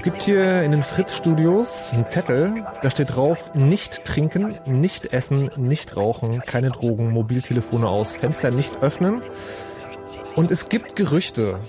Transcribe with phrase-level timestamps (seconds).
[0.00, 5.50] Es gibt hier in den Fritz-Studios einen Zettel, da steht drauf, nicht trinken, nicht essen,
[5.58, 9.20] nicht rauchen, keine Drogen, Mobiltelefone aus, Fenster nicht öffnen.
[10.36, 11.60] Und es gibt Gerüchte,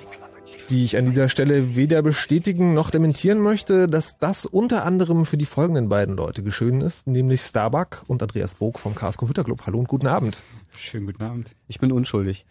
[0.70, 5.36] die ich an dieser Stelle weder bestätigen noch dementieren möchte, dass das unter anderem für
[5.36, 9.64] die folgenden beiden Leute geschehen ist, nämlich Starbuck und Andreas Bog vom Chaos Computer Club.
[9.66, 10.42] Hallo und guten Abend.
[10.78, 11.54] Schönen guten Abend.
[11.68, 12.46] Ich bin unschuldig.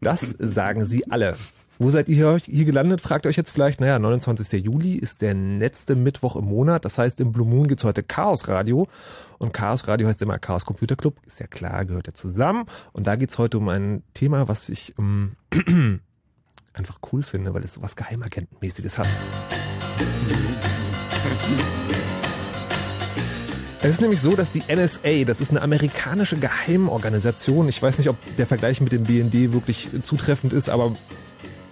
[0.00, 1.36] Das sagen sie alle.
[1.80, 3.00] Wo seid ihr hier gelandet?
[3.00, 3.80] Fragt euch jetzt vielleicht.
[3.80, 4.62] Naja, 29.
[4.62, 6.84] Juli ist der letzte Mittwoch im Monat.
[6.84, 8.86] Das heißt, im Blue Moon gibt's heute Chaos Radio.
[9.38, 11.16] Und Chaos Radio heißt immer Chaos Computer Club.
[11.26, 12.66] Ist ja klar, gehört ja zusammen.
[12.92, 15.36] Und da geht's heute um ein Thema, was ich ähm,
[16.74, 19.08] einfach cool finde, weil es sowas Geheimagentenmäßiges hat.
[23.80, 28.10] Es ist nämlich so, dass die NSA, das ist eine amerikanische Geheimorganisation, ich weiß nicht,
[28.10, 30.94] ob der Vergleich mit dem BND wirklich zutreffend ist, aber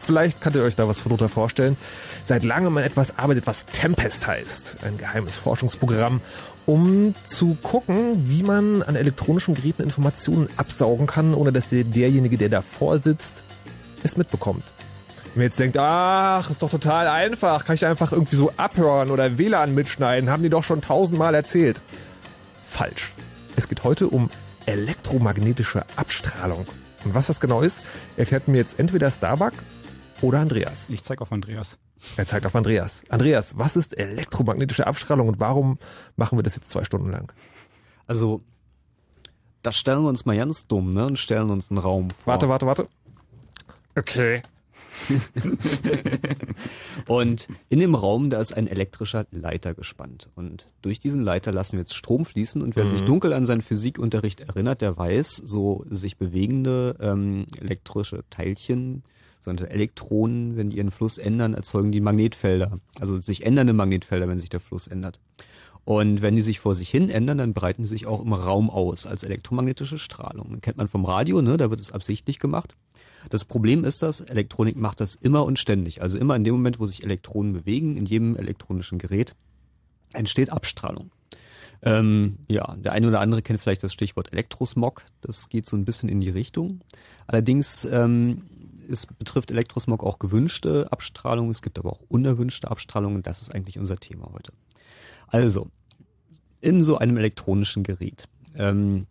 [0.09, 1.77] Vielleicht könnt ihr euch da was drunter vorstellen.
[2.25, 4.79] Seit langem an etwas arbeitet, was Tempest heißt.
[4.83, 6.23] Ein geheimes Forschungsprogramm,
[6.65, 12.49] um zu gucken, wie man an elektronischen Geräten Informationen absaugen kann, ohne dass derjenige, der
[12.49, 13.45] davor sitzt,
[14.03, 14.65] es mitbekommt.
[15.35, 19.37] Wenn jetzt denkt, ach, ist doch total einfach, kann ich einfach irgendwie so abhören oder
[19.37, 21.83] WLAN mitschneiden, haben die doch schon tausendmal erzählt.
[22.67, 23.13] Falsch.
[23.57, 24.31] Es geht heute um
[24.65, 26.67] elektromagnetische Abstrahlung.
[27.05, 27.83] Und was das genau ist,
[28.17, 29.53] erklärt mir jetzt entweder Starbuck
[30.23, 30.91] oder Andreas?
[30.91, 31.79] Ich zeige auf Andreas.
[32.17, 33.05] Er zeigt auf Andreas.
[33.09, 35.79] Andreas, was ist elektromagnetische Abstrahlung und warum
[36.17, 37.33] machen wir das jetzt zwei Stunden lang?
[38.07, 38.43] Also,
[39.63, 41.07] da stellen wir uns mal ganz dumm, ne?
[41.07, 42.33] Und stellen uns einen Raum vor.
[42.33, 42.89] Warte, warte, warte.
[43.97, 44.43] Okay.
[47.07, 50.29] und in dem Raum, da ist ein elektrischer Leiter gespannt.
[50.35, 52.63] Und durch diesen Leiter lassen wir jetzt Strom fließen.
[52.63, 52.91] Und wer mhm.
[52.91, 59.03] sich dunkel an seinen Physikunterricht erinnert, der weiß, so sich bewegende ähm, elektrische Teilchen,
[59.49, 62.79] Sogenannte Elektronen, wenn die ihren Fluss ändern, erzeugen die Magnetfelder.
[63.01, 65.19] Also sich ändernde Magnetfelder, wenn sich der Fluss ändert.
[65.87, 68.69] Und wenn die sich vor sich hin ändern, dann breiten sie sich auch im Raum
[68.69, 70.51] aus als elektromagnetische Strahlung.
[70.53, 71.57] Das kennt man vom Radio, ne?
[71.57, 72.75] Da wird es absichtlich gemacht.
[73.31, 76.03] Das Problem ist das, Elektronik macht das immer und ständig.
[76.03, 79.35] Also immer in dem Moment, wo sich Elektronen bewegen, in jedem elektronischen Gerät,
[80.13, 81.11] entsteht Abstrahlung.
[81.81, 85.05] Ähm, ja, der eine oder andere kennt vielleicht das Stichwort Elektrosmog.
[85.23, 86.81] Das geht so ein bisschen in die Richtung.
[87.27, 88.43] Allerdings ähm,
[88.89, 91.51] es betrifft Elektrosmog auch gewünschte Abstrahlung.
[91.51, 93.23] Es gibt aber auch unerwünschte Abstrahlung.
[93.23, 94.53] das ist eigentlich unser Thema heute.
[95.27, 95.69] Also,
[96.61, 98.25] in so einem elektronischen Gerät.
[98.57, 99.07] Ähm,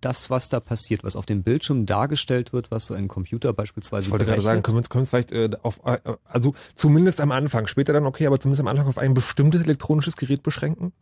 [0.00, 4.06] das, was da passiert, was auf dem Bildschirm dargestellt wird, was so ein Computer beispielsweise
[4.06, 7.32] Ich wollte gerade sagen, können wir, können wir vielleicht äh, auf, äh, also zumindest am
[7.32, 10.92] Anfang, später dann okay, aber zumindest am Anfang auf ein bestimmtes elektronisches Gerät beschränken?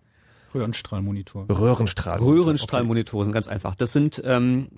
[0.54, 1.46] Röhrenstrahlmonitor.
[1.50, 2.44] Röhrenstrahlmonitor.
[2.46, 3.74] Röhrenstrahlmonitore sind ganz einfach.
[3.74, 4.68] Das sind, ähm,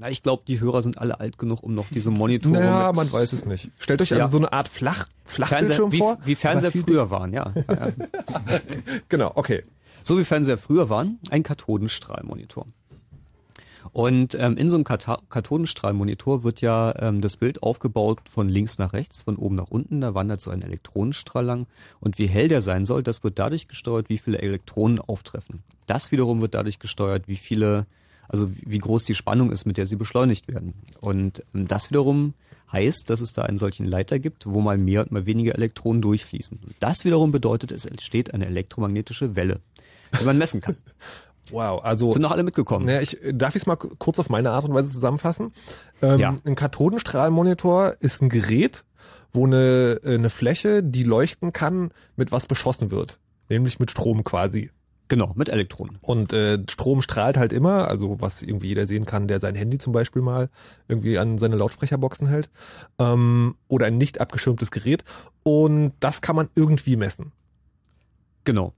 [0.00, 2.96] na, ich glaube, die Hörer sind alle alt genug, um noch diese Monitore Naja, mit
[2.96, 3.70] man weiß es nicht.
[3.78, 4.18] Stellt euch Ja.
[4.18, 6.18] also so eine Art Flach, Flachbildschirm wie, vor.
[6.24, 7.52] wie Fernseher früher waren, ja.
[7.54, 7.92] ja, ja.
[9.10, 9.64] Genau, okay.
[10.02, 12.66] So wie Fernseher früher waren, ein Kathodenstrahlmonitor.
[13.92, 18.78] Und ähm, in so einem Kata Kathodenstrahlmonitor wird ja ähm, das Bild aufgebaut von links
[18.78, 20.00] nach rechts, von oben nach unten.
[20.00, 21.66] Da wandert so ein Elektronenstrahl lang.
[21.98, 25.62] Und wie hell der sein soll, das wird dadurch gesteuert, wie viele Elektronen auftreffen.
[25.86, 27.86] Das wiederum wird dadurch gesteuert, wie viele,
[28.30, 30.74] also wie groß die Spannung ist, mit der sie beschleunigt werden.
[31.00, 32.34] Und ähm, das wiederum
[32.72, 36.00] heißt, dass es da einen solchen Leiter gibt, wo mal mehr und mal weniger Elektronen
[36.00, 36.60] durchfließen.
[36.64, 39.58] Und das wiederum bedeutet, es entsteht eine elektromagnetische Welle,
[40.18, 40.76] die man messen kann.
[41.52, 42.86] Wow, also Sind noch alle mitgekommen?
[42.86, 45.52] Naja, ich, darf ich es mal kurz auf meine Art und Weise zusammenfassen?
[46.00, 46.36] Ähm, Ja.
[46.44, 48.84] Ein Kathodenstrahlmonitor ist ein Gerät,
[49.32, 53.18] wo eine, eine Fläche, die leuchten kann, mit was beschossen wird.
[53.48, 54.70] Nämlich mit Strom quasi.
[55.10, 55.98] Genau, mit Elektronen.
[56.02, 59.76] Und äh, Strom strahlt halt immer, also was irgendwie jeder sehen kann, der sein Handy
[59.76, 60.50] zum Beispiel mal
[60.86, 62.48] irgendwie an seine Lautsprecherboxen hält.
[63.00, 65.02] Ähm, oder ein nicht abgeschirmtes Gerät.
[65.42, 67.32] Und das kann man irgendwie messen.
[68.44, 68.72] Genau.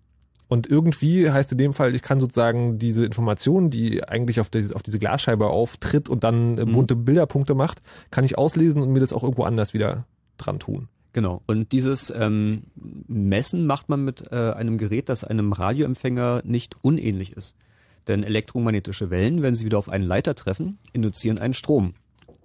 [0.49, 4.73] Und irgendwie heißt in dem Fall, ich kann sozusagen diese Information, die eigentlich auf, dieses,
[4.73, 6.73] auf diese Glasscheibe auftritt und dann äh, Mhm.
[6.73, 10.07] bunte Bilderpunkte macht, kann ich auslesen und mir das auch irgendwo anders wieder
[10.39, 10.89] dran tun.
[11.13, 11.43] Genau.
[11.47, 17.33] Und dieses ähm, Messen macht man mit äh, einem Gerät, das einem Radioempfänger nicht unähnlich
[17.33, 17.57] ist.
[18.09, 21.95] Denn elektromagnetische Wellen, wenn sie wieder auf einen Leiter treffen, induzieren einen Strom,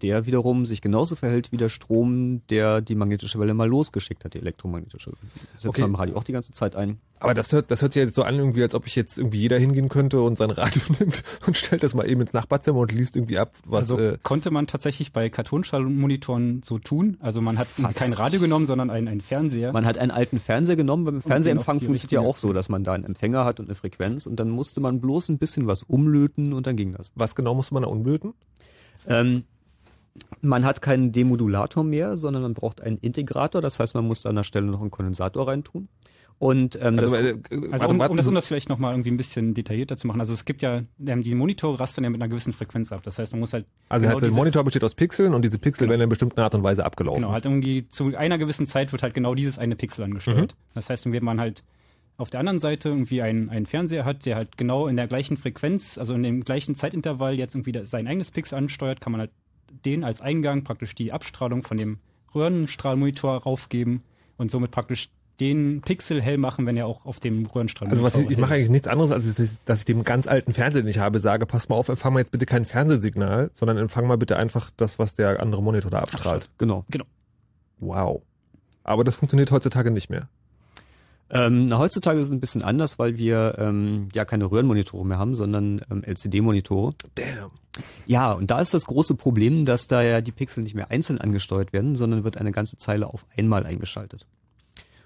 [0.01, 4.33] der wiederum sich genauso verhält wie der Strom, der die magnetische Welle mal losgeschickt hat,
[4.33, 5.11] die elektromagnetische.
[5.53, 5.81] Das setzt Okay.
[5.81, 6.99] man im Radio auch die ganze Zeit ein.
[7.19, 9.39] Aber das hört, das hört sich jetzt so an, irgendwie, als ob ich jetzt irgendwie
[9.39, 12.91] jeder hingehen könnte und sein Radio nimmt und stellt das mal eben ins Nachbarzimmer und
[12.91, 17.17] liest irgendwie ab, was Also äh, konnte man tatsächlich bei Kathodenstrahlmonitoren so tun.
[17.19, 17.97] Also man hat Fast.
[17.97, 19.73] kein Radio genommen, sondern einen, einen Fernseher.
[19.73, 22.93] Man hat einen alten Fernseher genommen, beim Fernsehempfang funktioniert ja auch so, dass man da
[22.93, 26.53] einen Empfänger hat und eine Frequenz und dann musste man bloß ein bisschen was umlöten
[26.53, 27.11] und dann ging das.
[27.15, 28.33] was genau muss man da unlöten?
[29.07, 29.43] Ähm,
[30.41, 33.61] man hat keinen Demodulator mehr, sondern man braucht einen Integrator.
[33.61, 35.87] Das heißt, man muss da an der Stelle noch einen Kondensator reintun.
[36.39, 38.93] Und ähm, Also, das, äh, Also warte, um, warte, um, das, um das vielleicht nochmal
[38.93, 40.19] irgendwie ein bisschen detaillierter zu machen.
[40.21, 43.01] Also es gibt ja, ähm, die Monitore rastern ja mit einer gewissen Frequenz ab.
[43.03, 45.57] Das heißt, man muss halt also genau heißt, der Monitor besteht aus Pixeln und diese
[45.57, 45.91] Pixel Genau.
[45.93, 47.21] werden in einer bestimmten Art und Weise abgelaufen.
[47.21, 50.53] Genau, halt irgendwie zu einer gewissen Zeit wird halt genau dieses eine Pixel angesteuert.
[50.53, 50.57] Mhm.
[50.75, 51.63] Das heißt, wenn man halt
[52.17, 55.37] auf der anderen Seite irgendwie einen, einen Fernseher hat, der halt genau in der gleichen
[55.37, 59.21] Frequenz, also in dem gleichen Zeitintervall jetzt irgendwie da- sein eigenes Pixel ansteuert, kann man
[59.21, 59.31] halt
[59.85, 61.99] den als Eingang praktisch die Abstrahlung von dem
[62.35, 64.01] Röhrenstrahlmonitor raufgeben
[64.37, 65.09] und somit praktisch
[65.39, 68.55] den Pixel hell machen, wenn er auch auf dem Also Röhrenstrahlmonitor was ich, ich mache
[68.55, 71.19] eigentlich nichts anderes, als dass ich- dass ich dem ganz alten Fernseher, den ich habe,
[71.19, 74.71] sage, pass mal auf, empfang mal jetzt bitte kein Fernsehsignal, sondern empfang mal bitte einfach
[74.77, 76.49] das, was der andere Monitor da abstrahlt.
[76.57, 76.83] genau.
[77.79, 78.21] Wow.
[78.83, 80.27] Aber das funktioniert heutzutage nicht mehr.
[81.29, 85.17] Ähm, na, heutzutage ist es ein bisschen anders, weil wir ähm, ja keine Röhrenmonitore mehr
[85.17, 86.93] haben, sondern ähm, LCD-Monitore.
[87.15, 87.51] Damn.
[88.05, 91.19] Ja, und da ist das große Problem, dass da ja die Pixel nicht mehr einzeln
[91.19, 94.25] angesteuert werden, sondern wird eine ganze Zeile auf einmal eingeschaltet.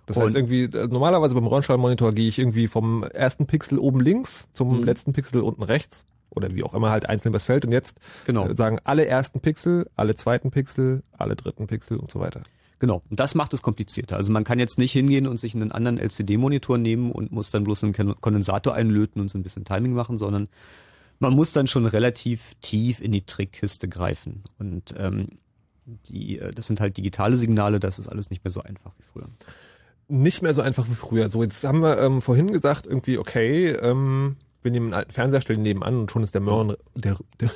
[0.06, 4.00] Das Und- heißt irgendwie, äh, normalerweise beim Röhrenstrahlmonitor gehe ich irgendwie vom ersten Pixel oben
[4.00, 4.84] links zum Mhm.
[4.84, 8.48] letzten Pixel unten rechts oder wie auch immer halt einzeln was fällt und jetzt Genau.
[8.48, 12.42] äh, sagen alle ersten Pixel, alle zweiten Pixel, alle dritten Pixel und so weiter.
[12.82, 13.04] Genau.
[13.12, 14.16] Und das macht es komplizierter.
[14.16, 17.64] Also man kann jetzt nicht hingehen und sich einen anderen LCD-Monitor nehmen und muss dann
[17.64, 20.48] bloß einen Kon- Kondensator einlöten und so ein bisschen Timing machen, sondern
[21.20, 24.46] man muss dann schon relativ tief in die Trickkiste greifen.
[24.58, 25.28] Und ähm,
[26.08, 29.04] die, äh, das sind halt digitale Signale, das ist alles nicht mehr so einfach wie
[29.14, 29.28] früher.
[30.08, 31.30] Nicht mehr so einfach wie früher.
[31.30, 35.42] So, jetzt haben wir ähm, vorhin gesagt, irgendwie, okay, ähm, wir nehmen einen alten Fernseher,
[35.42, 37.52] stellen nebenan und schon ist der Möhren, der, der,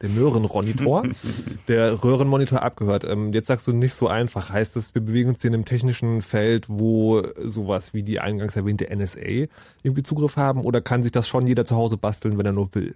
[0.00, 1.04] der Möhrenmonitor,
[1.68, 3.04] der Röhrenmonitor abgehört.
[3.04, 4.50] Ähm, jetzt sagst du nicht so einfach.
[4.50, 8.56] Heißt das, wir bewegen uns hier in einem technischen Feld, wo sowas wie die eingangs
[8.56, 9.46] erwähnte NSA
[9.82, 12.74] irgendwie Zugriff haben oder kann sich das schon jeder zu Hause basteln, wenn er nur
[12.74, 12.94] will?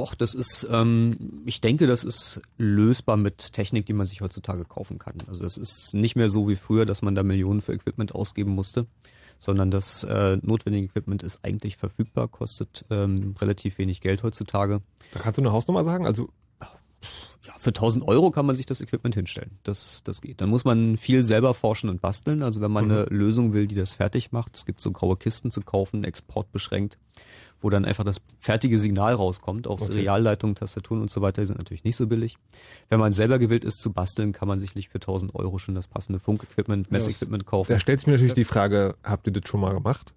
[0.00, 4.64] Och, das ist, ähm, ich denke, das ist lösbar mit Technik, die man sich heutzutage
[4.64, 5.14] kaufen kann.
[5.28, 8.52] Also es ist nicht mehr so wie früher, dass man da Millionen für Equipment ausgeben
[8.52, 8.86] musste,
[9.40, 14.82] sondern das äh, notwendige Equipment ist eigentlich verfügbar, kostet ähm, relativ wenig Geld heutzutage.
[15.12, 16.06] Da kannst du eine Hausnummer sagen?
[16.06, 16.28] Also
[17.46, 19.58] ja, für 1000 Euro kann man sich das Equipment hinstellen.
[19.62, 20.42] Das, das geht.
[20.42, 22.42] Dann muss man viel selber forschen und basteln.
[22.42, 22.90] Also wenn man mhm.
[22.90, 26.98] eine Lösung will, die das fertig macht, es gibt so graue Kisten zu kaufen, exportbeschränkt
[27.60, 29.66] wo dann einfach das fertige Signal rauskommt.
[29.66, 29.92] Auch okay.
[29.92, 32.36] Serialleitungen, Tastaturen und so weiter sind natürlich nicht so billig.
[32.88, 35.86] Wenn man selber gewillt ist zu basteln, kann man sicherlich für 1000 Euro schon das
[35.86, 37.72] passende Funkequipment, Messequipment kaufen.
[37.72, 40.14] Da stellt sich mir natürlich die Frage, habt ihr das schon mal gemacht?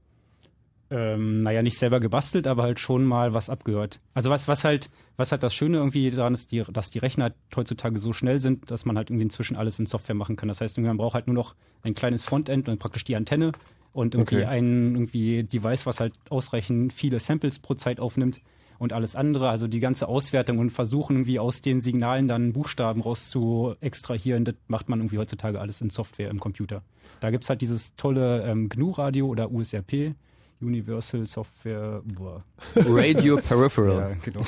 [0.94, 4.00] ähm, naja, nicht selber gebastelt, aber halt schon mal was abgehört.
[4.14, 7.34] Also was, was halt, was halt das Schöne irgendwie daran ist, die, dass die Rechner
[7.56, 10.50] heutzutage so schnell sind, dass man halt irgendwie inzwischen alles in Software machen kann.
[10.50, 13.54] Das heißt, man braucht halt nur noch ein kleines Frontend und praktisch die Antenne
[13.94, 14.46] und irgendwie okay.
[14.46, 18.42] ein irgendwie Device, was halt ausreichend viele Samples pro Zeit aufnimmt
[18.80, 23.02] und alles andere, also die ganze Auswertung und versuchen irgendwie aus den Signalen dann Buchstaben
[23.02, 26.82] raus zu extrahieren, das macht man irgendwie heutzutage alles in Software im Computer.
[27.20, 30.16] Da gibt's halt dieses tolle ähm, GNU-Radio oder USRP,
[30.64, 32.44] Universal Software boah.
[32.76, 33.98] Radio Peripheral.
[33.98, 34.42] ja, genau.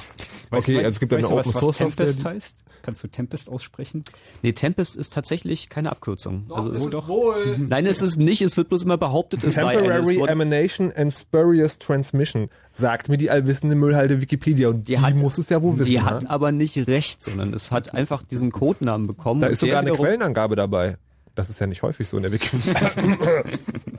[0.50, 2.34] Weißt okay, also es gibt eine Open Source was Tempest Software.
[2.34, 2.58] heißt?
[2.84, 4.04] Kannst du Tempest aussprechen?
[4.44, 6.46] Nee, Tempest ist tatsächlich keine Abkürzung.
[6.48, 7.08] Doch, also ist doch.
[7.08, 7.58] Wohl.
[7.58, 10.32] Nein, es ist nicht, es wird bloß immer behauptet, es Temporary sei eine.
[10.32, 15.40] Emanation and Spurious Transmission, sagt mir die allwissende Müllhalde Wikipedia und die, die hat, muss
[15.40, 15.90] es ja wohl wissen.
[15.90, 19.42] Die hat aber nicht recht, sondern es hat einfach diesen Codenamen bekommen.
[19.42, 20.98] Da ist sogar eine Quellenangabe dabei.
[21.34, 22.92] Das ist ja nicht häufig so in der Wikipedia.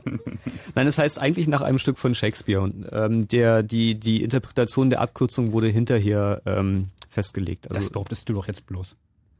[0.76, 2.60] Nein, das heißt eigentlich nach einem Stück von Shakespeare.
[2.60, 7.70] Und ähm, der, die, die Interpretation der Abkürzung wurde hinterher ähm, festgelegt.
[7.70, 8.94] Also, das behauptest du doch jetzt bloß.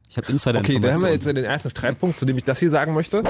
[0.09, 2.59] Ich habe Insider Okay, da haben wir jetzt den ersten Streitpunkt, zu dem ich das
[2.59, 3.21] hier sagen möchte.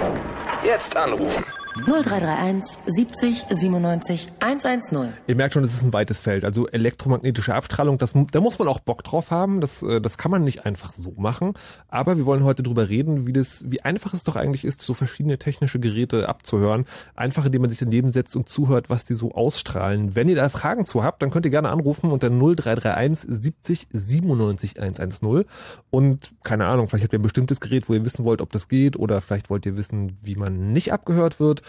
[0.64, 1.44] Jetzt anrufen.
[1.86, 5.14] 0331 70 97 110.
[5.28, 6.44] Ihr merkt schon, es ist ein weites Feld.
[6.44, 9.62] Also elektromagnetische Abstrahlung, das, da muss man auch Bock drauf haben.
[9.62, 11.54] Das, äh, das kann man nicht einfach so machen.
[11.88, 14.94] Aber wir wollen heute drüber reden, wie das, wie einfach es doch eigentlich ist, so
[14.94, 16.86] verschiedene technische Geräte abzuhören.
[17.16, 20.16] Einfach, indem man sich daneben setzt und zuhört, was die so ausstrahlen.
[20.16, 24.82] Wenn ihr da Fragen zu habt, dann könnt ihr gerne anrufen unter 0331 70 97
[24.82, 25.46] 110.
[25.90, 28.68] Und keine Ahnung, vielleicht habt ihr ein bestimmtes Gerät, wo ihr wissen wollt, ob das
[28.68, 31.62] geht, oder vielleicht wollt ihr wissen, wie man nicht abgehört wird.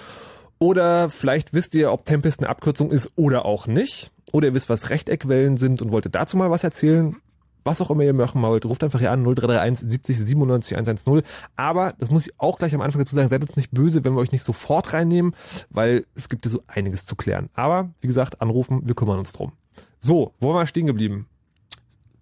[0.58, 4.10] Oder vielleicht wisst ihr, ob Tempest eine Abkürzung ist oder auch nicht.
[4.32, 7.16] Oder ihr wisst, was Rechteckwellen sind und wolltet dazu mal was erzählen.
[7.64, 11.22] Was auch immer ihr machen wollt, ruft einfach hier an 0331 70 97 110.
[11.56, 14.14] Aber, das muss ich auch gleich am Anfang dazu sagen, seid jetzt nicht böse, wenn
[14.14, 15.34] wir euch nicht sofort reinnehmen,
[15.68, 17.50] weil es gibt ja so einiges zu klären.
[17.54, 19.52] Aber, wie gesagt, anrufen, wir kümmern uns drum.
[20.00, 21.26] So, wo waren wir stehen geblieben?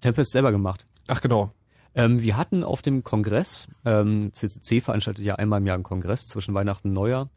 [0.00, 0.86] Tempest selber gemacht.
[1.08, 1.52] Ach genau.
[1.94, 6.26] Ähm, wir hatten auf dem Kongress, ähm, CCC veranstaltet ja einmal im Jahr einen Kongress
[6.26, 7.30] zwischen Weihnachten und Neujahr,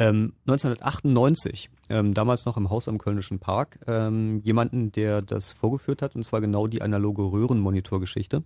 [0.00, 6.00] ähm, 1998, ähm, damals noch im Haus am Kölnischen Park, ähm, jemanden, der das vorgeführt
[6.00, 8.42] hat, und zwar genau die analoge Röhrenmonitorgeschichte,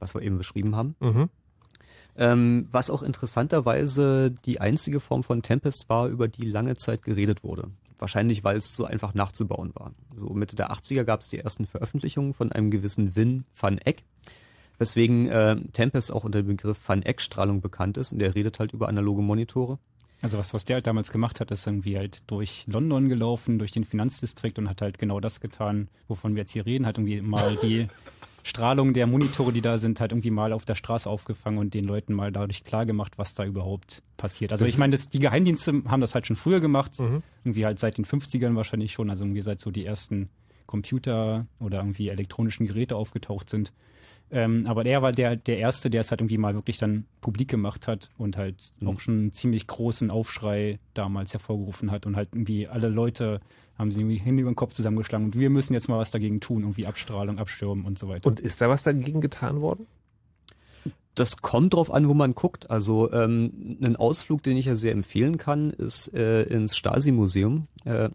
[0.00, 0.96] was wir eben beschrieben haben.
[0.98, 1.30] Mhm.
[2.16, 7.44] Ähm, was auch interessanterweise die einzige Form von Tempest war, über die lange Zeit geredet
[7.44, 7.70] wurde.
[7.98, 9.92] Wahrscheinlich, weil es so einfach nachzubauen war.
[10.16, 14.02] So Mitte der 80er gab es die ersten Veröffentlichungen von einem gewissen Win van Eck,
[14.78, 18.72] weswegen äh, Tempest auch unter dem Begriff Van Eck-Strahlung bekannt ist und der redet halt
[18.72, 19.78] über analoge Monitore.
[20.24, 23.72] Also was, was der halt damals gemacht hat, ist irgendwie halt durch London gelaufen, durch
[23.72, 27.20] den Finanzdistrikt und hat halt genau das getan, wovon wir jetzt hier reden, hat irgendwie
[27.20, 27.88] mal die
[28.42, 31.84] Strahlung der Monitore, die da sind, halt irgendwie mal auf der Straße aufgefangen und den
[31.84, 34.50] Leuten mal dadurch klar gemacht, was da überhaupt passiert.
[34.50, 37.22] Also das ich meine, die Geheimdienste haben das halt schon früher gemacht, mhm.
[37.44, 40.30] irgendwie halt seit den 50ern wahrscheinlich schon, also irgendwie seit so die ersten
[40.64, 43.74] Computer oder irgendwie elektronischen Geräte aufgetaucht sind.
[44.30, 47.48] Ähm, aber der war der, der Erste, der es halt irgendwie mal wirklich dann publik
[47.48, 48.88] gemacht hat und halt mhm.
[48.88, 53.40] auch schon einen ziemlich großen Aufschrei damals hervorgerufen hat und halt irgendwie alle Leute
[53.78, 56.40] haben sie irgendwie Hände über den Kopf zusammengeschlagen und wir müssen jetzt mal was dagegen
[56.40, 58.28] tun, irgendwie Abstrahlung, Abschirmen und so weiter.
[58.28, 59.86] Und ist da was dagegen getan worden?
[61.14, 62.70] Das kommt drauf an, wo man guckt.
[62.70, 68.10] Also ähm, ein Ausflug, den ich ja sehr empfehlen kann, ist äh, ins Stasi-Museum äh,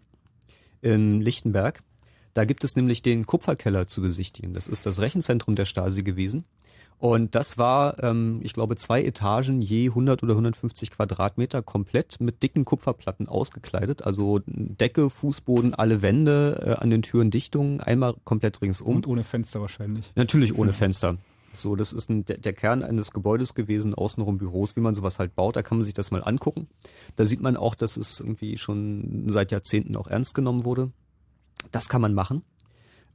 [0.82, 1.82] in Lichtenberg.
[2.34, 4.54] Da gibt es nämlich den Kupferkeller zu besichtigen.
[4.54, 6.44] Das ist das Rechenzentrum der Stasi gewesen.
[7.00, 12.42] Und das war, ähm, ich glaube, zwei Etagen je 100 oder 150 Quadratmeter komplett mit
[12.42, 14.02] dicken Kupferplatten ausgekleidet.
[14.02, 18.96] Also Decke, Fußboden, alle Wände, äh, an den Türen Dichtungen, einmal komplett ringsum.
[18.96, 20.12] Und ohne Fenster wahrscheinlich.
[20.14, 21.16] Natürlich ohne Fenster.
[21.54, 25.18] So, das ist ein, der, der Kern eines Gebäudes gewesen, außenrum Büros, wie man sowas
[25.18, 25.56] halt baut.
[25.56, 26.68] Da kann man sich das mal angucken.
[27.16, 30.92] Da sieht man auch, dass es irgendwie schon seit Jahrzehnten auch ernst genommen wurde.
[31.70, 32.42] Das kann man machen.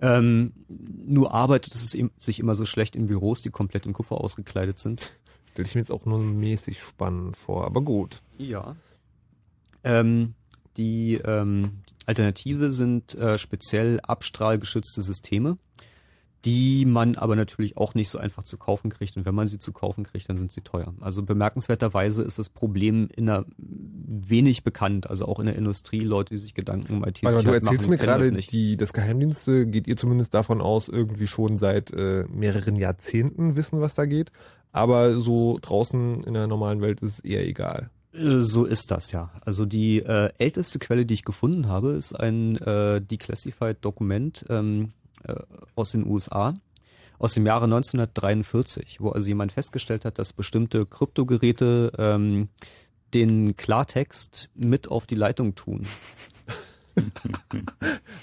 [0.01, 4.79] Ähm, nur arbeitet es sich immer so schlecht in Büros, die komplett in Kupfer ausgekleidet
[4.79, 5.13] sind.
[5.51, 8.21] Stelle ich mir jetzt auch nur mäßig spannend vor, aber gut.
[8.37, 8.75] Ja.
[9.83, 10.33] Ähm,
[10.75, 15.57] die ähm, Alternative sind äh, speziell abstrahlgeschützte Systeme.
[16.45, 19.17] Die man aber natürlich auch nicht so einfach zu kaufen kriegt.
[19.17, 20.93] Und wenn man sie zu kaufen kriegt, dann sind sie teuer.
[21.01, 26.35] Also bemerkenswerterweise ist das Problem in der wenig bekannt, also auch in der Industrie, Leute,
[26.35, 28.51] die sich Gedanken um IT-Sicherheit du erzählst machen, mir das gerade, nicht.
[28.51, 33.81] die, das Geheimdienste geht ihr zumindest davon aus, irgendwie schon seit äh, mehreren Jahrzehnten wissen,
[33.81, 34.31] was da geht.
[34.71, 37.89] Aber so draußen in der normalen Welt ist es eher egal.
[38.13, 39.31] Äh, So ist das ja.
[39.43, 44.91] Also die äh, älteste Quelle, die ich gefunden habe, ist ein äh, declassified Dokument ähm,
[45.23, 45.35] äh,
[45.75, 46.53] aus den USA
[47.17, 52.49] aus dem Jahre 1943, wo also jemand festgestellt hat, dass bestimmte Kryptogeräte ähm,
[53.13, 55.85] den Klartext mit auf die Leitung tun.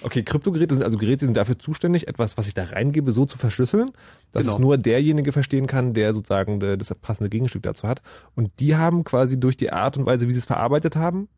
[0.03, 3.27] Okay, Kryptogeräte sind also Geräte, die sind dafür zuständig, etwas, was ich da reingebe, so
[3.27, 3.93] zu verschlüsseln,
[4.33, 4.55] dass Genau.
[4.55, 8.01] es nur derjenige verstehen kann, der sozusagen das passende Gegenstück dazu hat.
[8.35, 11.29] Und die haben quasi durch die Art und Weise, wie sie es verarbeitet haben,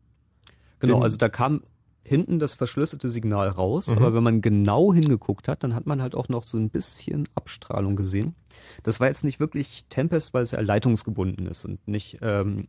[0.79, 1.61] Genau, also da kam
[2.07, 3.97] hinten das verschlüsselte Signal raus, Mhm.
[3.97, 7.27] aber wenn man genau hingeguckt hat, dann hat man halt auch noch so ein bisschen
[7.35, 8.35] Abstrahlung gesehen.
[8.83, 12.67] Das war jetzt nicht wirklich Tempest, weil es ja leitungsgebunden ist und nicht ähm,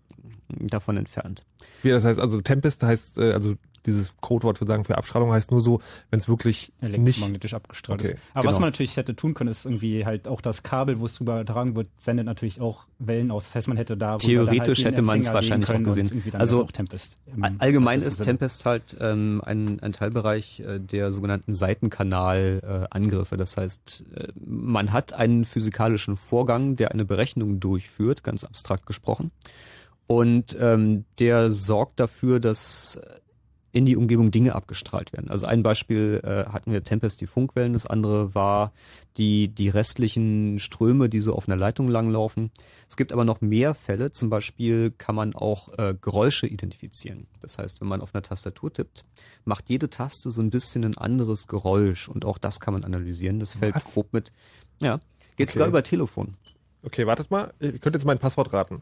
[0.49, 1.45] davon entfernt.
[1.83, 3.55] wie das heißt, also Tempest heißt, äh, also
[3.87, 8.01] dieses Codewort für sagen für Abstrahlung heißt nur so, wenn es wirklich nicht elektromagnetisch abgestrahlt
[8.01, 8.23] Okay, ist.
[8.35, 8.61] Aber was genau.
[8.61, 11.89] man natürlich hätte tun können, ist irgendwie halt auch das Kabel, wo es übertragen wird,
[11.99, 13.45] sendet natürlich auch Wellen aus.
[13.45, 16.11] Das heißt, man hätte da Theoretisch hätte man es wahrscheinlich auch gesehen.
[16.33, 17.19] Also Also, auch Tempest.
[17.59, 18.23] Allgemein ist.
[18.23, 23.37] Tempest halt ähm, ein, ein Teilbereich äh, der sogenannten Seitenkanal-Angriffe.
[23.37, 29.31] das heißt, äh, man hat einen physikalischen Vorgang, der eine Berechnung durchführt, ganz abstrakt gesprochen.
[30.07, 33.01] Und ähm, der sorgt dafür, dass
[33.77, 35.29] in die Umgebung Dinge abgestrahlt werden.
[35.29, 38.73] Also ein Beispiel äh, hatten wir Tempest die Funkwellen, das andere war
[39.19, 42.51] die, die restlichen Ströme, die so auf einer Leitung langlaufen.
[42.89, 47.27] Es gibt aber noch mehr Fälle, zum Beispiel kann man auch äh, Geräusche identifizieren.
[47.43, 49.05] Das heißt, wenn man auf einer Tastatur tippt,
[49.45, 53.41] macht jede Taste so ein bisschen ein anderes Geräusch und auch das kann man analysieren.
[53.41, 53.85] Das fällt Was?
[53.85, 54.33] grob mit.
[54.81, 55.01] Ja,
[55.37, 55.53] geht Okay.
[55.59, 56.33] sogar über Telefon.
[56.83, 58.81] Okay, wartet mal, ihr könnt jetzt mein Passwort raten.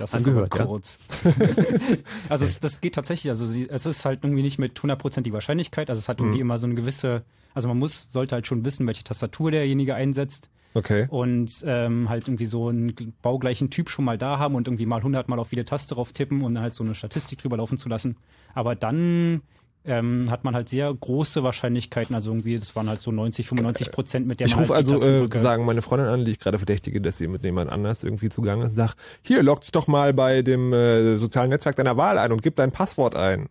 [0.00, 0.66] Das Angehört, ist ja.
[0.66, 0.98] kurz.
[2.28, 5.90] also es, das geht tatsächlich, also sie, es ist halt irgendwie nicht mit hundertprozentiger Wahrscheinlichkeit,
[5.90, 6.42] also es hat irgendwie Mhm.
[6.42, 7.22] immer so eine gewisse,
[7.54, 11.06] also man muss, sollte halt schon wissen, welche Tastatur derjenige einsetzt Okay.
[11.10, 14.86] und ähm, halt irgendwie so einen gl- baugleichen Typ schon mal da haben und irgendwie
[14.86, 17.76] mal hundertmal auf jede Taste drauf tippen und dann halt so eine Statistik drüber laufen
[17.76, 18.16] zu lassen.
[18.54, 19.42] Aber dann
[19.84, 23.90] ähm, hat man halt sehr große Wahrscheinlichkeiten, also irgendwie, das waren halt so 90, 95
[23.90, 26.38] Prozent, mit der Ich man rufe halt also äh, sagen meine Freundin an, die ich
[26.38, 29.86] gerade verdächtige, dass sie mit jemand anders irgendwie zugange ist, sag, hier, log dich doch
[29.86, 33.48] mal bei dem äh, sozialen Netzwerk deiner Wahl ein und gib dein Passwort ein.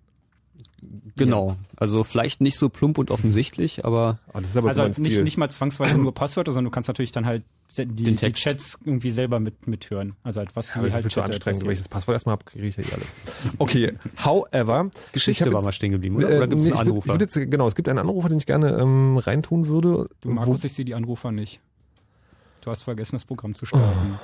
[1.15, 1.57] Genau.
[1.75, 4.99] Also vielleicht nicht so plump und offensichtlich, aber Oh, das ist aber Also so halt
[4.99, 7.43] nicht, nicht mal zwangsweise nur Passwörter, sondern du kannst natürlich dann halt
[7.77, 8.31] die, Den die.
[8.33, 10.13] Chats irgendwie selber mit mithören.
[10.23, 12.33] Also halt was aber das halt wird zu chattet, anstrengend, wenn ich das Passwort erstmal
[12.33, 13.15] habe, kriege ich ja eh alles.
[13.57, 13.93] Okay,
[14.25, 14.89] however.
[15.07, 16.29] ich Geschichte war jetzt- mal stehen geblieben, oder?
[16.29, 17.05] Äh, Oder gibt es nee, einen ich würd- Anrufer?
[17.07, 20.09] Ich würd jetzt, genau, es gibt einen Anrufer, den ich gerne ähm, reintun würde.
[20.21, 21.59] Du Markus, ich sehe die Anrufer nicht.
[22.61, 24.19] Du hast vergessen, das Programm zu starten.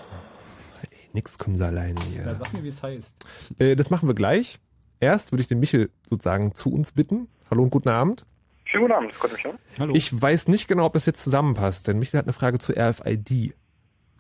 [1.13, 2.35] Nix können sie alleine Ja, hier.
[2.37, 3.13] sag mir, wie es heißt.
[3.57, 4.59] Äh, das machen wir gleich.
[5.05, 7.27] Erst würde ich den Michel sozusagen zu uns bitten.
[7.51, 8.25] Hallo und guten Abend.
[8.63, 9.59] Schönen guten Abend, Gott mich hören.
[9.77, 9.93] Hallo.
[9.93, 13.53] Ich weiß nicht genau, ob das jetzt zusammenpasst, denn Michael hat eine Frage zu RFID.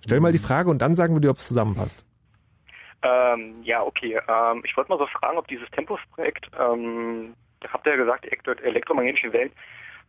[0.03, 2.05] Stell mal die Frage und dann sagen wir dir, ob es zusammenpasst.
[3.01, 4.21] Ähm, ja, okay.
[4.27, 8.25] Ähm, ich wollte mal so fragen, ob dieses Tempus-Projekt, ähm, da habt ihr ja gesagt,
[8.25, 9.51] die elektro- elektromagnetischen Wellen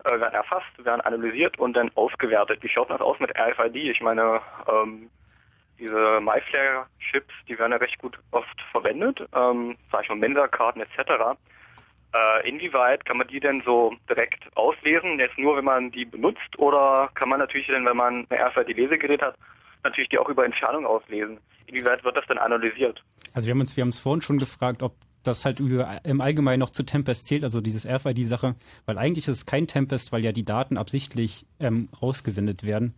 [0.04, 2.62] äh, werden erfasst, werden analysiert und dann ausgewertet.
[2.62, 3.76] Wie schaut das aus mit RFID?
[3.76, 5.08] Ich meine, ähm,
[5.78, 11.36] diese MyFlare-Chips, die werden ja recht gut oft verwendet, ähm, sag ich mal Mensa-Karten etc.
[12.12, 15.18] Äh, inwieweit kann man die denn so direkt auslesen?
[15.18, 19.22] Jetzt nur, wenn man die benutzt oder kann man natürlich dann, wenn man ein RFID-Lesegerät
[19.22, 19.36] hat,
[19.84, 21.38] natürlich die auch über Entfernung auslesen?
[21.66, 23.02] Inwieweit wird das dann analysiert?
[23.34, 26.60] Also wir haben uns, wir haben uns vorhin schon gefragt, ob das halt im Allgemeinen
[26.60, 28.54] noch zu Tempest zählt, also dieses RFID-Sache,
[28.86, 32.94] weil eigentlich ist es kein Tempest, weil ja die Daten absichtlich ähm, rausgesendet werden.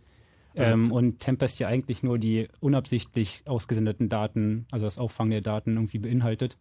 [0.59, 5.75] Ähm, und Tempest ja eigentlich nur die unabsichtlich ausgesendeten Daten, also das Auffangen der Daten
[5.75, 6.57] irgendwie beinhaltet.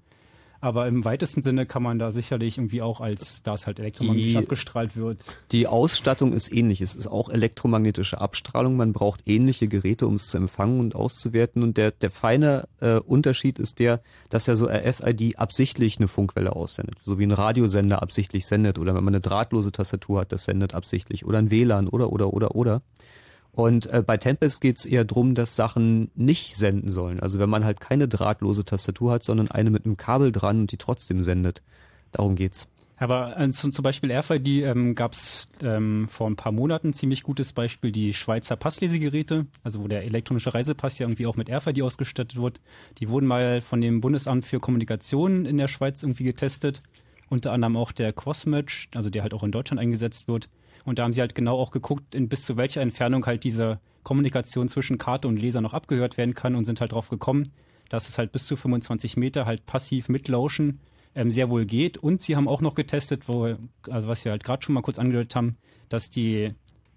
[0.60, 4.32] Aber im weitesten Sinne kann man da sicherlich irgendwie auch als, da es halt elektromagnetisch
[4.32, 5.20] Die- abgestrahlt wird,
[5.52, 6.80] Die Ausstattung ist ähnlich.
[6.80, 8.74] Es ist auch elektromagnetische Abstrahlung.
[8.76, 11.62] Man braucht ähnliche Geräte, um es zu empfangen und auszuwerten.
[11.62, 16.56] Und der, der feine äh, Unterschied ist der, dass ja so RFID absichtlich eine Funkwelle
[16.56, 16.96] aussendet.
[17.02, 18.80] So wie ein Radiosender absichtlich sendet.
[18.80, 21.24] Oder wenn man eine drahtlose Tastatur hat, das sendet absichtlich.
[21.24, 22.82] Oder ein WLAN oder, oder, oder, oder.
[23.58, 27.18] Und äh, bei Tempest geht es eher drum, dass Sachen nicht senden sollen.
[27.18, 30.70] Also wenn man halt keine drahtlose Tastatur hat, sondern eine mit einem Kabel dran und
[30.70, 31.60] die trotzdem sendet.
[32.12, 32.68] Darum geht's.
[32.98, 36.92] Aber äh, zum, zum Beispiel RFID ähm, gab es ähm, vor ein paar Monaten ein
[36.92, 41.50] ziemlich gutes Beispiel, die Schweizer Passlesegeräte, also wo der elektronische Reisepass ja irgendwie auch mit
[41.50, 42.60] RFID ausgestattet wird.
[42.98, 46.80] Die wurden mal von dem Bundesamt für Kommunikation in der Schweiz irgendwie getestet.
[47.28, 50.48] unter anderem auch der Crossmatch, also der halt auch in Deutschland eingesetzt wird.
[50.88, 53.80] Und da haben sie halt genau auch geguckt, in bis zu welcher Entfernung halt diese
[54.02, 57.52] Kommunikation zwischen Karte und Leser noch abgehört werden kann und sind halt drauf gekommen,
[57.88, 60.80] dass es halt bis zu 25 Meter halt passiv mitlauschen
[61.14, 61.98] ähm, sehr wohl geht.
[61.98, 63.56] Und sie haben auch noch getestet, wo,
[63.88, 65.56] also was wir halt gerade schon mal kurz angedeutet haben,
[65.88, 66.50] dass die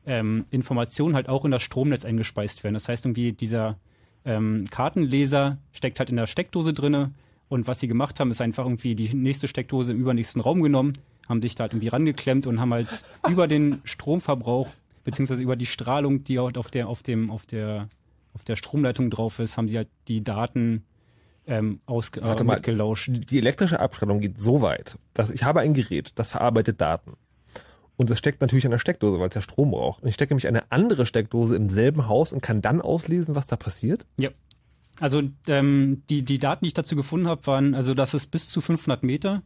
[0.06, 2.73] ähm, Informationen halt auch in das Stromnetz eingespeist werden.
[2.73, 3.77] Das heißt irgendwie dieser
[4.25, 7.12] ähm, Kartenleser steckt halt in der Steckdose drinne
[7.49, 10.93] und was sie gemacht haben, ist einfach irgendwie die nächste Steckdose im übernächsten Raum genommen,
[11.27, 12.89] haben sich da halt irgendwie rangeklemmt und haben halt
[13.29, 14.69] über den Stromverbrauch
[15.03, 17.89] beziehungsweise über die Strahlung, die halt auf der auf dem auf der
[18.34, 20.86] auf der Stromleitung drauf ist, haben sie halt die Daten
[21.47, 22.62] ähm, ausge Warte äh, mal.
[22.62, 27.13] Die elektrische Abstrahlung geht so weit, dass ich habe ein Gerät, das verarbeitet Daten.
[27.97, 30.01] Und das steckt natürlich in der Steckdose, weil es ja Strom braucht.
[30.01, 33.45] Und ich stecke nämlich eine andere Steckdose im selben Haus und kann dann auslesen, was
[33.47, 34.05] da passiert.
[34.17, 34.29] Ja.
[34.99, 38.49] Also ähm, die, die Daten, die ich dazu gefunden habe, waren, also dass es bis
[38.49, 39.43] zu 500 Meter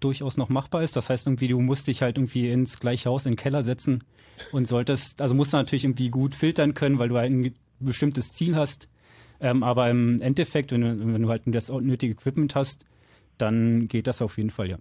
[0.00, 0.96] durchaus noch machbar ist.
[0.96, 4.04] Das heißt irgendwie, du musst dich halt irgendwie ins gleiche Haus in den Keller setzen
[4.52, 8.32] und solltest, also musst du natürlich irgendwie gut filtern können, weil du halt ein bestimmtes
[8.32, 8.88] Ziel hast.
[9.40, 12.86] Ähm, aber im Endeffekt, wenn du, wenn du halt das nötige Equipment hast,
[13.38, 14.78] dann geht das auf jeden Fall, ja.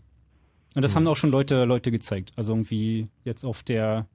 [0.76, 2.34] Und das haben auch schon Leute, Leute gezeigt.
[2.36, 4.08] Also irgendwie jetzt auf der,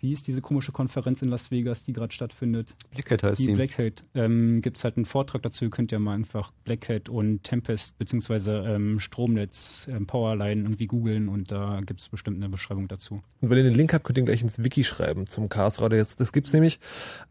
[0.00, 2.74] wie ist diese komische Konferenz in Las Vegas, die gerade stattfindet?
[2.90, 3.52] Black Hat heißt Die die.
[3.52, 4.04] Black Hat.
[4.14, 7.42] Ähm, Gibt es halt einen Vortrag dazu, ihr könnt ja mal einfach Black Hat und
[7.42, 12.88] Tempest beziehungsweise ähm, Stromnetz, ähm, Powerline irgendwie googeln und da gibt es bestimmt eine Beschreibung
[12.88, 13.22] dazu.
[13.40, 15.80] Und wenn ihr den Link habt, könnt ihr ihn gleich ins Wiki schreiben zum Chaos
[15.80, 15.98] Radio.
[15.98, 16.80] Jetzt, das gibt's nämlich.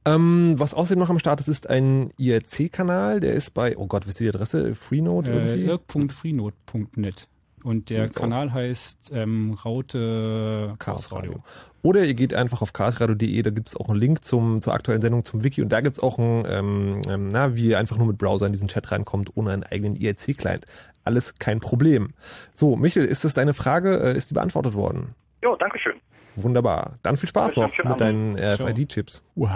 [0.05, 3.19] Ähm, was außerdem noch am Start ist, ist ein IRC-Kanal.
[3.19, 4.75] Der ist bei, oh Gott, wisst ihr die Adresse?
[4.75, 5.65] Freenode Äh, irgendwie?
[5.69, 7.27] irk.freenode.net.
[7.63, 8.15] Und der aus.
[8.15, 11.43] Kanal heißt ähm, Raute Chaos Radio.
[11.81, 15.23] Oder ihr geht einfach auf chaosradio.de, da gibt's auch einen Link zum, zur aktuellen Sendung
[15.23, 18.17] zum Wiki und da gibt's auch ein, ähm, ähm, na, wie ihr einfach nur mit
[18.17, 20.65] Browser in diesen Chat reinkommt, ohne einen eigenen IRC-Client.
[21.05, 22.13] Alles kein Problem.
[22.53, 23.97] So, Michel, ist das deine Frage?
[23.99, 25.15] Äh, ist die beantwortet worden?
[25.43, 25.93] Jo, Dankeschön.
[26.35, 26.99] Wunderbar.
[27.01, 28.67] Dann viel Spaß noch mit deinen Ciao.
[28.67, 29.21] RFID-Chips.
[29.35, 29.49] Wow.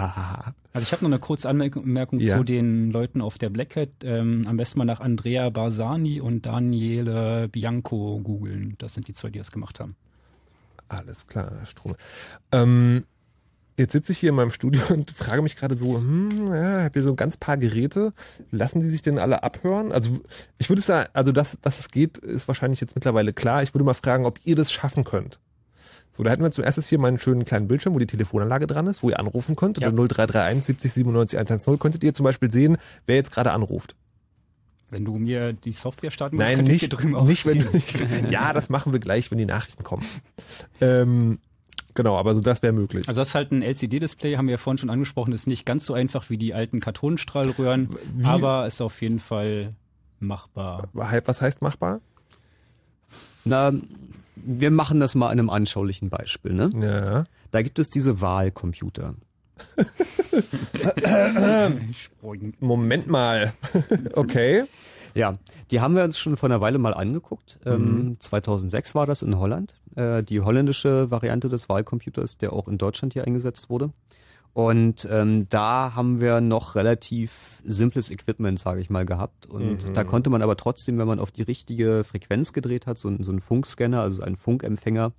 [0.72, 2.36] Also ich habe noch eine kurze Anmerkung Ja.
[2.36, 3.90] zu den Leuten auf der Black Hat.
[4.02, 8.74] Ähm, am besten mal nach Andrea Barsani und Daniele Bianco googeln.
[8.78, 9.94] Das sind die zwei, die das gemacht haben.
[10.88, 11.94] Alles klar, Strom.
[12.52, 13.04] Ähm,
[13.78, 16.84] jetzt sitze ich hier in meinem Studio und frage mich gerade so, hm, ja, ich
[16.84, 18.12] habe hier so ein ganz paar Geräte.
[18.50, 19.92] Lassen die sich denn alle abhören?
[19.92, 20.18] Also
[20.58, 23.62] ich würde sagen, also dass, dass es geht, ist wahrscheinlich jetzt mittlerweile klar.
[23.62, 25.38] Ich würde mal fragen, ob ihr das schaffen könnt.
[26.16, 29.02] So, da hätten wir zuerst hier meinen schönen kleinen Bildschirm, wo die Telefonanlage dran ist,
[29.02, 29.80] wo ihr anrufen könnt.
[29.80, 29.88] Ja.
[29.88, 33.96] Unter 0331 70 97 110 könntet ihr zum Beispiel sehen, wer jetzt gerade anruft.
[34.90, 37.58] Wenn du mir die Software starten willst, Nein, könnte ich nicht, hier drüben nicht, wenn
[37.72, 37.98] nicht.
[38.30, 40.04] Ja, das machen wir gleich, wenn die Nachrichten kommen.
[40.80, 41.40] ähm,
[41.94, 43.08] genau, aber so das wäre möglich.
[43.08, 45.84] Also das ist halt ein LCD-Display, haben wir ja vorhin schon angesprochen, ist nicht ganz
[45.84, 49.74] so einfach wie die alten Kartonstrahlröhren, Wie- aber ist auf jeden Fall
[50.20, 50.88] machbar.
[50.92, 52.00] Was heißt machbar?
[53.44, 53.72] Na,
[54.36, 56.52] wir machen das mal an einem anschaulichen Beispiel.
[56.52, 56.70] Ne?
[56.80, 57.24] Ja.
[57.50, 59.14] Da gibt es diese Wahlcomputer.
[62.60, 63.52] Moment mal.
[64.14, 64.64] okay.
[65.14, 65.34] Ja,
[65.70, 67.60] die haben wir uns schon vor einer Weile mal angeguckt.
[67.64, 69.74] Ähm, 2006 war das in Holland.
[69.94, 73.90] Äh, die holländische Variante des Wahlcomputers, der auch in Deutschland hier eingesetzt wurde.
[74.54, 79.46] Und ähm, da haben wir noch relativ simples Equipment, sage ich mal, gehabt.
[79.46, 83.12] Und da konnte man aber trotzdem, wenn man auf die richtige Frequenz gedreht hat, so,
[83.18, 85.12] so ein Funkscanner, also einen Funkempfänger,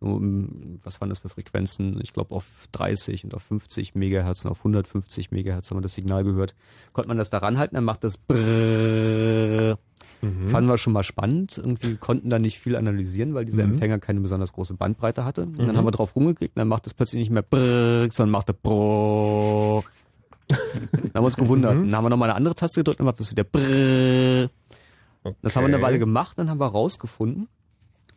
[0.00, 2.00] so, um, was waren das für Frequenzen?
[2.02, 5.94] Ich glaube auf 30 und auf 50 Megahertz und auf 150 Megahertz haben wir das
[5.94, 6.54] Signal gehört.
[6.92, 9.78] Konnte man das da ranhalten, dann macht das Brrrr.
[10.48, 11.58] Fanden wir schon mal spannend.
[11.58, 15.42] Irgendwie konnten da nicht viel analysieren, weil dieser Empfänger keine besonders große Bandbreite hatte.
[15.42, 18.32] Und dann haben wir drauf rumgeklickt und dann macht es plötzlich nicht mehr Brrrr, sondern
[18.32, 19.84] macht er Brrrr.
[20.92, 21.74] Dann haben wir uns gewundert.
[21.74, 24.48] Dann haben wir nochmal eine andere Taste gedrückt und dann macht es wieder Brrrr.
[25.42, 27.48] Das haben wir eine Weile gemacht, dann haben wir rausgefunden,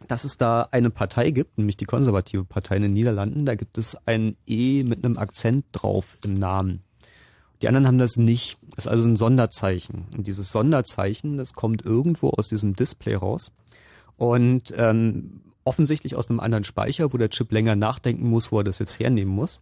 [0.08, 3.46] dass es da eine Partei gibt, nämlich die konservative Partei in den Niederlanden.
[3.46, 6.84] Da gibt es ein E mit einem Akzent drauf im Namen.
[7.62, 8.58] Die anderen haben das nicht.
[8.76, 10.06] Das ist also ein Sonderzeichen.
[10.16, 13.52] Und dieses Sonderzeichen, das kommt irgendwo aus diesem Display raus.
[14.18, 18.64] Und ähm, offensichtlich aus einem anderen Speicher, wo der Chip länger nachdenken muss, wo er
[18.64, 19.62] das jetzt hernehmen muss.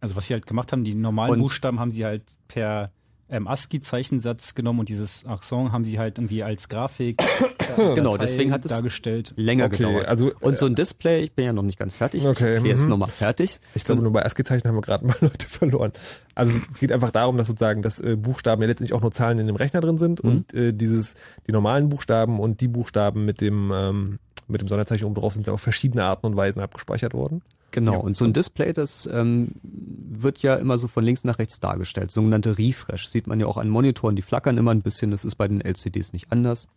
[0.00, 2.92] Also was sie halt gemacht haben, die normalen Und- Buchstaben haben sie halt per
[3.34, 7.20] ähm, ASCII-Zeichensatz genommen und dieses Accent haben sie halt irgendwie als Grafik
[7.76, 9.32] äh, Genau, deswegen hat es dargestellt.
[9.36, 10.06] Länger Okay, gedauert.
[10.06, 12.24] also, und so ein Display, ich bin ja noch nicht ganz fertig.
[12.24, 12.90] Okay, Ich erkläre es mhm.
[12.90, 13.60] nochmal fertig.
[13.74, 15.92] Ich glaube, nur bei ASCII-Zeichen haben wir gerade mal Leute verloren.
[16.34, 19.38] Also es geht einfach darum, dass sozusagen, dass äh, Buchstaben ja letztendlich auch nur Zahlen
[19.38, 21.14] in dem Rechner drin sind und äh, dieses,
[21.46, 25.46] die normalen Buchstaben und die Buchstaben mit dem, ähm, mit dem Sonderzeichen oben drauf sind
[25.46, 27.42] ja auf verschiedene Arten und Weisen abgespeichert worden.
[27.74, 31.58] Genau, und so ein Display, das ähm, wird ja immer so von links nach rechts
[31.58, 33.08] dargestellt, sogenannte Refresh.
[33.08, 35.60] Sieht man ja auch an Monitoren, die flackern immer ein bisschen, das ist bei den
[35.60, 36.68] LCDs nicht anders.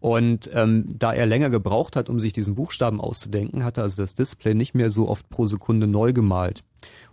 [0.00, 4.02] Und ähm, da er länger gebraucht hat, um sich diesen Buchstaben auszudenken, hat er also
[4.02, 6.64] das Display nicht mehr so oft pro Sekunde neu gemalt.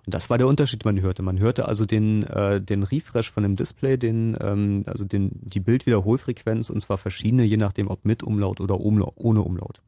[0.08, 1.22] Und das war der Unterschied, den man hörte.
[1.22, 5.60] Man hörte also den, äh, den Refresh von dem Display, den, ähm, also den, die
[5.60, 9.82] Bildwiederholfrequenz, und zwar verschiedene, je nachdem, ob mit Umlaut oder ohne Umlaut.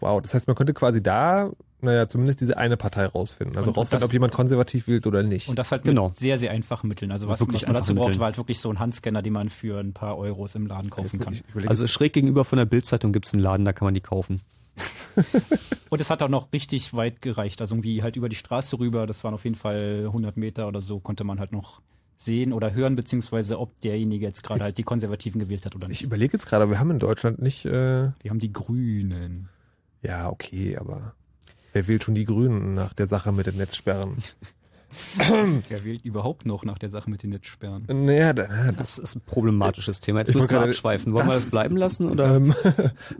[0.00, 3.56] Wow, das heißt, man könnte quasi da, naja, zumindest diese eine Partei rausfinden.
[3.56, 5.48] Also Und rausfinden, das- ob jemand konservativ wählt oder nicht.
[5.48, 6.08] Und das halt Genau.
[6.08, 7.10] mit sehr, sehr einfachen Mitteln.
[7.12, 8.18] Also was, man dazu braucht, Mitteln.
[8.20, 11.18] war halt wirklich so ein Handscanner, den man für ein paar Euros im Laden kaufen
[11.20, 11.32] kann.
[11.34, 14.40] ich Also schräg gegenüber von der Bildzeitung gibt's einen Laden, da kann man die kaufen.
[15.90, 17.60] Und es hat auch noch richtig weit gereicht.
[17.60, 20.80] Also irgendwie halt über die Straße rüber, das waren auf jeden Fall 100 Meter oder
[20.82, 21.80] so, konnte man halt noch
[22.18, 25.88] sehen oder hören, beziehungsweise ob derjenige jetzt gerade halt die Konservativen gewählt hat oder ich
[25.90, 26.02] nicht.
[26.02, 29.48] überlege jetzt gerade, wir haben in Deutschland nicht, äh, Wir haben die Grünen.
[30.02, 31.14] Ja, okay, aber
[31.72, 34.16] wer wählt schon die Grünen nach der Sache mit den Netzsperren?
[35.68, 37.84] Wer wählt überhaupt noch nach der Sache mit den Netzsperren?
[38.06, 40.20] naja, da, Das ist ein problematisches Thema.
[40.20, 41.12] Jetzt Ich müssen wir gerade- abschweifen.
[41.12, 42.36] Wollen wir das- das bleiben lassen oder?
[42.36, 42.54] Ähm,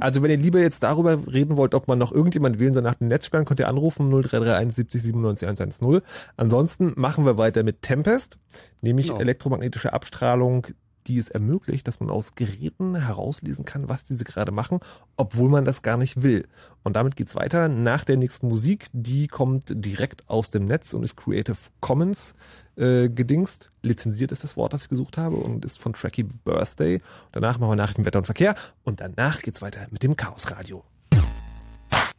[0.01, 2.95] also wenn ihr lieber jetzt darüber reden wollt, ob man noch irgendjemand wählen soll nach
[2.97, 6.01] den Netzsperren, könnt ihr anrufen 0331 70 97 110.
[6.37, 8.39] Ansonsten machen wir weiter mit Tempest,
[8.81, 9.21] nämlich Genau.
[9.21, 10.69] elektromagnetische Abstrahlung,
[11.07, 14.81] die es ermöglicht, dass man aus Geräten herauslesen kann, was diese gerade machen,
[15.17, 16.47] obwohl man das gar nicht will.
[16.83, 21.03] Und damit geht's weiter nach der nächsten Musik, die kommt direkt aus dem Netz und
[21.03, 22.35] ist Creative Commons
[22.77, 23.71] äh, gedingst.
[23.83, 27.01] Lizenziert ist das Wort, das ich gesucht habe und ist von Tracky Birthday.
[27.33, 30.85] Danach machen wir Nachrichten, Wetter und Verkehr und danach geht's weiter mit dem Chaos Radio.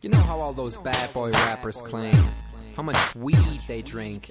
[0.02, 2.14] You know how all those bad boy rappers claim
[2.78, 4.30] how much weed they drink,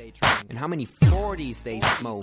[0.49, 2.23] and how many 40s they smoke,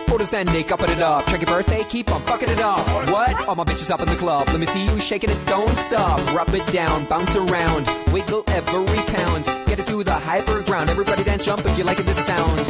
[0.11, 1.25] photos ending, upping it up.
[1.27, 2.85] Check your birthday, keep on fucking it up.
[3.09, 3.47] What?
[3.47, 4.45] All my bitches up in the club.
[4.47, 6.19] Let me see you shaking it, don't stop.
[6.35, 9.45] Rub it down, bounce around, wiggle every pound.
[9.71, 10.89] Get it to the hyper ground.
[10.89, 12.67] Everybody dance, jump if you like it this sound.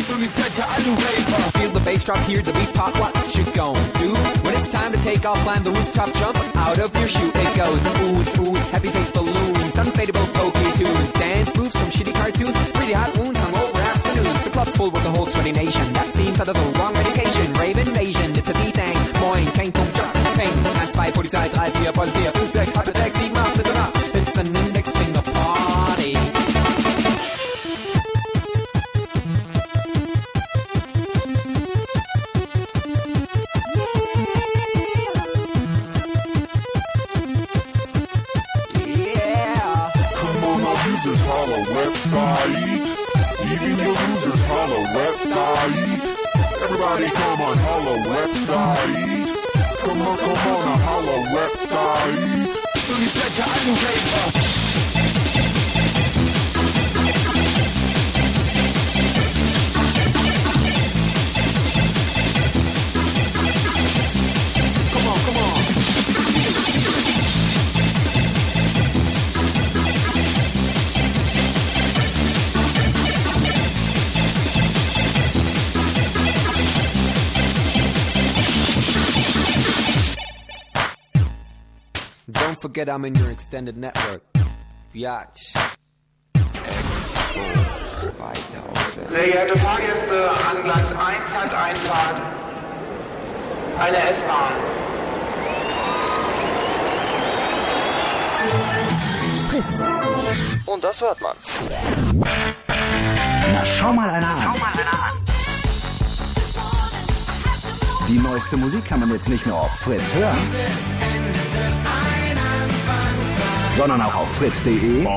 [1.58, 2.94] Feel the bass drop, hear the beat pop.
[3.00, 4.14] What you gon' do?
[4.46, 7.32] When it's time to take off, climb the rooftop, jump out of your shoe.
[7.34, 12.72] It goes oohs, oohs, happy face balloons, unfadable pokey tunes, dance moves from shitty cartoons,
[12.72, 13.81] pretty hot wounds, hungover
[14.12, 14.44] afternoons.
[14.44, 15.94] The club's full with the whole sweaty nation.
[15.94, 17.54] That seems out of the wrong medication.
[17.54, 18.98] Rave invasion, it's a D-Thing.
[19.22, 20.56] Moin, kein Punkt, jump, ping.
[20.64, 23.92] 1, 2, Polizei, 3, 4, Polizei, 5, 6, 8, 6, 7, 8, bitte nach.
[24.14, 26.18] It's an index finger party.
[38.76, 39.92] Yeah.
[40.16, 42.71] Come on, our users holla website.
[45.22, 46.02] Website.
[46.64, 49.28] Everybody come on, holla website.
[49.82, 52.52] Come on, come on, a holla website.
[82.72, 84.24] forget I'm in your extended network.
[84.94, 85.54] Biatch.
[89.10, 90.98] Sehr geehrte Fahrgäste, an Gleis 1
[91.36, 92.22] hat Einfahrt
[93.78, 94.54] eine S-Bahn.
[100.66, 101.36] Und das hört man.
[103.54, 104.56] Na, schau mal einer an.
[108.08, 111.11] Die neueste Musik kann man jetzt nicht nur auf Fritz hören
[113.82, 115.08] sondern auch auf fritz.de.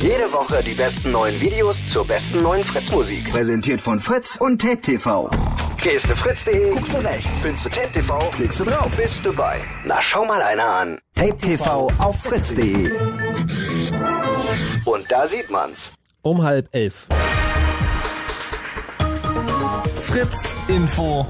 [0.00, 3.30] Jede Woche die besten neuen Videos zur besten neuen Fritz-Musik.
[3.30, 5.30] Präsentiert von Fritz und Tape TV.
[5.80, 9.32] Gehst du fritz.de, guckst du rechts, findest du Tape TV, klickst du drauf, bist du
[9.32, 9.60] bei.
[9.84, 10.98] Na, schau mal einer an.
[11.14, 12.90] Tape TV auf fritz.de.
[14.84, 15.92] Und da sieht man's.
[16.22, 17.06] Um halb elf.
[20.02, 20.34] Fritz
[20.66, 21.24] Info.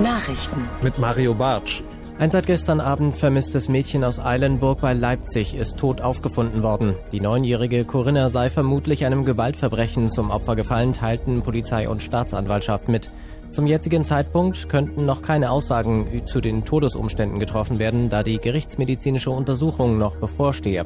[0.00, 0.68] Nachrichten.
[0.80, 1.82] Mit Mario Bartsch.
[2.20, 6.94] Ein seit gestern Abend vermisstes Mädchen aus Eilenburg bei Leipzig ist tot aufgefunden worden.
[7.10, 13.10] Die neunjährige Corinna sei vermutlich einem Gewaltverbrechen zum Opfer gefallen, teilten Polizei und Staatsanwaltschaft mit.
[13.50, 19.30] Zum jetzigen Zeitpunkt könnten noch keine Aussagen zu den Todesumständen getroffen werden, da die gerichtsmedizinische
[19.30, 20.84] Untersuchung noch bevorstehe.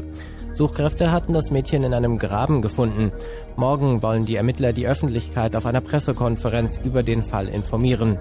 [0.54, 3.12] Suchkräfte hatten das Mädchen in einem Graben gefunden.
[3.56, 8.18] Morgen wollen die Ermittler die Öffentlichkeit auf einer Pressekonferenz über den Fall informieren.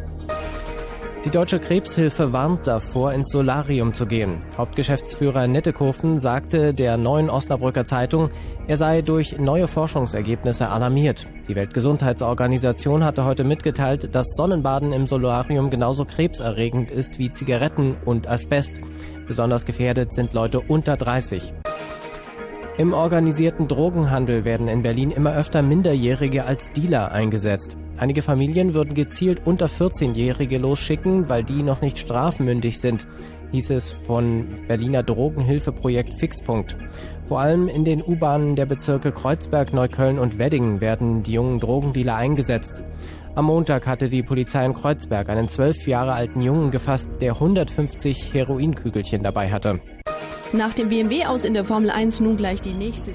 [1.23, 4.41] Die Deutsche Krebshilfe warnt davor, ins Solarium zu gehen.
[4.57, 8.31] Hauptgeschäftsführer Nettekofen sagte der neuen Osnabrücker Zeitung,
[8.67, 11.27] er sei durch neue Forschungsergebnisse alarmiert.
[11.47, 18.27] Die Weltgesundheitsorganisation hatte heute mitgeteilt, dass Sonnenbaden im Solarium genauso krebserregend ist wie Zigaretten und
[18.27, 18.81] Asbest.
[19.27, 21.53] Besonders gefährdet sind Leute unter 30.
[22.79, 27.77] Im organisierten Drogenhandel werden in Berlin immer öfter Minderjährige als Dealer eingesetzt.
[27.97, 33.08] Einige Familien würden gezielt unter 14-Jährige losschicken, weil die noch nicht strafmündig sind,
[33.51, 36.75] hieß es von Berliner Drogenhilfeprojekt Fixpunkt.
[37.25, 42.15] Vor allem in den U-Bahnen der Bezirke Kreuzberg, Neukölln und Wedding werden die jungen Drogendealer
[42.15, 42.82] eingesetzt.
[43.36, 48.34] Am Montag hatte die Polizei in Kreuzberg einen zwölf Jahre alten Jungen gefasst, der 150
[48.34, 49.80] Heroinkügelchen dabei hatte.
[50.54, 53.12] Nach dem BMW aus in der Formel 1 nun gleich die nächste.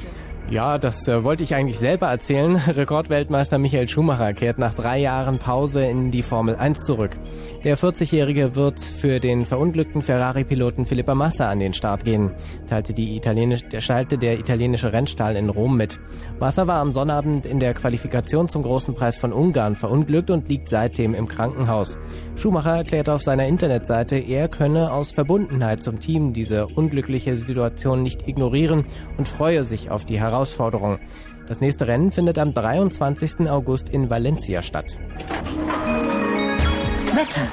[0.48, 2.54] Ja, das äh, wollte ich eigentlich selber erzählen.
[2.68, 7.18] Rekordweltmeister Michael Schumacher kehrt nach drei Jahren Pause in die Formel 1 zurück.
[7.64, 12.30] Der 40-Jährige wird für den verunglückten Ferrari-Piloten Philippa Massa an den Start gehen,
[12.68, 15.98] teilte, die italienische, teilte der italienische Rennstall in Rom mit.
[16.38, 20.68] Massa war am Sonnabend in der Qualifikation zum Großen Preis von Ungarn verunglückt und liegt
[20.68, 21.98] seitdem im Krankenhaus.
[22.36, 28.28] Schumacher erklärte auf seiner Internetseite, er könne aus Verbundenheit zum Team diese unglückliche Situation nicht
[28.28, 28.84] ignorieren
[29.18, 30.35] und freue sich auf die Herausforderung.
[31.48, 33.48] Das nächste Rennen findet am 23.
[33.48, 34.98] August in Valencia statt.
[37.14, 37.48] Wetter.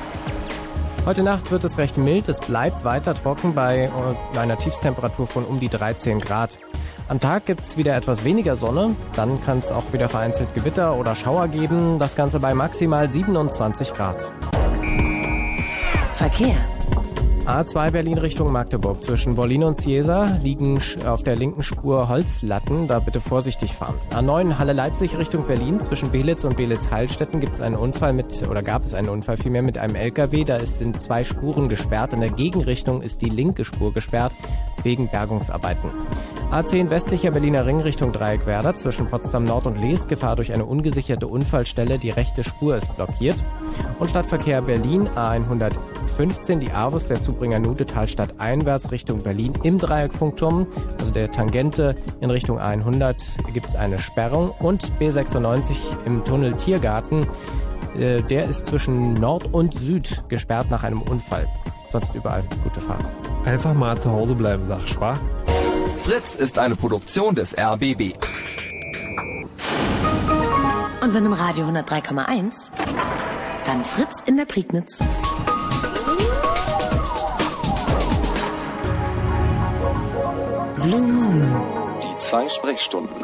[1.05, 3.91] Heute Nacht wird es recht mild, es bleibt weiter trocken bei
[4.33, 6.57] äh, einer Tiefstemperatur von um die 13 Grad.
[7.09, 11.15] Am Tag gibt's wieder etwas weniger Sonne, dann kann es auch wieder vereinzelt Gewitter oder
[11.15, 14.31] Schauer geben, das Ganze bei maximal 27 Grad.
[16.13, 16.55] Verkehr.
[17.45, 19.03] A2 Berlin Richtung Magdeburg.
[19.03, 23.95] Zwischen Wollin und Ciesa liegen auf der linken Spur Holzlatten, da bitte vorsichtig fahren.
[24.11, 25.81] A9 Halle Leipzig Richtung Berlin.
[25.81, 29.61] Zwischen Belitz und Belitz-Heilstätten gibt es einen Unfall mit, oder gab es einen Unfall vielmehr
[29.61, 30.45] mit einem LKW.
[30.45, 32.13] Da sind zwei Spuren gesperrt.
[32.13, 34.33] In der Gegenrichtung ist die linke Spur gesperrt,
[34.81, 35.91] wegen Bergungsarbeiten.
[36.49, 38.75] A10 westlicher Berliner Ring Richtung Dreieckwerder.
[38.75, 41.99] Zwischen Potsdam Nord und Leest Gefahr durch eine ungesicherte Unfallstelle.
[41.99, 43.43] Die rechte Spur ist blockiert.
[43.99, 50.67] Und Stadtverkehr Berlin A115, die Avus der Zubringer Nute Talstadt einwärts Richtung Berlin im Dreieckfunkturm,
[50.99, 55.73] also der Tangente in Richtung A100 gibt es eine Sperrung und B96
[56.05, 57.27] im Tunnel Tiergarten,
[57.95, 61.47] äh, der ist zwischen Nord und Süd gesperrt nach einem Unfall.
[61.89, 63.11] Sonst überall gute Fahrt.
[63.45, 65.19] Einfach mal zu Hause bleiben, sag ich, wa?
[66.03, 68.13] Fritz ist eine Produktion des RBB.
[71.01, 72.69] Und wenn im Radio 103,1,
[73.65, 75.03] dann Fritz in der Prignitz.
[80.83, 81.49] Blue Moon.
[82.01, 83.15] Die zwei Sprechstunden.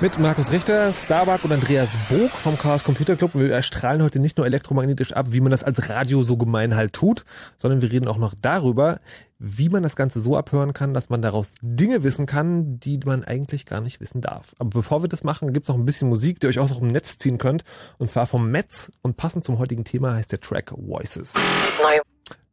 [0.00, 3.30] Mit Markus Richter, Starbuck und Andreas Bog vom Chaos Computer Club.
[3.34, 6.92] Wir erstrahlen heute nicht nur elektromagnetisch ab, wie man das als Radio so gemein halt
[6.92, 7.24] tut,
[7.56, 8.98] sondern wir reden auch noch darüber,
[9.38, 13.22] wie man das Ganze so abhören kann, dass man daraus Dinge wissen kann, die man
[13.22, 14.56] eigentlich gar nicht wissen darf.
[14.58, 16.80] Aber bevor wir das machen, gibt's noch ein bisschen Musik, die ihr euch auch noch
[16.80, 17.62] im Netz ziehen könnt.
[17.98, 18.90] Und zwar vom Metz.
[19.02, 21.34] Und passend zum heutigen Thema heißt der Track Voices.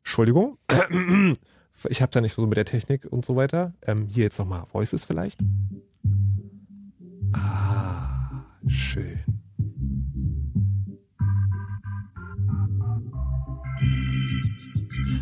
[0.04, 0.60] Entschuldigung.
[1.90, 3.74] Ich habe da nicht so mit der Technik und so weiter.
[3.86, 5.42] Ähm, hier jetzt nochmal Voices vielleicht.
[7.34, 9.20] Ah, schön.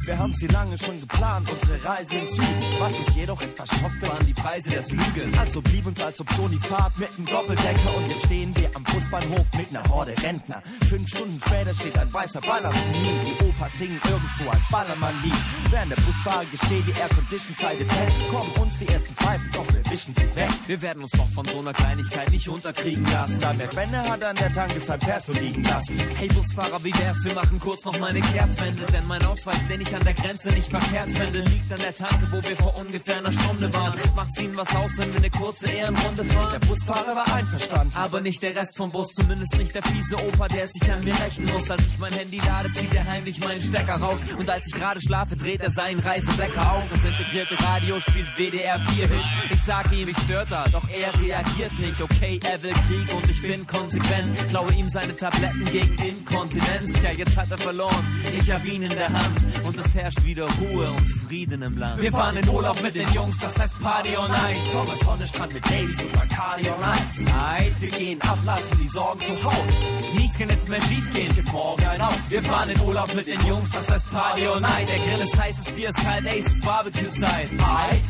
[0.05, 2.63] Wir haben sie lange schon geplant, unsere Reise im Süden.
[2.80, 5.39] Was uns jedoch etwas schockte, waren die Preise der Flüge.
[5.39, 8.84] Also blieb uns als Option die Fahrt mit einem Doppeldecker und jetzt stehen wir am
[8.84, 10.61] Busbahnhof mit einer Horde Rentner.
[10.89, 13.21] Fünf Stunden später steht ein weißer Ball am Knie.
[13.26, 15.43] Die Opas singen irgendwo ein Ballermann-Lied.
[15.69, 20.13] Während der Busfahrer gesteht, die Air-Condition-Seite fällt, kommen uns die ersten Zweifel, doch wir wischen
[20.15, 20.49] sie weg.
[20.67, 23.39] Wir werden uns doch von so einer Kleinigkeit nicht unterkriegen lassen.
[23.39, 25.97] Da der Benne hat an der Tanke sein Perso liegen lassen.
[26.15, 29.95] Hey Busfahrer, wie wär's, wir machen kurz noch meine Kehrtwende, denn mein Ausweis, den ich
[29.95, 33.32] an der Grenze nicht verkehrt finde, liegt an der Tanke, wo wir vor ungefähr einer
[33.32, 33.93] Stunde waren.
[34.16, 36.59] Macht's ihnen was aus, wenn wir eine kurze Ehrenrunde fahren?
[36.59, 37.93] Der Busfahrer war einverstanden.
[37.95, 41.14] Aber nicht der Rest vom Bus, zumindest nicht der fiese Opa, der sich an mir
[41.14, 41.70] rächen muss.
[41.70, 44.20] Als ich mein Handy lade, zieht er heimlich meinen Stecker raus.
[44.38, 46.89] Und als ich gerade schlafe, dreht er seinen Reisewecker auf.
[46.89, 49.26] Das integrierte Radio spielt WDR 4 Hits.
[49.51, 52.01] Ich sag ihm, ich stört da, doch er reagiert nicht.
[52.01, 54.49] Okay, er will Krieg und ich bin konsequent.
[54.49, 56.99] Klaue ihm seine Tabletten gegen Inkontinenz.
[56.99, 58.05] Tja, jetzt hat er verloren.
[58.38, 59.53] Ich hab ihn in der Hand.
[59.66, 62.01] Und es herrscht wieder Ruhe und Frieden im Land.
[62.01, 64.58] Wir fahren in Urlaub mit den Jungs, das heißt Party all night.
[64.72, 66.80] Thomas Sonnenstrand mit Ladies und Bacardi all
[67.24, 67.82] night.
[67.82, 70.14] Wir gehen ablassen die Sorgen zu Haus.
[70.16, 71.28] Nichts kann jetzt mehr schief gehen.
[71.30, 72.20] Ich geb morgen ein auf.
[72.30, 74.88] Wir fahren in Urlaub mit den Jungs, das heißt Party all night.
[74.88, 77.49] Der Grill ist heiß, das Bier ist kalt, ey, es ist Barbecue-Zeit.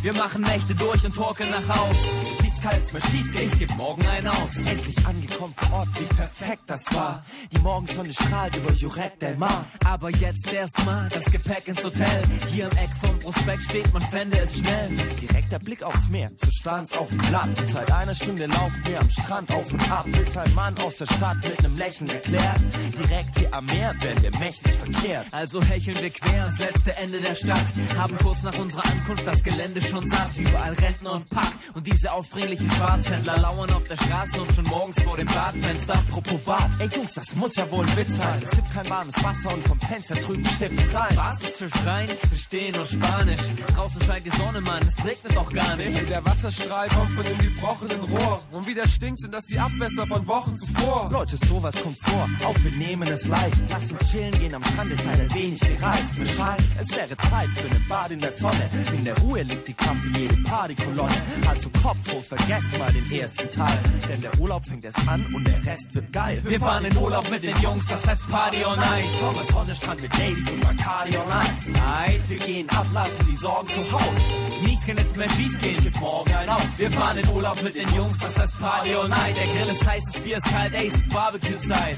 [0.01, 1.95] Wir machen Nächte durch und torkeln nach Haus.
[2.41, 3.49] Nichts kann jetzt mehr schief gehen.
[3.51, 4.57] Ich geb morgen einen aus.
[4.65, 7.23] Endlich angekommen vor Ort, wie perfekt das war.
[7.51, 9.65] Die Morgensonne strahlt über Jurek del Mar.
[9.85, 12.21] Aber jetzt erstmal das Gepäck ins Hotel.
[12.49, 14.89] Hier im Eck vom Prospekt steht, man fände es schnell.
[15.19, 17.49] Direkter Blick aufs Meer, so stand's auf dem Blatt.
[17.69, 21.07] Seit einer Stunde laufen wir am Strand auf und ab, bis ein Mann aus der
[21.07, 22.59] Stadt mit nem Lächeln erklärt.
[22.99, 25.25] Direkt hier am Meer werden wir mächtig verkehrt.
[25.31, 27.65] Also hecheln wir quer ans letzte Ende der Stadt.
[27.97, 30.37] Haben kurz nach unserer Ankunft das Gelände schon satt.
[30.37, 31.53] Überall Rentner und Pack.
[31.73, 35.95] Und diese aufdringlichen Schwarzhändler lauern auf der Straße und schon morgens vor dem Badfenster.
[35.95, 38.39] Apropos Bad, ey Jungs, das muss ja wohl ein Witz sein.
[38.39, 41.22] Es gibt kein warmes Wasser und vom Fenster drüben stimmt's rein.
[41.25, 42.09] Was ist für Schreien?
[42.21, 43.39] Ich verstehe nur Spanisch.
[43.73, 44.81] Draußen scheint die Sonne, Mann.
[44.85, 45.95] Es regnet doch gar nicht.
[45.95, 48.41] Hey, der Wasserstrahl kommt von dem gebrochenen Rohr.
[48.51, 51.09] Und wie der stinkt, sind das die Abwässer von Wochen zuvor.
[51.13, 52.27] Leute, sowas kommt vor.
[52.45, 53.55] Auch wir nehmen es leicht.
[53.69, 56.17] Lass uns chillen gehen am Strand, ist ein wenig gereist.
[56.17, 58.69] Mir scheint, es wäre Zeit für einen Bad in der Sonne.
[58.91, 61.15] In der Ruhe liegt die Kraft wie jede Partykolonne.
[61.47, 63.79] Also Kopf hoch, vergesst mal den ersten Teil.
[64.09, 66.41] Denn der Urlaub fängt erst an und der Rest wird geil.
[66.43, 69.05] Wir fahren in Urlaub mit den Jungs, das heißt Party all night.
[69.21, 71.67] Thomas Sonnenstrand mit Ladies und Bacardi all night.
[71.67, 72.29] Night.
[72.29, 74.61] Wir gehen ablassen die Sorgen zu Haus.
[74.61, 75.71] Nichts kann jetzt mehr schief gehen.
[75.71, 76.67] Ich geb morgen ein auf.
[76.77, 79.35] Wir fahren in Urlaub mit den Jungs, das heißt Party all night.
[79.35, 81.97] Der Grill ist heiß, das Bier ist kalt, ey, es ist Barbecue-Zeit.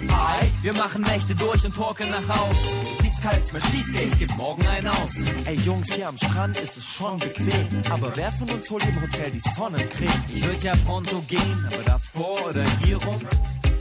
[0.62, 2.56] Wir machen Nächte durch und torkeln nach Haus.
[3.02, 4.08] Nichts kann jetzt mehr schief gehen.
[4.08, 5.12] Ich geb morgen einen aus.
[5.46, 7.68] Ey Jungs, hier am Strand ist es schon bequem.
[7.90, 10.24] Aber wer von uns holt im Hotel die Sonnencreme?
[10.34, 13.22] Ich würde ja pronto gehen, aber davor oder hier rum.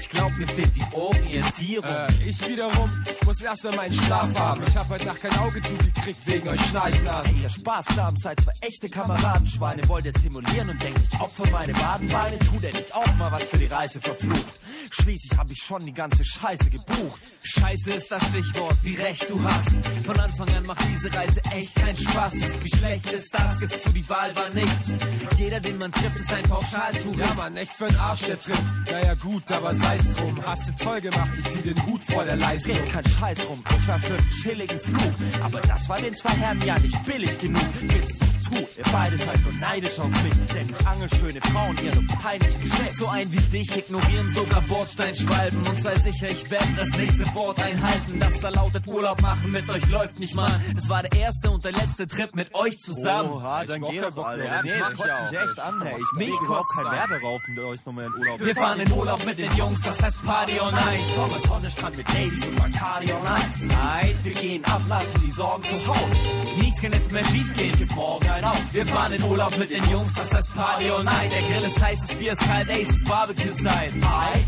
[0.05, 1.91] Ich glaub, mir fehlt die Orientierung.
[1.91, 2.91] Äh, ich wiederum
[3.25, 4.63] muss erstmal meinen Schlaf haben.
[4.67, 7.43] Ich hab heute Nacht kein Auge zugekriegt wegen euch Schnarchnasen.
[7.43, 9.89] Ihr Spaßknaben seid zwei echte Kameradenschweine.
[9.89, 12.39] Wollt ihr simulieren und denkt, ich opfer meine Badenbeine?
[12.39, 14.61] Tut er nicht auch mal was für die Reise verflucht?
[14.91, 17.21] Schließlich hab ich schon die ganze Scheiße gebucht.
[17.43, 20.05] Scheiße ist das Stichwort, wie recht du hast.
[20.07, 22.35] Von Anfang an macht diese Reise echt keinen Spaß.
[22.35, 23.59] Wie schlecht ist das?
[23.59, 24.99] Gibst du die Wahl war nichts.
[25.39, 27.19] Jeder, den man trifft, ist ein Pauschaltourist.
[27.19, 28.59] Ja, man, echt für'n Arsch der Trip.
[28.91, 30.47] Naja, gut, aber sei's drum.
[30.47, 32.77] Hast du toll gemacht, ich zieh den Hut vor der Leistung.
[32.77, 35.15] Red kein Scheiß rum, ich war für einen chilligen Flug.
[35.43, 37.63] Aber das war den zwei Herren ja nicht billig genug.
[37.81, 40.35] Gibt's zu, ihr beide seid nur neidisch auf mich.
[40.55, 42.99] Denn ich angel schöne Frauen, ihr nur peinlich Geschlecht.
[42.99, 45.67] So ein wie dich ignorieren sogar Bordsteinschwalben.
[45.67, 48.19] Und sei sicher, ich werde das nächste Wort einhalten.
[48.21, 50.51] Das da lautet Urlaub machen mit euch läuft nicht mal.
[50.77, 53.31] Es war der erste und der letzte Trip mit euch zusammen.
[53.31, 54.45] Oha, dann geh doch, Alter.
[54.45, 55.95] Ja, nee, das das macht kotzt mich echt an, hey.
[55.99, 56.93] Ich Mich überhaupt an.
[56.93, 57.43] Wert darauf,
[57.73, 60.73] euch nochmal in Urlaub Wir fahren in Urlaub mit den Jungs, das heißt Party all
[60.73, 61.01] night.
[61.15, 63.63] Thomas Sonnenstrand mit Ladies und Bacardi all night.
[63.63, 64.25] Night.
[64.25, 66.57] Wir gehen ablassen die Sorgen zu Haus.
[66.59, 67.79] Nichts kann jetzt mehr schief Ich gehen.
[67.79, 68.75] geb morgen ein auf.
[68.75, 71.33] Wir fahren in Urlaub mit den Jungs, das heißt Party all night.
[71.33, 73.93] Der Grill ist heiß, das Bier ist kalt, ey, es ist Barbecue-Zeit.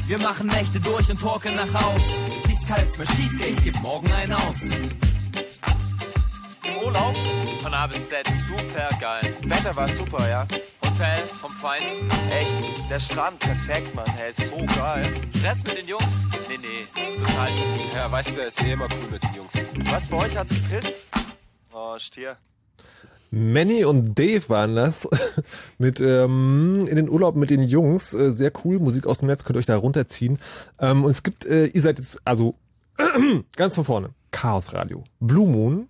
[0.06, 2.00] Wir machen Nächte durch und torkeln nach Haus.
[2.46, 3.32] Nichts kann jetzt mehr schief.
[3.40, 4.60] Ich geb morgen einen aus.
[6.84, 7.16] Urlaub.
[7.62, 9.36] Von A bis Z, super geil.
[9.44, 10.46] Wetter war super, ja.
[10.84, 12.08] Hotel vom Feinsten.
[12.30, 12.58] Echt.
[12.90, 14.06] Der Strand, perfekt, Mann.
[14.06, 15.20] Hey, ist so geil.
[15.36, 16.12] Stress mit den Jungs?
[16.48, 17.84] Nee, nee, total easy.
[17.94, 19.52] Ja, weißt du, ist eh immer cool mit den Jungs.
[19.90, 20.92] Was, bei euch hat's gepisst?
[21.72, 22.36] Oh, Stier.
[23.30, 25.08] Manny und Dave waren das
[25.78, 28.14] mit ähm, in den Urlaub mit den Jungs.
[28.14, 30.38] Äh, sehr cool, Musik aus dem März könnt ihr euch da runterziehen.
[30.80, 32.54] Ähm, und es gibt, äh, ihr seid jetzt, also
[33.56, 35.88] ganz von vorne, Chaos Radio, Blue Moon,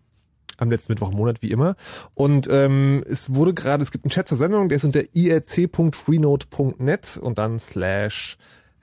[0.58, 1.76] am letzten Mittwoch im Monat wie immer.
[2.14, 7.18] Und ähm, es wurde gerade, es gibt einen Chat zur Sendung, der ist unter irc.freenode.net
[7.22, 8.38] und dann slash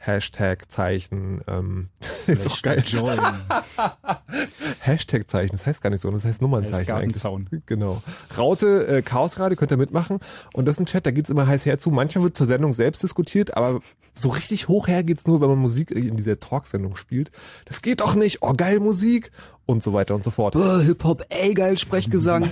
[0.05, 1.41] Hashtag-Zeichen.
[1.47, 1.89] Ähm,
[2.27, 2.83] ist doch geil.
[2.85, 3.19] Join.
[4.79, 7.23] Hashtag-Zeichen, das heißt gar nicht so, das heißt Nummernzeichen eigentlich.
[7.65, 8.01] Genau.
[8.37, 10.19] Raute, äh, Chaosradio, könnt ihr mitmachen.
[10.53, 11.91] Und das ist ein Chat, da geht's immer heiß her zu.
[11.91, 13.79] Manchmal wird zur Sendung selbst diskutiert, aber
[14.13, 17.31] so richtig hoch her geht's nur, wenn man Musik in dieser Talksendung spielt.
[17.65, 18.39] Das geht doch nicht.
[18.41, 19.31] Oh, geil Musik.
[19.65, 20.57] Und so weiter und so fort.
[20.57, 22.49] Oh, Hip-Hop, ey, geil, Sprechgesang.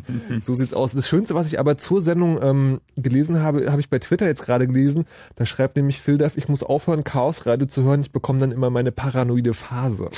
[0.42, 0.92] so sieht's aus.
[0.92, 4.42] Das Schönste, was ich aber zur Sendung ähm, gelesen habe, habe ich bei Twitter jetzt
[4.44, 5.04] gerade gelesen.
[5.34, 8.00] Da schreibt nämlich Phil Duff, ich muss aufhören, Chaosradio zu hören.
[8.00, 10.08] Ich bekomme dann immer meine paranoide Phase.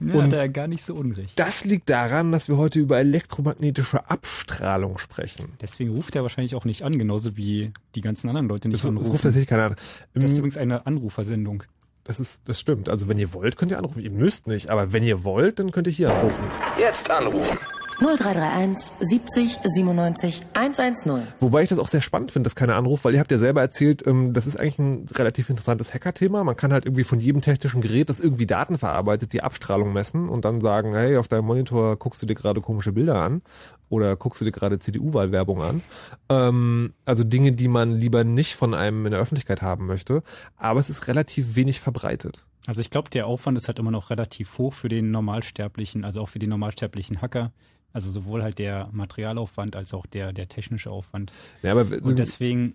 [0.00, 1.38] Ja, Und hat er gar nicht so unrecht.
[1.38, 5.46] Das liegt daran, dass wir heute über elektromagnetische Abstrahlung sprechen.
[5.60, 8.82] Deswegen ruft er wahrscheinlich auch nicht an, genauso wie die ganzen anderen Leute nicht Das,
[8.82, 9.10] das anrufen.
[9.10, 9.76] ruft tatsächlich keiner an.
[10.14, 11.64] das ist Ähm, übrigens eine Anrufersendung.
[12.10, 12.88] Das ist, das stimmt.
[12.88, 14.00] Also wenn ihr wollt, könnt ihr anrufen.
[14.00, 16.42] Ihr müsst nicht, aber wenn ihr wollt, dann könnt ihr hier anrufen.
[16.76, 17.56] Jetzt anrufen.
[18.00, 21.22] 0331 70 97 110.
[21.38, 23.60] Wobei ich das auch sehr spannend finde, dass keiner anruft, weil ihr habt ja selber
[23.60, 26.42] erzählt, ähm, das ist eigentlich ein relativ interessantes Hacker-Thema.
[26.42, 30.30] Man kann halt irgendwie von jedem technischen Gerät, das irgendwie Daten verarbeitet, die Abstrahlung messen
[30.30, 33.42] und dann sagen, hey, auf deinem Monitor guckst du dir gerade komische Bilder an
[33.90, 35.82] oder guckst du dir gerade CDU-Wahlwerbung an.
[36.30, 40.22] Ähm, also Dinge, die man lieber nicht von einem in der Öffentlichkeit haben möchte.
[40.56, 42.46] Aber es ist relativ wenig verbreitet.
[42.66, 46.22] Also ich glaube, der Aufwand ist halt immer noch relativ hoch für den normalsterblichen, also
[46.22, 47.52] auch für die normalsterblichen Hacker.
[47.92, 51.32] Also sowohl halt der Materialaufwand als auch der, der technische Aufwand.
[51.62, 52.74] Ja, aber Und deswegen,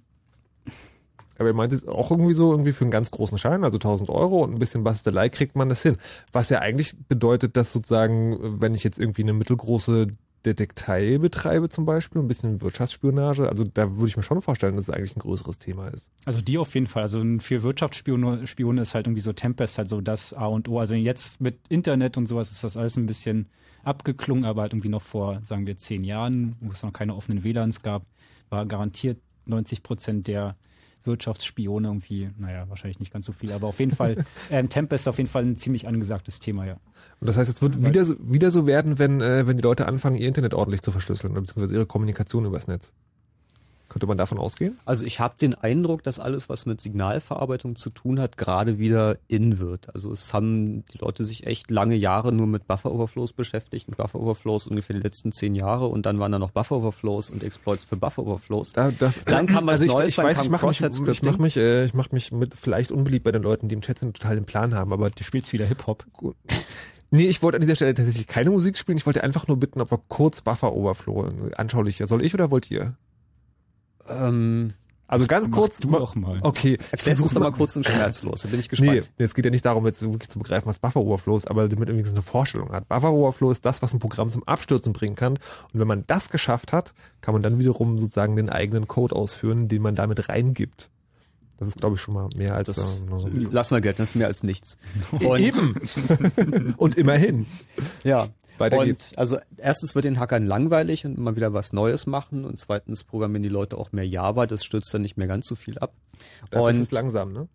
[1.37, 4.09] Aber er meinte es auch irgendwie so, irgendwie für einen ganz großen Schein, also 1000
[4.09, 5.97] Euro und ein bisschen Bastelei kriegt man das hin.
[6.31, 10.07] Was ja eigentlich bedeutet, dass sozusagen, wenn ich jetzt irgendwie eine mittelgroße
[10.45, 14.87] Detektei betreibe zum Beispiel, ein bisschen Wirtschaftsspionage, also da würde ich mir schon vorstellen, dass
[14.87, 16.09] es eigentlich ein größeres Thema ist.
[16.25, 17.03] also die auf jeden Fall.
[17.03, 20.79] Also für Wirtschaftsspione Spione ist halt irgendwie so Tempest halt so das A und O.
[20.79, 23.47] Also jetzt mit Internet und sowas ist das alles ein bisschen
[23.83, 27.43] abgeklungen, aber halt irgendwie noch vor, sagen wir, zehn Jahren, wo es noch keine offenen
[27.43, 28.05] WLANs gab,
[28.49, 30.55] war garantiert 90 Prozent der
[31.05, 35.07] Wirtschaftsspione irgendwie, naja, wahrscheinlich nicht ganz so viel, aber auf jeden Fall, ähm, Tempest ist
[35.07, 36.77] auf jeden Fall ein ziemlich angesagtes Thema, ja.
[37.19, 39.87] Und das heißt, es wird wieder so, wieder so werden, wenn, äh, wenn die Leute
[39.87, 42.93] anfangen, ihr Internet ordentlich zu verschlüsseln, oder beziehungsweise ihre Kommunikation übers Netz.
[43.95, 44.77] Könnte man davon ausgehen?
[44.83, 49.15] Also ich habe den Eindruck, dass alles, was mit Signalverarbeitung zu tun hat, gerade wieder
[49.29, 49.87] in wird.
[49.95, 53.87] Also es haben die Leute sich echt lange Jahre nur mit Buffer Overflows beschäftigt.
[53.87, 57.29] Mit Buffer Overflows ungefähr die letzten zehn Jahre und dann waren da noch Buffer Overflows
[57.29, 58.73] und Exploits für Buffer Overflows.
[58.73, 61.37] Da, da, dann kam was also ich, Neues, ich weiß, ich mache mich, ich mach
[61.37, 64.17] mich, äh, ich mach mich mit vielleicht unbeliebt bei den Leuten, die im Chat sind,
[64.17, 66.03] total den Plan haben, aber Du spielst wieder Hip-Hop.
[67.11, 68.97] Nee, ich wollte an dieser Stelle tatsächlich keine Musik spielen.
[68.97, 72.07] Ich wollte einfach nur bitten, ob wir kurz Buffer Overflow anschaulicher.
[72.07, 72.97] Soll ich oder wollt ihr?
[74.07, 74.73] Ähm,
[75.07, 75.77] Also ganz Mach kurz.
[75.79, 76.39] du doch mal.
[76.41, 76.77] Okay.
[76.91, 79.11] Erklär's uns mal kurz und schmerzlos, da bin ich Nee, gespannt.
[79.17, 81.89] es geht ja nicht darum, jetzt wirklich zu begreifen, was Buffer Overflow ist, aber damit
[81.89, 82.87] irgendwie so eine Vorstellung hat.
[82.87, 85.33] Buffer Overflow ist das, was ein Programm zum Abstürzen bringen kann.
[85.73, 89.67] Und wenn man das geschafft hat, kann man dann wiederum sozusagen den eigenen Code ausführen,
[89.67, 90.89] den man damit reingibt.
[91.57, 93.29] Das ist, glaube ich, schon mal mehr als Das äh, so.
[93.51, 94.77] lass mal gelten, das ist mehr als nichts.
[95.21, 95.75] Eben.
[96.77, 97.45] Und immerhin.
[98.03, 98.27] Ja.
[98.57, 99.17] Weiter und geht's.
[99.17, 103.43] also erstens wird den Hackern langweilig und immer wieder was Neues machen und zweitens programmieren
[103.43, 105.93] die Leute auch mehr Java, das stürzt dann nicht mehr ganz so viel ab.
[106.49, 107.47] Dafür ist und es langsam, ne?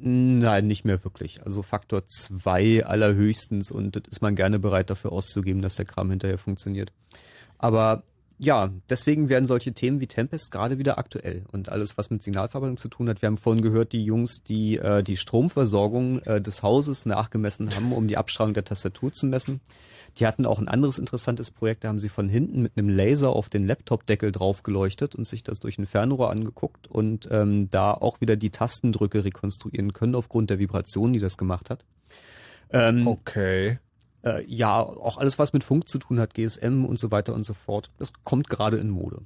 [0.00, 1.44] Nein, nicht mehr wirklich.
[1.44, 6.10] Also Faktor zwei allerhöchstens und das ist man gerne bereit dafür auszugeben, dass der Kram
[6.10, 6.92] hinterher funktioniert.
[7.58, 8.04] Aber
[8.38, 12.76] ja, deswegen werden solche Themen wie Tempest gerade wieder aktuell und alles, was mit Signalverarbeitung
[12.76, 13.20] zu tun hat.
[13.20, 17.92] Wir haben vorhin gehört, die Jungs, die äh, die Stromversorgung äh, des Hauses nachgemessen haben,
[17.92, 19.60] um die Abstrahlung der Tastatur zu messen.
[20.16, 23.30] Die hatten auch ein anderes interessantes Projekt, da haben sie von hinten mit einem Laser
[23.30, 27.92] auf den Laptop-Deckel drauf geleuchtet und sich das durch ein Fernrohr angeguckt und ähm, da
[27.92, 31.84] auch wieder die Tastendrücke rekonstruieren können aufgrund der Vibration, die das gemacht hat.
[32.70, 33.78] Ähm, Okay.
[34.24, 37.44] äh, ja, auch alles, was mit Funk zu tun hat, GSM und so weiter und
[37.44, 39.22] so fort, das kommt gerade in Mode.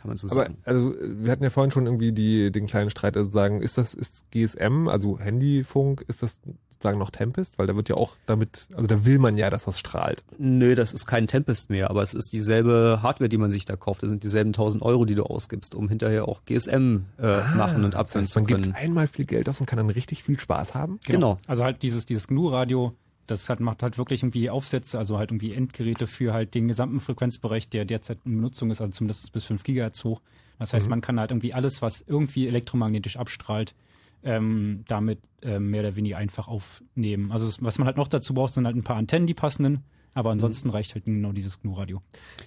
[0.00, 0.56] Kann man so Aber sagen.
[0.64, 3.92] also wir hatten ja vorhin schon irgendwie die den kleinen Streit, also sagen, ist das
[3.92, 6.40] ist GSM, also Handyfunk, ist das
[6.70, 9.66] sozusagen noch Tempest, weil da wird ja auch damit, also da will man ja, dass
[9.66, 10.24] das strahlt.
[10.38, 13.76] Nö, das ist kein Tempest mehr, aber es ist dieselbe Hardware, die man sich da
[13.76, 14.02] kauft.
[14.02, 17.92] Das sind dieselben 1000 Euro, die du ausgibst, um hinterher auch GSM äh, machen und
[17.92, 18.62] das abwenden heißt, zu man können.
[18.62, 20.98] gibt einmal viel Geld aus und kann dann richtig viel Spaß haben.
[21.04, 21.38] Genau.
[21.46, 22.94] Also halt dieses, dieses GNU-Radio,
[23.30, 27.00] das hat, macht halt wirklich irgendwie Aufsätze, also halt irgendwie Endgeräte für halt den gesamten
[27.00, 30.20] Frequenzbereich, der derzeit in Benutzung ist, also zumindest bis 5 Gigahertz hoch.
[30.58, 30.90] Das heißt, Mhm.
[30.90, 33.74] man kann halt irgendwie alles, was irgendwie elektromagnetisch abstrahlt,
[34.22, 37.32] ähm, damit ähm, mehr oder weniger einfach aufnehmen.
[37.32, 39.84] Also was man halt noch dazu braucht, sind halt ein paar Antennen, die passenden.
[40.12, 42.02] Aber ansonsten reicht halt genau dieses GNU-Radio.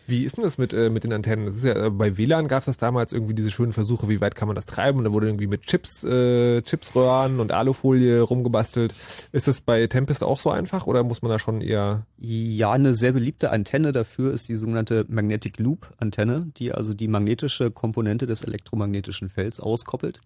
[0.05, 1.45] Wie ist denn das mit, äh, mit den Antennen?
[1.45, 4.19] Das ist ja, äh, bei WLAN gab es das damals irgendwie diese schönen Versuche, wie
[4.19, 4.99] weit kann man das treiben?
[4.99, 8.93] Und da wurde irgendwie mit Chips, äh, Chipsröhren und Alufolie rumgebastelt.
[9.31, 12.95] Ist das bei Tempest auch so einfach oder muss man da schon eher Ja, eine
[12.95, 18.27] sehr beliebte Antenne dafür ist die sogenannte Magnetic Loop Antenne, die also die magnetische Komponente
[18.27, 20.19] des elektromagnetischen Felds auskoppelt.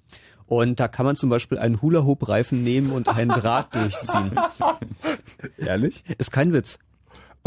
[0.47, 4.31] Und da kann man zum Beispiel einen Hula-Hoop-Reifen nehmen und einen Draht durchziehen.
[5.57, 6.03] Ehrlich?
[6.17, 6.79] Ist kein Witz.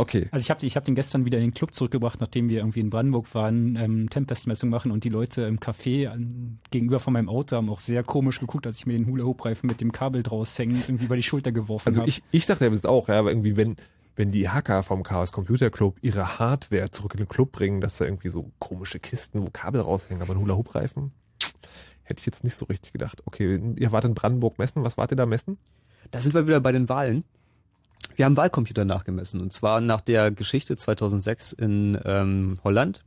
[0.00, 0.28] Okay.
[0.30, 2.80] Also ich habe ich hab den gestern wieder in den Club zurückgebracht, nachdem wir irgendwie
[2.80, 7.28] in Brandenburg waren, ähm, Tempestmessung machen und die Leute im Café an, gegenüber von meinem
[7.28, 10.58] Auto haben auch sehr komisch geguckt, als ich mir den Hula-Hoop-Reifen mit dem Kabel draus
[10.58, 12.08] hängend irgendwie über die Schulter geworfen Also habe.
[12.08, 13.76] ich, ich dachte ja das auch, ja, aber irgendwie, wenn,
[14.16, 17.98] wenn die Hacker vom Chaos Computer Club ihre Hardware zurück in den Club bringen, dass
[17.98, 21.12] da irgendwie so komische Kisten, wo Kabel raushängen, aber ein Hula-Hoop-Reifen,
[22.04, 23.20] hätte ich jetzt nicht so richtig gedacht.
[23.26, 25.58] Okay, ihr wart in Brandenburg messen, was wart ihr da messen?
[26.10, 27.22] Da sind wir wieder bei den Wahlen.
[28.20, 33.02] Wir haben Wahlcomputer nachgemessen und zwar nach der Geschichte 2006 in ähm, Holland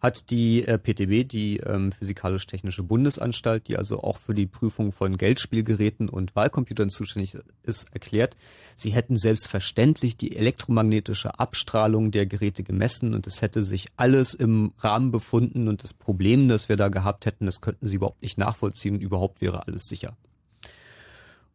[0.00, 5.18] hat die äh, PTB, die ähm, Physikalisch-Technische Bundesanstalt, die also auch für die Prüfung von
[5.18, 8.38] Geldspielgeräten und Wahlcomputern zuständig ist, erklärt,
[8.76, 14.72] sie hätten selbstverständlich die elektromagnetische Abstrahlung der Geräte gemessen und es hätte sich alles im
[14.78, 18.38] Rahmen befunden und das Problem, das wir da gehabt hätten, das könnten sie überhaupt nicht
[18.38, 20.16] nachvollziehen und überhaupt wäre alles sicher.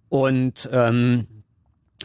[0.08, 1.41] Und ähm,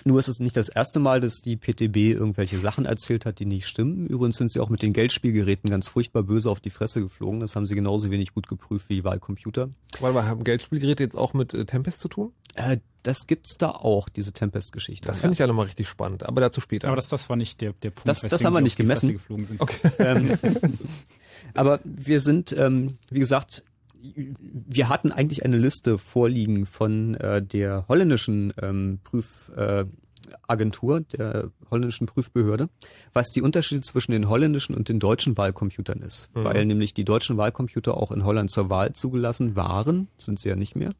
[0.04, 3.46] nur ist es nicht das erste Mal, dass die PTB irgendwelche Sachen erzählt hat, die
[3.46, 4.06] nicht stimmen.
[4.06, 7.40] Übrigens sind sie auch mit den Geldspielgeräten ganz furchtbar böse auf die Fresse geflogen.
[7.40, 9.70] Das haben sie genauso wenig gut geprüft wie Wahlcomputer.
[10.00, 12.32] Warte mal, haben Geldspielgeräte jetzt auch mit äh, Tempest zu tun?
[12.54, 15.06] Äh, das gibt's da auch, diese Tempest-Geschichte.
[15.06, 16.88] Das finde ich ja nochmal richtig spannend, aber dazu später.
[16.88, 18.08] Aber das, das war nicht der, der Punkt.
[18.08, 19.12] Das, das haben wir sie nicht auf die Fresse gemessen.
[19.12, 19.60] geflogen sind.
[19.60, 19.90] Okay.
[19.98, 20.38] Ähm,
[21.54, 23.62] aber wir sind, ähm, wie gesagt,
[24.00, 30.05] wir hatten eigentlich eine Liste vorliegen von äh, der holländischen ähm, Prüfagentur, äh,
[30.46, 32.68] Agentur, der holländischen Prüfbehörde,
[33.12, 36.34] was die Unterschiede zwischen den holländischen und den deutschen Wahlcomputern ist.
[36.34, 36.44] Mhm.
[36.44, 40.56] Weil nämlich die deutschen Wahlcomputer auch in Holland zur Wahl zugelassen waren, sind sie ja
[40.56, 40.90] nicht mehr.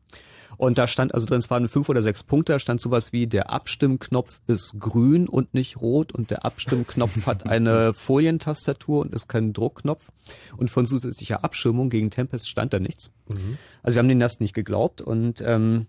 [0.57, 3.27] Und da stand also drin, es waren fünf oder sechs Punkte, da stand sowas wie,
[3.27, 9.29] der Abstimmknopf ist grün und nicht rot und der Abstimmknopf hat eine Folientastatur und ist
[9.29, 10.11] kein Druckknopf.
[10.57, 13.13] Und von zusätzlicher Abschirmung gegen Tempest stand da nichts.
[13.29, 13.59] Mhm.
[13.83, 15.87] Also wir haben den erst nicht geglaubt und ähm,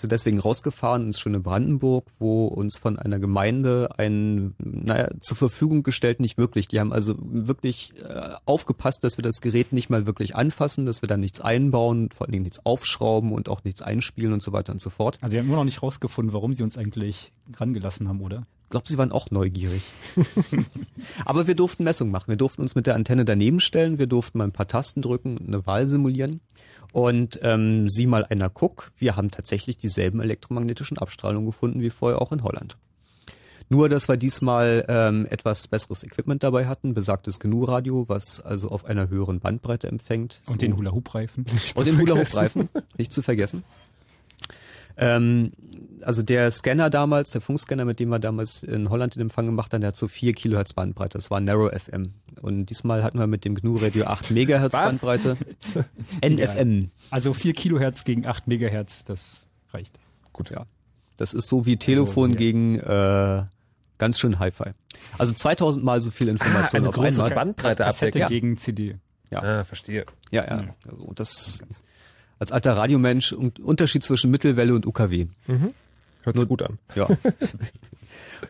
[0.00, 5.82] sind deswegen rausgefahren ins schöne Brandenburg, wo uns von einer Gemeinde ein, naja, zur Verfügung
[5.82, 6.68] gestellt, nicht wirklich.
[6.68, 11.02] Die haben also wirklich äh, aufgepasst, dass wir das Gerät nicht mal wirklich anfassen, dass
[11.02, 14.52] wir da nichts einbauen, vor allen Dingen nichts aufschrauben und auch nichts einspielen und so
[14.52, 15.18] weiter und so fort.
[15.20, 18.46] Also sie haben immer noch nicht rausgefunden, warum sie uns eigentlich rangelassen haben, oder?
[18.66, 19.82] Ich glaube, sie waren auch neugierig.
[21.24, 22.26] Aber wir durften Messungen machen.
[22.26, 25.38] Wir durften uns mit der Antenne daneben stellen, wir durften mal ein paar Tasten drücken,
[25.46, 26.40] eine Wahl simulieren.
[26.96, 32.22] Und ähm, sieh mal einer guck, wir haben tatsächlich dieselben elektromagnetischen Abstrahlungen gefunden wie vorher
[32.22, 32.78] auch in Holland.
[33.68, 38.86] Nur, dass wir diesmal ähm, etwas besseres Equipment dabei hatten, besagtes GNU-Radio, was also auf
[38.86, 40.40] einer höheren Bandbreite empfängt.
[40.46, 41.44] Und den Hula-Hoop-Reifen.
[41.74, 43.62] Und den Hula-Hoop-Reifen, nicht zu vergessen.
[44.96, 45.52] Ähm,
[46.02, 49.72] also der Scanner damals, der Funkscanner, mit dem wir damals in Holland den Empfang gemacht
[49.72, 51.18] haben, der hat so 4 Kilohertz Bandbreite.
[51.18, 52.12] Das war Narrow FM.
[52.40, 54.80] Und diesmal hatten wir mit dem GNU Radio 8 Megahertz Was?
[54.80, 55.36] Bandbreite.
[56.24, 56.90] NFM.
[57.10, 59.98] Also 4 Kilohertz gegen 8 Megahertz, das reicht.
[60.32, 60.66] Gut, ja.
[61.16, 62.36] Das ist so wie Telefon ja.
[62.36, 63.44] gegen äh,
[63.98, 64.72] ganz schön Hi-Fi.
[65.18, 67.30] Also 2000 mal so viel Information eine auf einmal.
[67.30, 68.28] Bandbreite Kassette abdecken.
[68.28, 68.96] gegen CD.
[69.30, 69.42] Ja.
[69.42, 70.04] Ah, verstehe.
[70.30, 70.74] Ja, ja.
[70.88, 71.62] Also das
[72.38, 75.26] als alter Radiomensch und Unterschied zwischen Mittelwelle und UKW.
[75.46, 75.72] Mhm.
[76.22, 76.78] Hört sich gut an.
[76.94, 77.08] Ja.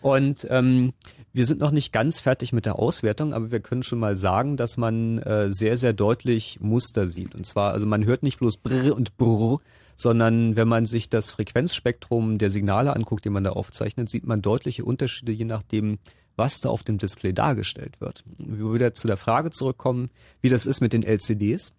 [0.01, 0.93] Und ähm,
[1.33, 4.57] wir sind noch nicht ganz fertig mit der Auswertung, aber wir können schon mal sagen,
[4.57, 7.35] dass man äh, sehr, sehr deutlich Muster sieht.
[7.35, 9.59] Und zwar, also man hört nicht bloß Brr und Brr,
[9.97, 14.43] sondern wenn man sich das Frequenzspektrum der Signale anguckt, die man da aufzeichnet, sieht man
[14.43, 15.99] deutliche Unterschiede, je nachdem,
[16.37, 18.25] was da auf dem Display dargestellt wird.
[18.39, 20.11] Wir wieder zu der Frage zurückkommen,
[20.43, 21.75] wie das ist mit den LCDs,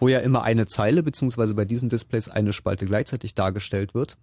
[0.00, 4.16] wo ja immer eine Zeile, beziehungsweise bei diesen Displays eine Spalte gleichzeitig dargestellt wird.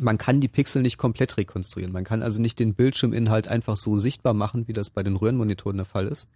[0.00, 1.92] Man kann die Pixel nicht komplett rekonstruieren.
[1.92, 5.76] Man kann also nicht den Bildschirminhalt einfach so sichtbar machen, wie das bei den Röhrenmonitoren
[5.76, 6.28] der Fall ist.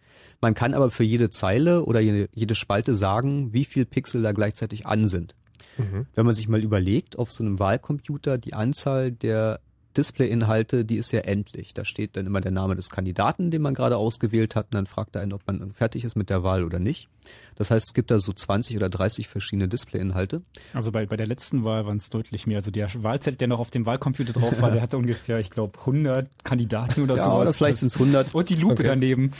[0.43, 4.33] Man kann aber für jede Zeile oder jede, jede Spalte sagen, wie viel Pixel da
[4.33, 5.35] gleichzeitig an sind.
[5.79, 6.07] Mhm.
[6.15, 9.61] Wenn man sich mal überlegt, auf so einem Wahlcomputer die Anzahl der
[9.97, 11.75] Displayinhalte, die ist ja endlich.
[11.75, 14.87] Da steht dann immer der Name des Kandidaten, den man gerade ausgewählt hat, und dann
[14.87, 17.09] fragt er einen, ob man fertig ist mit der Wahl oder nicht.
[17.57, 20.43] Das heißt, es gibt da so 20 oder 30 verschiedene Displayinhalte.
[20.75, 22.59] Also bei, bei der letzten Wahl waren es deutlich mehr.
[22.59, 25.79] Also der Wahlzettel, der noch auf dem Wahlcomputer drauf war, der hatte ungefähr, ich glaube,
[25.81, 27.41] 100 Kandidaten oder Ja, sowas.
[27.43, 28.35] oder vielleicht sind es 100.
[28.35, 28.87] Und die Lupe Okay.
[28.87, 29.33] daneben.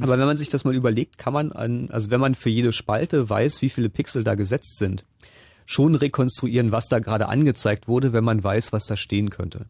[0.00, 2.70] Aber wenn man sich das mal überlegt, kann man an, also wenn man für jede
[2.72, 5.04] Spalte weiß, wie viele Pixel da gesetzt sind,
[5.66, 9.66] schon rekonstruieren, was da gerade angezeigt wurde, wenn man weiß, was da stehen könnte.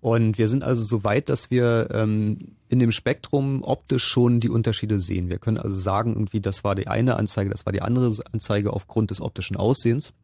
[0.00, 4.48] Und wir sind also so weit, dass wir ähm, in dem Spektrum optisch schon die
[4.48, 5.28] Unterschiede sehen.
[5.28, 8.72] Wir können also sagen, irgendwie, das war die eine Anzeige, das war die andere Anzeige
[8.72, 10.14] aufgrund des optischen Aussehens.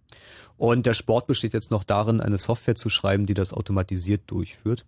[0.56, 4.86] Und der Sport besteht jetzt noch darin, eine Software zu schreiben, die das automatisiert durchführt,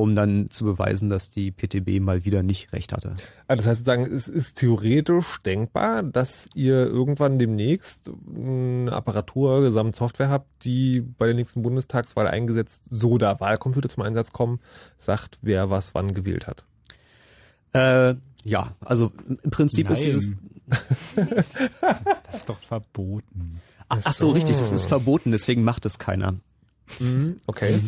[0.00, 3.16] um dann zu beweisen, dass die PTB mal wieder nicht recht hatte.
[3.46, 10.28] Ah, Das heißt sozusagen, es ist theoretisch denkbar, dass ihr irgendwann demnächst eine Apparatur, Gesamtsoftware
[10.28, 14.60] habt, die bei der nächsten Bundestagswahl eingesetzt, so da Wahlcomputer zum Einsatz kommen,
[14.98, 16.64] sagt, wer was wann gewählt hat.
[17.72, 20.04] Äh, ja, also im Prinzip ist Nein.
[20.06, 20.32] dieses.
[22.26, 23.60] Das ist doch verboten.
[23.88, 26.36] Ach, ach so, richtig, das ist verboten, deswegen macht es keiner.
[26.98, 27.80] Mhm, okay.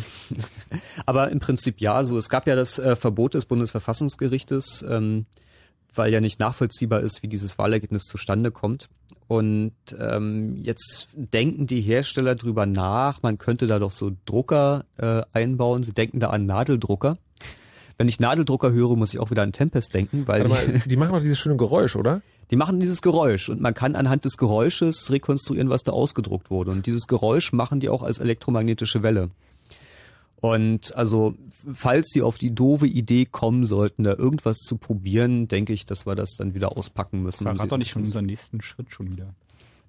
[1.05, 5.25] Aber im Prinzip ja, so es gab ja das äh, Verbot des Bundesverfassungsgerichtes, ähm,
[5.93, 8.89] weil ja nicht nachvollziehbar ist, wie dieses Wahlergebnis zustande kommt.
[9.27, 15.21] Und ähm, jetzt denken die Hersteller drüber nach, man könnte da doch so Drucker äh,
[15.31, 15.83] einbauen.
[15.83, 17.17] Sie denken da an Nadeldrucker.
[17.97, 20.95] Wenn ich Nadeldrucker höre, muss ich auch wieder an Tempest denken, weil Warte mal, die
[20.95, 22.21] machen doch dieses schöne Geräusch, oder?
[22.51, 26.71] die machen dieses Geräusch und man kann anhand des Geräusches rekonstruieren, was da ausgedruckt wurde.
[26.71, 29.29] Und dieses Geräusch machen die auch als elektromagnetische Welle.
[30.43, 31.35] Und also,
[31.71, 36.05] falls sie auf die doofe Idee kommen sollten, da irgendwas zu probieren, denke ich, dass
[36.05, 37.45] wir das dann wieder auspacken müssen.
[37.45, 39.33] Verrat doch nicht schon unseren nächsten Schritt schon wieder.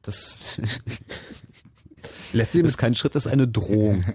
[0.03, 0.61] Das
[2.33, 4.05] Lässt ist kein Schritt, das ist eine Drohung.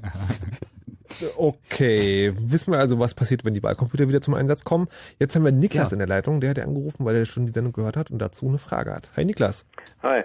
[1.38, 4.88] Okay, wissen wir also, was passiert, wenn die Wahlcomputer wieder zum Einsatz kommen.
[5.20, 5.94] Jetzt haben wir Niklas Ja.
[5.96, 8.20] in der Leitung, der hat ja angerufen, weil er schon die Sendung gehört hat und
[8.20, 9.10] dazu eine Frage hat.
[9.18, 9.66] Hi Niklas.
[10.04, 10.24] Hi.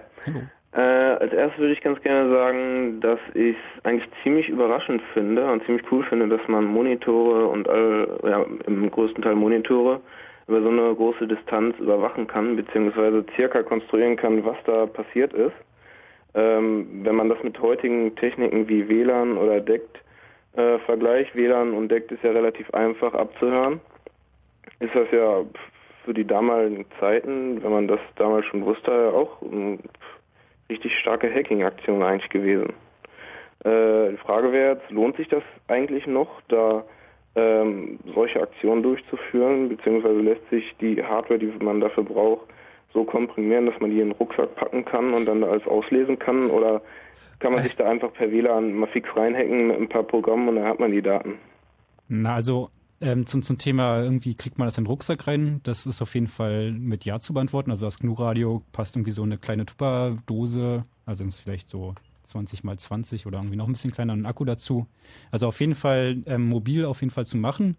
[0.72, 5.50] Äh, als erstes würde ich ganz gerne sagen, dass ich es eigentlich ziemlich überraschend finde
[5.50, 10.00] und ziemlich cool finde, dass man Monitore und all, ja, im größten Teil Monitore
[10.48, 15.54] über so eine große Distanz überwachen kann, beziehungsweise circa konstruieren kann, was da passiert ist.
[16.34, 20.00] Ähm, wenn man das mit heutigen Techniken wie WLAN oder DECT
[20.56, 23.80] äh, vergleicht, WLAN und DECT ist ja relativ einfach abzuhören,
[24.80, 25.44] ist das ja
[26.04, 29.78] für die damaligen Zeiten, wenn man das damals schon wusste, auch eine
[30.68, 32.72] richtig starke Hacking-Aktion eigentlich gewesen.
[33.64, 36.84] Äh, die Frage wäre jetzt, lohnt sich das eigentlich noch, da
[37.36, 42.46] ähm, solche Aktionen durchzuführen, beziehungsweise lässt sich die Hardware, die man dafür braucht,
[42.94, 46.18] so komprimieren, dass man die in den Rucksack packen kann und dann da alles auslesen
[46.18, 46.48] kann?
[46.48, 46.80] Oder
[47.40, 50.56] kann man sich da einfach per WLAN mal fix reinhacken mit ein paar Programmen und
[50.56, 51.34] dann hat man die Daten?
[52.08, 52.70] Na, also
[53.00, 55.60] ähm, zum, zum Thema, irgendwie kriegt man das in den Rucksack rein.
[55.64, 57.70] Das ist auf jeden Fall mit Ja zu beantworten.
[57.70, 62.78] Also das GNU-Radio passt irgendwie so eine kleine Tupperdose, also ist vielleicht so 20 mal
[62.78, 64.86] 20 oder irgendwie noch ein bisschen kleiner und ein Akku dazu.
[65.30, 67.76] Also auf jeden Fall ähm, mobil auf jeden Fall zu machen.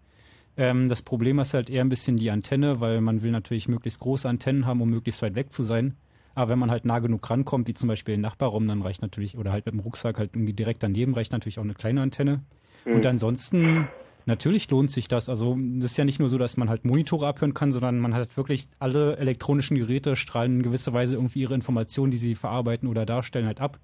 [0.56, 4.00] Ähm, das Problem ist halt eher ein bisschen die Antenne, weil man will natürlich möglichst
[4.00, 5.96] große Antennen haben, um möglichst weit weg zu sein.
[6.34, 9.38] Aber wenn man halt nah genug rankommt, wie zum Beispiel im Nachbarraum, dann reicht natürlich,
[9.38, 12.42] oder halt mit dem Rucksack halt irgendwie direkt daneben, reicht natürlich auch eine kleine Antenne.
[12.84, 12.94] Mhm.
[12.94, 13.88] Und ansonsten,
[14.26, 15.28] natürlich lohnt sich das.
[15.28, 18.12] Also das ist ja nicht nur so, dass man halt Monitore abhören kann, sondern man
[18.12, 22.88] hat wirklich alle elektronischen Geräte strahlen in gewisser Weise irgendwie ihre Informationen, die sie verarbeiten
[22.88, 23.78] oder darstellen, halt ab.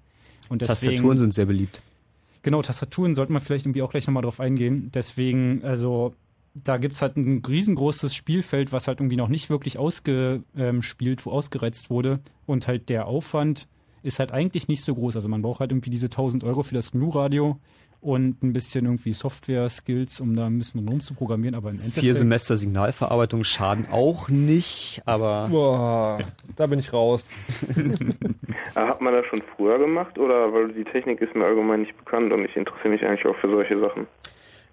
[0.49, 1.81] Und deswegen, Tastaturen sind sehr beliebt.
[2.43, 4.91] Genau, Tastaturen sollte man vielleicht irgendwie auch gleich nochmal drauf eingehen.
[4.93, 6.13] Deswegen, also
[6.55, 11.89] da gibt's halt ein riesengroßes Spielfeld, was halt irgendwie noch nicht wirklich ausgespielt, wo ausgereizt
[11.89, 12.19] wurde.
[12.45, 13.67] Und halt der Aufwand
[14.03, 15.15] ist halt eigentlich nicht so groß.
[15.15, 17.57] Also man braucht halt irgendwie diese 1000 Euro für das GNU-Radio
[18.01, 21.55] und ein bisschen irgendwie Software-Skills, um da ein bisschen rumzuprogrammieren.
[21.55, 22.01] Aber im Endeffekt...
[22.01, 26.19] Vier Semester Signalverarbeitung schaden auch nicht, aber Boah,
[26.55, 27.27] da bin ich raus.
[28.75, 32.31] Hat man das schon früher gemacht oder weil die Technik ist mir allgemein nicht bekannt
[32.33, 34.05] und ich interessiere mich eigentlich auch für solche Sachen?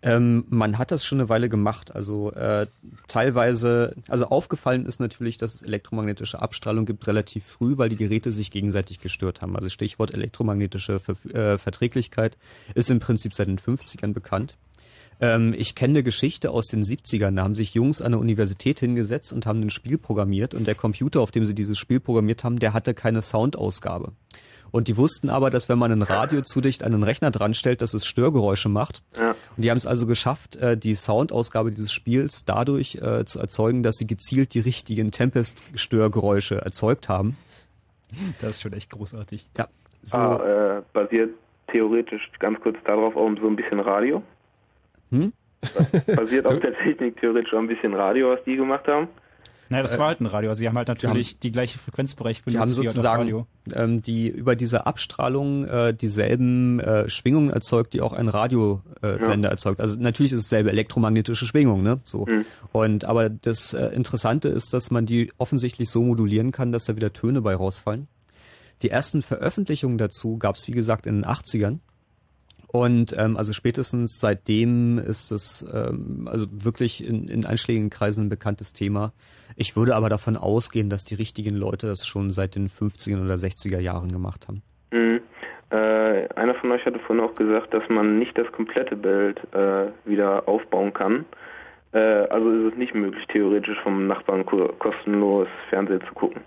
[0.02, 1.94] Ähm, man hat das schon eine Weile gemacht.
[1.94, 2.66] Also äh,
[3.06, 8.32] teilweise, also aufgefallen ist natürlich, dass es elektromagnetische Abstrahlung gibt relativ früh, weil die Geräte
[8.32, 9.56] sich gegenseitig gestört haben.
[9.56, 12.38] Also Stichwort elektromagnetische Ver äh, Verträglichkeit
[12.74, 14.56] ist im Prinzip seit den 50ern bekannt.
[15.20, 17.36] Ähm, ich kenne eine Geschichte aus den 70ern.
[17.36, 20.74] Da haben sich Jungs an der Universität hingesetzt und haben ein Spiel programmiert und der
[20.74, 24.12] Computer, auf dem sie dieses Spiel programmiert haben, der hatte keine Soundausgabe.
[24.72, 27.54] Und die wussten aber, dass wenn man ein Radio zu dicht an einen Rechner dran
[27.54, 29.02] stellt, dass es Störgeräusche macht.
[29.16, 29.30] Ja.
[29.56, 33.82] Und die haben es also geschafft, äh, die Soundausgabe dieses Spiels dadurch äh, zu erzeugen,
[33.82, 37.36] dass sie gezielt die richtigen Tempest-Störgeräusche erzeugt haben.
[38.40, 39.48] Das ist schon echt großartig.
[39.56, 39.68] Ja.
[40.02, 41.30] So, Ah, äh, basiert
[41.68, 44.22] theoretisch ganz kurz darauf auch so ein bisschen Radio?
[45.10, 45.32] Hm?
[46.06, 49.08] Basiert auf der Technik theoretisch auch ein bisschen Radio, was die gemacht haben?
[49.70, 50.50] Naja, das Äh, war halt ein Radio.
[50.50, 52.94] Also sie haben halt die natürlich die gleiche Frequenzbereich Die haben benutzt wie halt das
[52.94, 53.46] sozusagen Radio.
[53.72, 59.48] ähm, die über diese Abstrahlung äh, dieselben äh, Schwingungen erzeugt, die auch ein Radiosender Sender
[59.48, 59.80] erzeugt.
[59.80, 62.00] Also natürlich ist es selbe elektromagnetische Schwingung, ne?
[62.04, 62.26] So.
[62.72, 66.96] Und aber das äh, Interessante ist, dass man die offensichtlich so modulieren kann, dass da
[66.96, 68.08] wieder Töne bei rausfallen.
[68.82, 71.78] Die ersten Veröffentlichungen dazu gab es, wie gesagt, in den 80ern.
[72.66, 78.28] Und ähm, also spätestens seitdem ist es ähm, also wirklich in, in einschlägigen Kreisen ein
[78.28, 79.12] bekanntes Thema.
[79.56, 83.34] Ich würde aber davon ausgehen, dass die richtigen Leute das schon seit den 50er oder
[83.34, 84.62] 60er Jahren gemacht haben.
[84.92, 85.20] Mhm.
[85.70, 89.86] Äh, einer von euch hatte vorhin auch gesagt, dass man nicht das komplette Bild äh,
[90.04, 91.24] wieder aufbauen kann.
[91.92, 96.42] Äh, also ist es nicht möglich, theoretisch vom Nachbarn ko kostenlos Fernsehen zu gucken.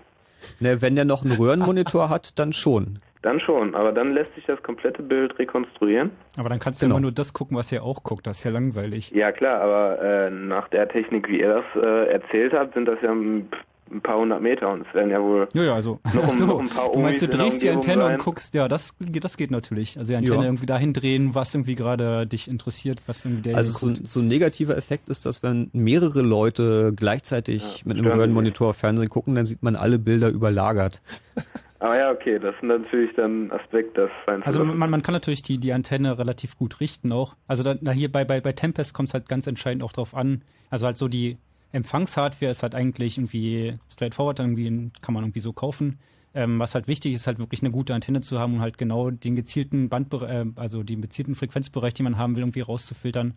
[0.60, 2.98] Ne, wenn der noch einen Röhrenmonitor hat, dann schon.
[3.24, 6.10] Dann schon, aber dann lässt sich das komplette Bild rekonstruieren.
[6.36, 6.92] Aber dann kannst Genau.
[6.92, 8.26] du immer nur das gucken, was er auch guckt.
[8.26, 9.10] Das ist ja langweilig.
[9.12, 12.98] Ja klar, aber äh, nach der Technik, wie ihr das äh, erzählt habt, sind das
[13.02, 13.48] ja ein,
[13.90, 16.00] ein paar hundert Meter und es werden ja wohl Ja, ja, also.
[16.14, 16.44] noch, so.
[16.44, 18.12] noch ein paar du meinst, du drehst die Antenne sein.
[18.16, 19.96] und guckst, ja, das, das geht natürlich.
[19.96, 20.44] Also die Antenne Ja.
[20.44, 24.20] irgendwie dahin drehen, was irgendwie gerade dich interessiert, was irgendwie der Also so, ein- so
[24.20, 29.46] ein negativer Effekt ist, dass wenn mehrere Leute gleichzeitig mit einem Röhrenmonitor Fernsehen gucken, dann
[29.46, 31.00] sieht man alle Bilder überlagert.
[31.80, 35.12] Aber ja, okay, das ist natürlich dann ein Aspekt, das sein Also man, man kann
[35.12, 37.36] natürlich die, die Antenne relativ gut richten auch.
[37.46, 40.14] Also da, da hier bei, bei, bei Tempest kommt es halt ganz entscheidend auch drauf
[40.14, 40.42] an.
[40.70, 41.36] Also halt so die
[41.72, 45.98] Empfangshardware ist halt eigentlich irgendwie straightforward, irgendwie kann man irgendwie so kaufen.
[46.32, 49.10] Ähm, was halt wichtig ist, halt wirklich eine gute Antenne zu haben und halt genau
[49.10, 53.34] den gezielten Bandbereich, äh, also den gezielten Frequenzbereich, den man haben will, irgendwie rauszufiltern.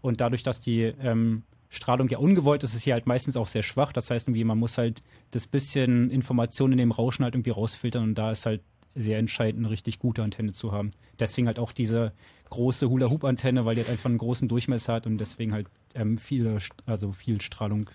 [0.00, 3.62] Und dadurch, dass die ähm, Strahlung ja ungewollt ist, ist sie halt meistens auch sehr
[3.62, 3.92] schwach.
[3.92, 5.00] Das heißt, irgendwie, man muss halt
[5.30, 8.62] das bisschen Information in dem Rauschen halt irgendwie rausfiltern und da ist halt
[8.94, 10.92] sehr entscheidend, eine richtig gute Antenne zu haben.
[11.18, 12.12] Deswegen halt auch diese
[12.48, 16.58] große Hula-Hoop-Antenne, weil die halt einfach einen großen Durchmesser hat und deswegen halt ähm, viele,
[16.86, 17.90] also viel Strahlung.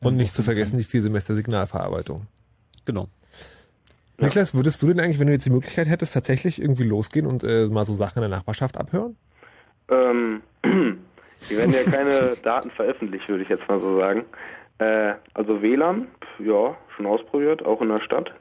[0.00, 0.78] ähm, Und nicht zu vergessen kann.
[0.78, 2.26] die vier Semester Signalverarbeitung.
[2.84, 3.08] Genau.
[4.18, 7.44] Niklas, würdest du denn eigentlich, wenn du jetzt die Möglichkeit hättest, tatsächlich irgendwie losgehen und
[7.44, 9.16] äh, mal so Sachen in der Nachbarschaft abhören?
[9.88, 10.42] Ähm,
[11.40, 14.24] hier werden ja keine Daten veröffentlicht, würde ich jetzt mal so sagen.
[14.78, 16.08] Äh, also WLAN,
[16.38, 18.32] ja, schon ausprobiert, auch in der Stadt.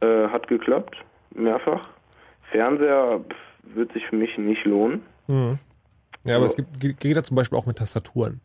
[0.00, 0.96] Äh, hat geklappt,
[1.34, 1.88] mehrfach.
[2.50, 5.02] Fernseher pf, wird sich für mich nicht lohnen.
[5.26, 5.58] Mhm.
[6.24, 6.56] Ja, aber So.
[6.58, 8.40] es gibt, geht, da zum Beispiel auch mit Tastaturen.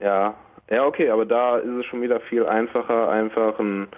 [0.00, 0.34] Ja,
[0.70, 3.88] ja, okay, aber da ist es schon wieder viel einfacher, einfach einen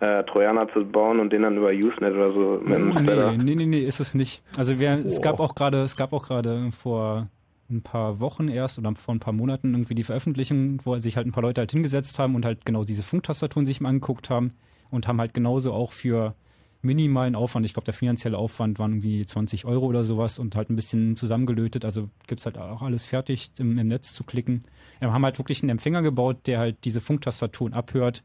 [0.00, 3.32] äh, Trojaner zu bauen und den dann über Usenet oder so mit einem Spreader.
[3.32, 4.42] Nee, nee, nee, nee, ist es nicht.
[4.56, 5.22] Also wir, es Boah.
[5.22, 7.28] gab auch gerade, es gab auch gerade vor
[7.70, 11.26] ein paar Wochen erst oder vor ein paar Monaten irgendwie die Veröffentlichung, wo sich halt
[11.26, 14.52] ein paar Leute halt hingesetzt haben und halt genau diese Funktastaturen sich mal angeguckt haben
[14.90, 16.34] und haben halt genauso auch für
[16.82, 20.70] minimalen Aufwand, ich glaube der finanzielle Aufwand waren irgendwie 20 Euro oder sowas und halt
[20.70, 24.62] ein bisschen zusammengelötet, also gibt's halt auch alles fertig im, im Netz zu klicken.
[25.00, 28.22] Wir haben halt wirklich einen Empfänger gebaut, der halt diese Funktastaturen abhört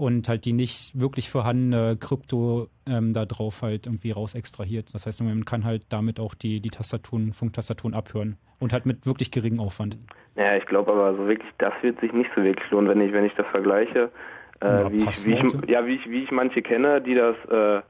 [0.00, 4.94] und halt die nicht wirklich vorhandene Krypto ähm, da drauf halt irgendwie raus extrahiert.
[4.94, 9.04] Das heißt, man kann halt damit auch die, die Tastaturen, Funktastaturen abhören und halt mit
[9.04, 9.98] wirklich geringem Aufwand.
[10.36, 13.12] Ja, ich glaube aber so wirklich, das wird sich nicht so wirklich lohnen, wenn ich,
[13.12, 14.10] wenn ich das vergleiche.
[14.62, 17.36] Äh, Ja, wie, ich, wie, ich, ja, wie, ich, wie ich manche kenne, die das
[17.50, 17.82] äh,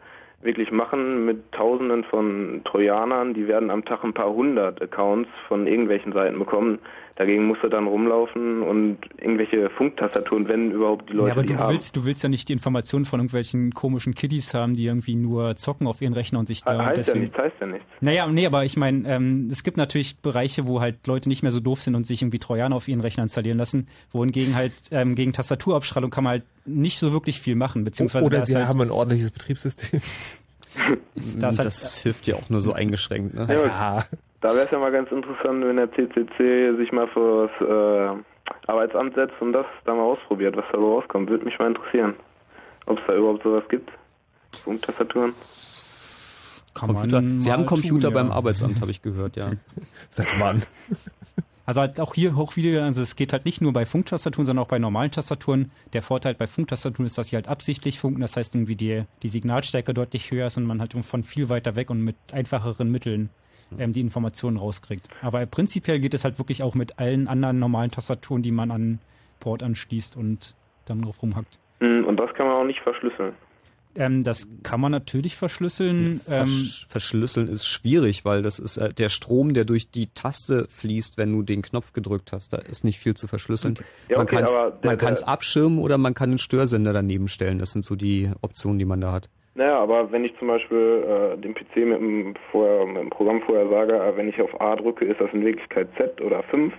[0.43, 5.69] wirklich machen mit Tausenden von Trojanern, die werden am Tag ein paar hundert Accounts von
[5.69, 6.81] irgendwelchen Seiten bekommen.
[7.21, 11.53] Dagegen musst du dann rumlaufen und irgendwelche Funktastaturen, wenn überhaupt die Leute ja, aber die
[11.53, 11.75] du haben.
[11.75, 15.55] willst, du willst ja nicht die Informationen von irgendwelchen komischen Kiddies haben, die irgendwie nur
[15.57, 17.21] zocken auf ihren Rechner und sich da heißt ja deswegen.
[17.25, 17.85] nichts, heißt ja nichts.
[18.01, 21.53] Naja, nee, aber ich meine, ähm, es gibt natürlich Bereiche, wo halt Leute nicht mehr
[21.53, 25.15] so doof sind und sich irgendwie Trojaner auf ihren Rechner installieren lassen, wohingegen halt ähm,
[25.15, 28.81] gegen Tastaturabstrahlung kann man halt nicht so wirklich viel machen, beziehungsweise Oder sie halt, haben
[28.81, 30.01] ein ordentliches Betriebssystem.
[31.39, 33.35] Das Das, hat- hilft ja auch nur so eingeschränkt.
[33.35, 33.47] Ne?
[33.51, 34.05] Ja,
[34.41, 38.23] Da wäre es ja mal ganz interessant, wenn der CCC sich mal fürs äh,
[38.67, 41.29] Arbeitsamt setzt und das da mal ausprobiert, was da so rauskommt.
[41.29, 42.15] Würde mich mal interessieren,
[42.87, 43.91] ob es da überhaupt sowas gibt.
[44.65, 45.35] Funktastaturen.
[46.73, 47.23] Computer.
[47.39, 48.23] Sie haben Computer tun, ja.
[48.23, 49.53] beim Arbeitsamt, habe ich gehört, ja.
[50.09, 50.63] Seit wann?
[51.67, 54.65] Also halt auch hier hoch viele, also es geht halt nicht nur bei Funktastaturen, sondern
[54.65, 55.71] auch bei normalen Tastaturen.
[55.93, 59.29] Der Vorteil bei Funktastaturen ist, dass sie halt absichtlich funken, das heißt irgendwie die, die
[59.29, 63.31] Signalstärke deutlich höher ist und man halt von viel weiter weg und mit einfacheren Mitteln
[63.79, 65.09] ähm, die Informationen rauskriegt.
[65.23, 68.99] Aber prinzipiell geht es halt wirklich auch mit allen anderen normalen Tastaturen, die man an
[69.39, 70.55] Port anschließt und
[70.87, 71.59] dann drauf rumhackt.
[71.81, 73.33] Hm, Und das kann man auch nicht verschlüsseln.
[73.97, 76.21] Ähm, das kann man natürlich verschlüsseln.
[76.29, 80.67] Ähm, Versch verschlüsseln ist schwierig, weil das ist äh, der Strom, der durch die Taste
[80.69, 82.53] fließt, wenn du den Knopf gedrückt hast.
[82.53, 83.75] Da ist nicht viel zu verschlüsseln.
[84.09, 86.93] Ja, man okay, kann aber der- man kann es abschirmen oder man kann einen Störsender
[86.93, 87.59] daneben stellen.
[87.59, 89.29] Das sind so die Optionen, die man da hat.
[89.61, 93.43] Naja, aber wenn ich zum Beispiel äh, dem PC mit dem, vorher, mit dem Programm
[93.43, 96.73] vorher sage, äh, wenn ich auf A drücke, ist das in Wirklichkeit Z oder 5,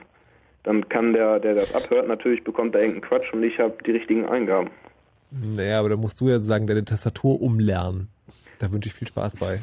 [0.64, 3.92] dann kann der, der das abhört, natürlich bekommt er irgendeinen Quatsch und ich habe die
[3.92, 4.72] richtigen Eingaben.
[5.30, 8.08] Naja, aber da musst du jetzt sagen, deine Tastatur umlernen.
[8.58, 9.60] Da wünsche ich viel Spaß bei.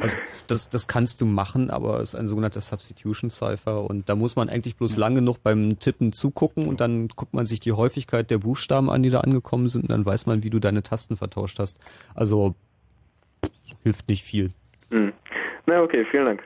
[0.00, 0.16] Also
[0.46, 4.36] das, das kannst du machen, aber es ist ein sogenannter Substitution Cipher und da muss
[4.36, 8.30] man eigentlich bloß lange genug beim Tippen zugucken und dann guckt man sich die Häufigkeit
[8.30, 11.16] der Buchstaben an, die da angekommen sind und dann weiß man, wie du deine Tasten
[11.16, 11.78] vertauscht hast.
[12.14, 12.54] Also
[13.82, 14.50] hilft nicht viel.
[14.90, 15.12] Hm.
[15.66, 16.42] Na okay, vielen Dank.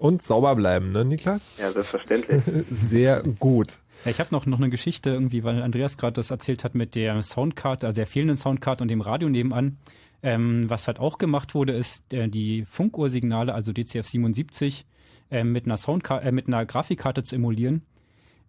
[0.00, 1.50] Und sauber bleiben, ne, Niklas?
[1.58, 2.42] Ja, selbstverständlich.
[2.70, 3.80] Sehr gut.
[4.06, 6.94] Ja, ich habe noch, noch eine Geschichte irgendwie, weil Andreas gerade das erzählt hat mit
[6.94, 9.76] der Soundcard, also der fehlenden Soundcard und dem Radio nebenan.
[10.22, 14.84] Ähm, was halt auch gemacht wurde, ist äh, die Funkuhrsignale, also DCF 77,
[15.30, 17.82] äh, mit einer Soundcard, äh, mit einer Grafikkarte zu emulieren.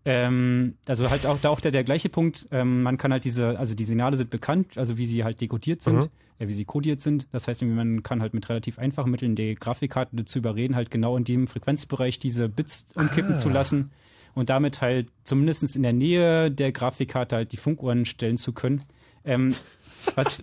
[0.03, 3.59] Ähm, also halt auch da auch der, der gleiche Punkt, ähm, man kann halt diese,
[3.59, 6.09] also die Signale sind bekannt, also wie sie halt dekodiert sind, Mhm.
[6.39, 7.27] äh, wie sie kodiert sind.
[7.31, 11.15] Das heißt, man kann halt mit relativ einfachen Mitteln die Grafikkarte dazu überreden, halt genau
[11.17, 13.37] in dem Frequenzbereich diese Bits umkippen Ah.
[13.37, 13.91] zu lassen
[14.33, 18.81] und damit halt zumindest in der Nähe der Grafikkarte halt die Funkuhren stellen zu können.
[19.23, 19.53] Ähm,
[20.15, 20.41] was,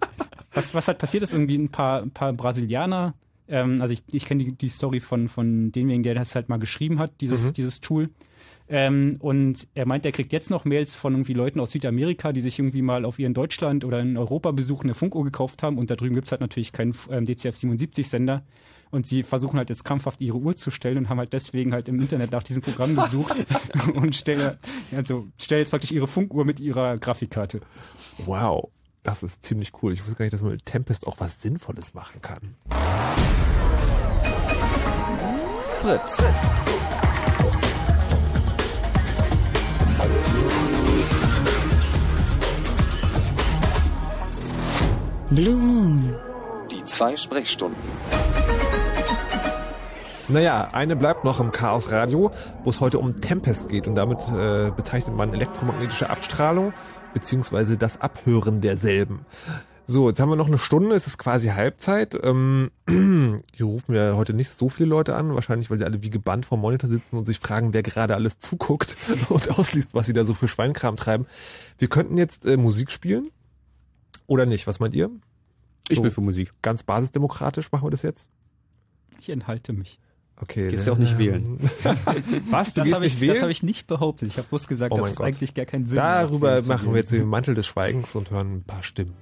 [0.53, 3.15] was, was halt passiert ist, irgendwie ein paar, ein paar Brasilianer,
[3.49, 6.59] ähm, also ich, ich kenne die, die Story von, von demjenigen, der das halt mal
[6.59, 7.53] geschrieben hat, dieses, Mhm.
[7.55, 8.11] dieses Tool.
[8.71, 12.43] Ähm, und er meint, er kriegt jetzt noch Mails von irgendwie Leuten aus Südamerika, die
[12.43, 15.79] sich irgendwie mal auf ihren Deutschland oder in Europa Besuch eine Funkuhr gekauft haben.
[15.79, 18.43] Und da drüben gibt's halt natürlich keinen ähm, DCF-77-Sender.
[18.91, 21.89] Und sie versuchen halt jetzt krampfhaft ihre Uhr zu stellen und haben halt deswegen halt
[21.89, 23.37] im Internet nach diesem Programm gesucht
[23.95, 24.57] und stellen,
[24.95, 27.61] also stellen jetzt praktisch ihre Funkuhr mit ihrer Grafikkarte.
[28.25, 28.69] Wow,
[29.03, 29.93] das ist ziemlich cool.
[29.93, 32.57] Ich wusste gar nicht, dass man mit Tempest auch was Sinnvolles machen kann.
[35.81, 36.23] Fritz.
[45.31, 46.17] Blue Moon.
[46.71, 47.79] Die zwei Sprechstunden.
[50.31, 52.31] Naja, eine bleibt noch im Chaos Radio,
[52.63, 56.75] wo es heute um Tempest geht und damit äh, bezeichnet man elektromagnetische Abstrahlung
[57.15, 59.25] beziehungsweise das Abhören derselben.
[59.87, 62.15] So, jetzt haben wir noch eine Stunde, es ist quasi Halbzeit.
[62.23, 66.11] Ähm, hier rufen wir heute nicht so viele Leute an, wahrscheinlich weil sie alle wie
[66.11, 68.99] gebannt vorm Monitor sitzen und sich fragen, wer gerade alles zuguckt
[69.31, 71.25] und ausliest, was sie da so für Schweinkram treiben.
[71.79, 73.31] Wir könnten jetzt äh, Musik spielen
[74.27, 75.09] oder nicht, was meint ihr?
[75.89, 76.53] Ich bin für Musik.
[76.61, 78.29] Ganz basisdemokratisch machen wir das jetzt?
[79.21, 79.99] Ich enthalte mich.
[80.41, 80.69] Okay.
[80.69, 81.59] Gehst du auch nicht wählen?
[82.51, 82.75] Was?
[82.75, 83.35] Du das gehst nicht ich, wählen?
[83.35, 84.29] das habe ich nicht behauptet.
[84.29, 85.27] Ich habe bloß gesagt, Oh dass es Gott.
[85.27, 88.63] eigentlich gar keinen Sinn Darüber machen wir jetzt den Mantel des Schweigens und hören ein
[88.63, 89.15] paar Stimmen.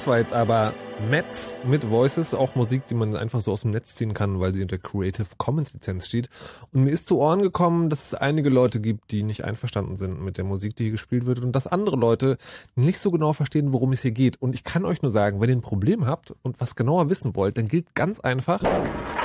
[0.00, 0.72] Das war jetzt aber
[1.10, 4.54] Mets mit Voices, auch Musik, die man einfach so aus dem Netz ziehen kann, weil
[4.54, 6.30] sie unter Creative Commons Lizenz steht.
[6.72, 10.22] Und mir ist zu Ohren gekommen, dass es einige Leute gibt, die nicht einverstanden sind
[10.24, 12.38] mit der Musik, die hier gespielt wird und dass andere Leute
[12.76, 14.40] nicht so genau verstehen, worum es hier geht.
[14.40, 17.36] Und ich kann euch nur sagen, wenn ihr ein Problem habt und was genauer wissen
[17.36, 18.62] wollt, dann gilt ganz einfach.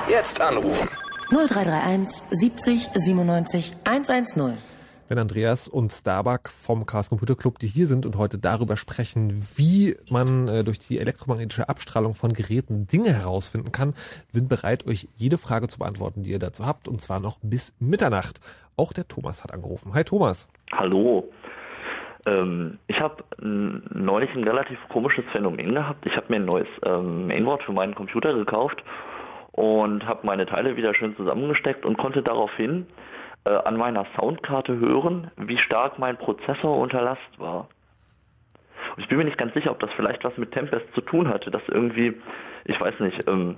[0.10, 0.90] Jetzt anrufen.
[1.30, 4.75] 0331 70 97 110.
[5.08, 9.46] wenn Andreas und Starbuck vom Chaos Computer Club, die hier sind und heute darüber sprechen,
[9.56, 13.94] wie man äh, durch die elektromagnetische Abstrahlung von Geräten Dinge herausfinden kann,
[14.30, 17.76] sind bereit, euch jede Frage zu beantworten, die ihr dazu habt, und zwar noch bis
[17.80, 18.40] Mitternacht.
[18.78, 19.94] Auch der Thomas hat angerufen.
[19.94, 20.50] Hi Thomas.
[20.72, 21.30] Hallo.
[22.26, 26.06] Ähm, ich habe neulich ein relativ komisches Phänomen gehabt.
[26.08, 28.84] Ich habe mir ein neues ähm, Mainboard für meinen Computer gekauft
[29.52, 32.88] und habe meine Teile wieder schön zusammengesteckt und konnte daraufhin
[33.46, 37.68] äh, an meiner Soundkarte hören, wie stark mein Prozessor unter Last war.
[38.96, 41.30] Und ich bin mir nicht ganz sicher, ob das vielleicht was mit Tempest zu tun
[41.30, 42.14] hatte, dass irgendwie,
[42.66, 43.58] ich weiß nicht, ähm,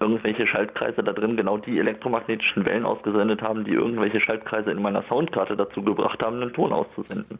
[0.00, 5.02] irgendwelche Schaltkreise da drin genau die elektromagnetischen Wellen ausgesendet haben, die irgendwelche Schaltkreise in meiner
[5.04, 7.38] Soundkarte dazu gebracht haben, einen Ton auszusenden.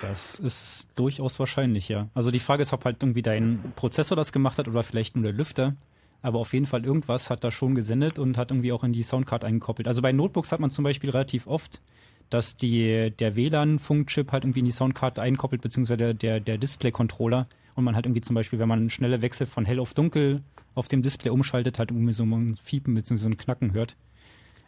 [0.00, 2.08] Das ist durchaus wahrscheinlich, ja.
[2.14, 5.24] Also die Frage ist, ob halt irgendwie dein Prozessor das gemacht hat oder vielleicht nur
[5.24, 5.74] der Lüfter.
[6.22, 9.02] Aber auf jeden Fall irgendwas hat da schon gesendet und hat irgendwie auch in die
[9.02, 9.86] Soundcard eingekoppelt.
[9.86, 11.80] Also bei Notebooks hat man zum Beispiel relativ oft,
[12.28, 17.48] dass die, der WLAN-Funkchip halt irgendwie in die Soundcard einkoppelt, beziehungsweise der, der, der Display-Controller.
[17.74, 20.42] Und man halt irgendwie zum Beispiel, wenn man einen schnellen Wechsel von hell auf dunkel
[20.74, 23.16] auf dem Display umschaltet, halt irgendwie so ein Fiepen bzw.
[23.16, 23.96] so ein Knacken hört.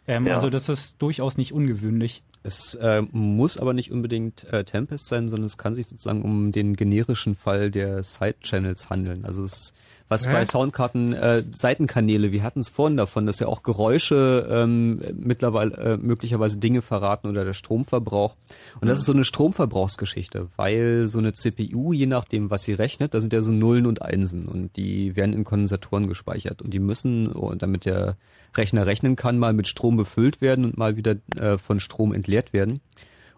[0.07, 0.35] Ähm, Ja.
[0.35, 2.23] Also das ist durchaus nicht ungewöhnlich.
[2.43, 6.51] Es äh, muss aber nicht unbedingt äh, Tempest sein, sondern es kann sich sozusagen um
[6.51, 9.25] den generischen Fall der Side-Channels handeln.
[9.25, 9.73] Also es,
[10.11, 10.33] was Hä?
[10.33, 15.75] bei Soundkarten äh, Seitenkanäle, wir hatten es vorhin davon, dass ja auch Geräusche ähm, mittlerweile
[15.77, 18.35] äh, möglicherweise Dinge verraten oder der Stromverbrauch.
[18.81, 23.13] Und das ist so eine Stromverbrauchsgeschichte, weil so eine CPU, je nachdem, was sie rechnet,
[23.13, 26.79] da sind ja so Nullen und Einsen und die werden in Kondensatoren gespeichert und die
[26.79, 28.17] müssen, oh, damit der
[28.55, 32.51] Rechner rechnen kann, mal mit Strom befüllt werden und mal wieder äh, von Strom entleert
[32.51, 32.81] werden.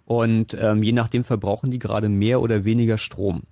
[0.06, 3.44] Und ähm, je nachdem verbrauchen die gerade mehr oder weniger Strom.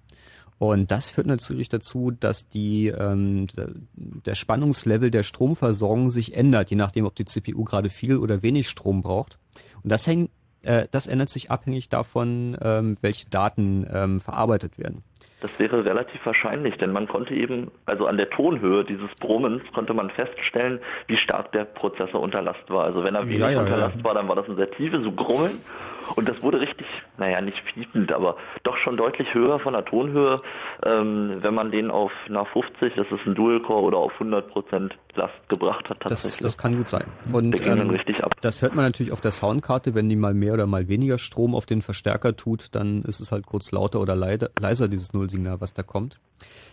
[0.62, 3.48] Und das führt natürlich dazu, dass die, ähm,
[3.96, 8.70] der- Spannungslevel der Stromversorgung sich ändert, je nachdem, ob die CPU gerade viel oder wenig
[8.70, 9.40] Strom braucht.
[9.82, 10.30] Und das hängt,
[10.62, 15.02] äh, das ändert sich abhängig davon, ähm, welche Daten ähm, verarbeitet werden.
[15.42, 19.94] Das wäre relativ wahrscheinlich, denn man konnte eben, also an der Tonhöhe dieses Brummens konnte
[19.94, 22.86] man feststellen, wie stark der Prozessor unter Last war.
[22.86, 23.86] Also wenn er wenig Ja, ja, unter ja.
[23.88, 25.60] Last war, dann war das ein sehr tiefes so Grummeln.
[26.16, 26.88] Und das wurde richtig,
[27.18, 30.42] naja, nicht fiepend, aber doch schon deutlich höher von der Tonhöhe,
[30.84, 35.34] ähm, wenn man den auf nach 50, das ist ein Dual-Core, oder auf 100% Last
[35.50, 36.42] gebracht hat Das, tatsächlich.
[36.42, 37.06] das kann gut sein.
[37.32, 38.34] Und ging dann ähm, richtig ab.
[38.42, 41.56] das hört man natürlich auf der Soundkarte, wenn die mal mehr oder mal weniger Strom
[41.56, 45.62] auf den Verstärker tut, dann ist es halt kurz lauter oder leider, leiser, dieses Nullsignal,
[45.62, 46.20] was da kommt.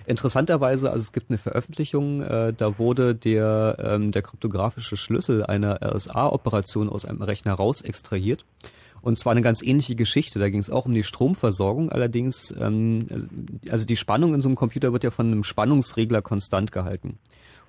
[0.06, 5.82] Interessanterweise, also es gibt eine Veröffentlichung, äh, da wurde der, ähm, der kryptografische Schlüssel einer
[5.82, 8.44] RSA-Operation aus einem Rechner raus extrahiert.
[9.00, 10.40] Und zwar eine ganz ähnliche Geschichte.
[10.40, 11.92] Da ging es auch um die Stromversorgung.
[11.92, 13.06] Allerdings, ähm,
[13.70, 17.18] also die Spannung in so einem Computer wird ja von einem Spannungsregler konstant gehalten.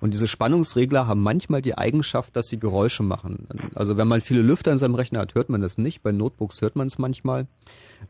[0.00, 3.46] Und diese Spannungsregler haben manchmal die Eigenschaft, dass sie Geräusche machen.
[3.74, 6.02] Also wenn man viele Lüfter in seinem Rechner hat, hört man das nicht.
[6.02, 7.46] Bei Notebooks hört man es manchmal.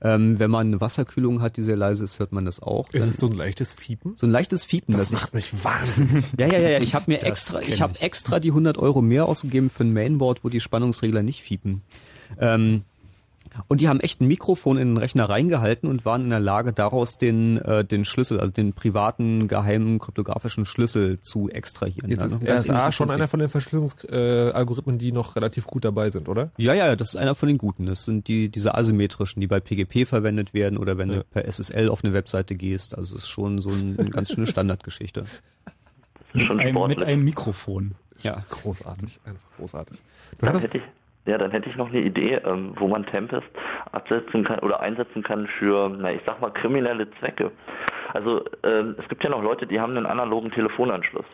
[0.00, 2.88] Ähm, wenn man eine Wasserkühlung hat, die sehr leise ist, hört man das auch.
[2.92, 4.12] Ist es so ein leichtes Fiepen?
[4.16, 4.96] so ein leichtes Fiepen.
[4.96, 6.24] Das macht mich wahnsinnig.
[6.38, 6.80] Ja, ja, ja, ja.
[6.80, 8.02] Ich habe mir Das extra, ich habe ich.
[8.02, 11.82] extra die 100 Euro mehr ausgegeben für ein Mainboard, wo die Spannungsregler nicht fiepen.
[12.38, 12.84] Ähm,
[13.68, 16.72] und die haben echt ein Mikrofon in den Rechner reingehalten und waren in der Lage,
[16.72, 22.10] daraus den, äh, den Schlüssel, also den privaten, geheimen, kryptografischen Schlüssel zu extrahieren.
[22.10, 25.85] Jetzt Also ist ganz RSA schon einer von den Verschlüsselungsalgorithmen, äh, die noch relativ gut
[25.85, 26.52] dabei sind, oder?
[26.56, 27.86] Ja, ja, ja, das ist einer von den guten.
[27.86, 31.89] Das sind die, diese asymmetrischen, die bei PGP verwendet werden oder wenn du per SSL
[31.89, 32.97] auf eine Webseite gehst.
[32.97, 35.24] Also es ist schon so ein, eine ganz schöne Standardgeschichte.
[36.32, 37.94] Mit einem, mit einem Mikrofon.
[38.22, 38.44] Ja.
[38.51, 39.98] Großartig, einfach großartig.
[40.39, 40.68] Du hattest,
[41.31, 43.47] ja, dann hätte ich noch eine Idee, ähm, wo man Tempest
[43.93, 47.52] absetzen kann oder einsetzen kann für, na, ich sag mal, kriminelle Zwecke.
[48.12, 51.24] Also ähm, es gibt ja noch Leute, die haben einen analogen Telefonanschluss.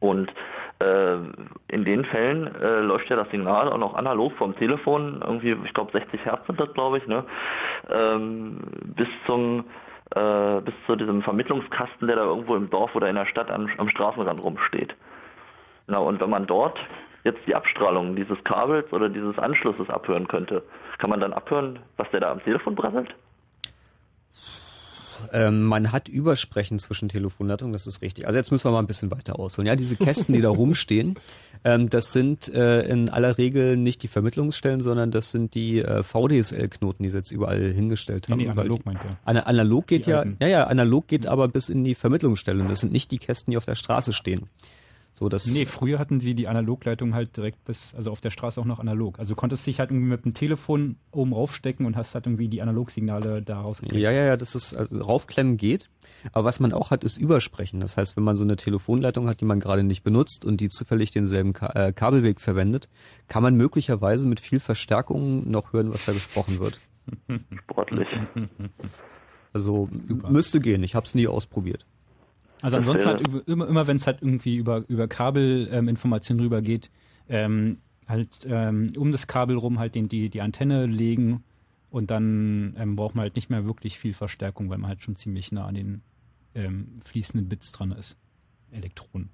[0.00, 0.32] Und
[0.82, 1.16] äh,
[1.68, 5.74] in den Fällen äh, läuft ja das Signal auch noch analog vom Telefon, irgendwie, ich
[5.74, 7.24] glaube 60 Hertz sind das, glaube ich, ne?
[7.90, 8.60] Ähm,
[8.96, 9.64] bis zum
[10.14, 13.68] äh, bis zu diesem Vermittlungskasten, der da irgendwo im Dorf oder in der Stadt am,
[13.76, 14.94] am Straßenrand rumsteht.
[15.88, 16.78] Na, und wenn man dort
[17.24, 20.62] jetzt die Abstrahlung dieses Kabels oder dieses Anschlusses abhören könnte,
[20.98, 23.14] kann man dann abhören, was der da am Telefon brasselt?
[25.32, 28.26] ähm, man hat Übersprechen zwischen Telefonleitungen, das ist richtig.
[28.26, 29.66] Also jetzt müssen wir mal ein bisschen weiter ausholen.
[29.66, 31.18] Ja, diese Kästen, die da rumstehen,
[31.64, 36.02] ähm, das sind äh, in aller Regel nicht die Vermittlungsstellen, sondern das sind die äh,
[36.02, 38.38] VDSL-Knoten, die sie jetzt überall hingestellt haben.
[38.38, 39.16] Nee, nee, analog die, meint er.
[39.24, 40.36] Ana analog geht Die ja, alten.
[40.40, 42.68] ja, ja, analog geht aber bis in die Vermittlungsstellen.
[42.68, 44.48] Das sind nicht die Kästen, die auf der Straße stehen.
[45.16, 48.60] So, das Nee, früher hatten sie die Analogleitung halt direkt bis, also auf der Straße
[48.60, 49.20] auch noch analog.
[49.20, 52.48] Also du konntest dich halt irgendwie mit dem Telefon oben raufstecken und hast halt irgendwie
[52.48, 54.02] die Analogsignale da rausgekriegt.
[54.02, 55.88] Ja, ja, ja, das ist, also raufklemmen geht.
[56.32, 57.78] Aber was man auch hat, ist Übersprechen.
[57.78, 60.68] Das heißt, wenn man so eine Telefonleitung hat, die man gerade nicht benutzt und die
[60.68, 62.88] zufällig denselben Ka äh, Kabelweg verwendet,
[63.28, 66.80] kann man möglicherweise mit viel Verstärkung noch hören, was da gesprochen wird.
[67.68, 68.08] Sportlich.
[69.52, 69.88] Also
[70.28, 70.82] müsste gehen.
[70.82, 71.86] Ich habe es nie ausprobiert.
[72.64, 76.44] Also Das ansonsten wäre- halt immer, immer wenn es halt irgendwie über, über Kabelinformationen ähm,
[76.46, 76.90] rübergeht,
[77.28, 77.78] ähm,
[78.08, 81.44] halt ähm, um das Kabel rum halt den, die, die Antenne legen
[81.90, 85.14] und dann ähm, braucht man halt nicht mehr wirklich viel Verstärkung, weil man halt schon
[85.14, 86.02] ziemlich nah an den
[86.54, 88.16] ähm, fließenden Bits dran ist.
[88.72, 89.28] Elektronen.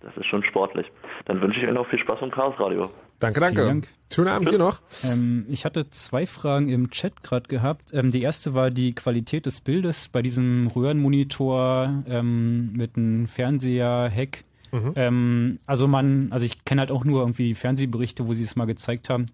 [0.00, 0.86] Das ist schon sportlich.
[1.26, 2.90] Dann wünsche ich euch noch viel Spaß im Chaos Radio.
[3.22, 3.64] Danke, danke.
[3.64, 3.88] Dank.
[4.12, 4.82] Schönen Abend dir noch.
[5.04, 7.94] Ähm, ich hatte zwei Fragen im Chat gerade gehabt.
[7.94, 14.42] Ähm, die erste war die Qualität des Bildes bei diesem Röhrenmonitor ähm, mit einem Fernseher-Hack.
[14.72, 14.92] Mhm.
[14.96, 18.64] Ähm, also man, also ich kenne halt auch nur irgendwie Fernsehberichte, wo sie es mal
[18.64, 19.26] gezeigt haben.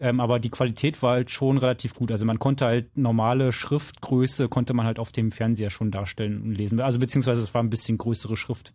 [0.00, 2.10] Ähm, aber die Qualität war halt schon relativ gut.
[2.10, 6.52] Also man konnte halt normale Schriftgröße konnte man halt auf dem Fernseher schon darstellen und
[6.52, 6.80] lesen.
[6.80, 8.74] Also beziehungsweise es war ein bisschen größere Schrift.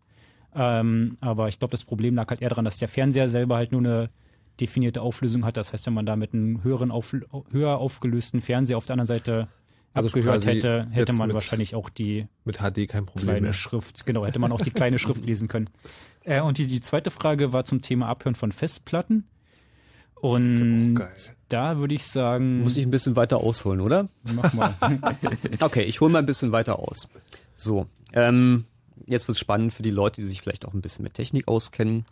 [0.55, 3.73] Ähm, aber ich glaube, das Problem lag halt eher daran, dass der Fernseher selber halt
[3.73, 4.09] nur eine
[4.61, 5.57] definierte Auflösung hat.
[5.57, 7.13] Das heißt, wenn man da mit einem höheren auf,
[7.51, 9.47] höher aufgelösten Fernseher auf der anderen Seite
[9.93, 13.53] Also abgehört hätte, hätte man mit- wahrscheinlich auch die Mit HD kein Problem kleine mehr.
[13.53, 15.69] Schrift, genau, hätte man auch die kleine Schrift lesen können.
[16.23, 19.25] Äh, und die, die zweite Frage war zum Thema Abhören von Festplatten.
[20.15, 20.99] Und
[21.49, 22.61] da würde ich sagen.
[22.61, 24.07] Muss ich ein bisschen weiter ausholen, oder?
[24.23, 24.75] Mach mal.
[25.61, 27.09] okay, ich hole mal ein bisschen weiter aus.
[27.55, 28.65] So, ähm,
[29.07, 32.05] jetzt wird's spannend für die Leute, die sich vielleicht auch ein bisschen mit Technik auskennen.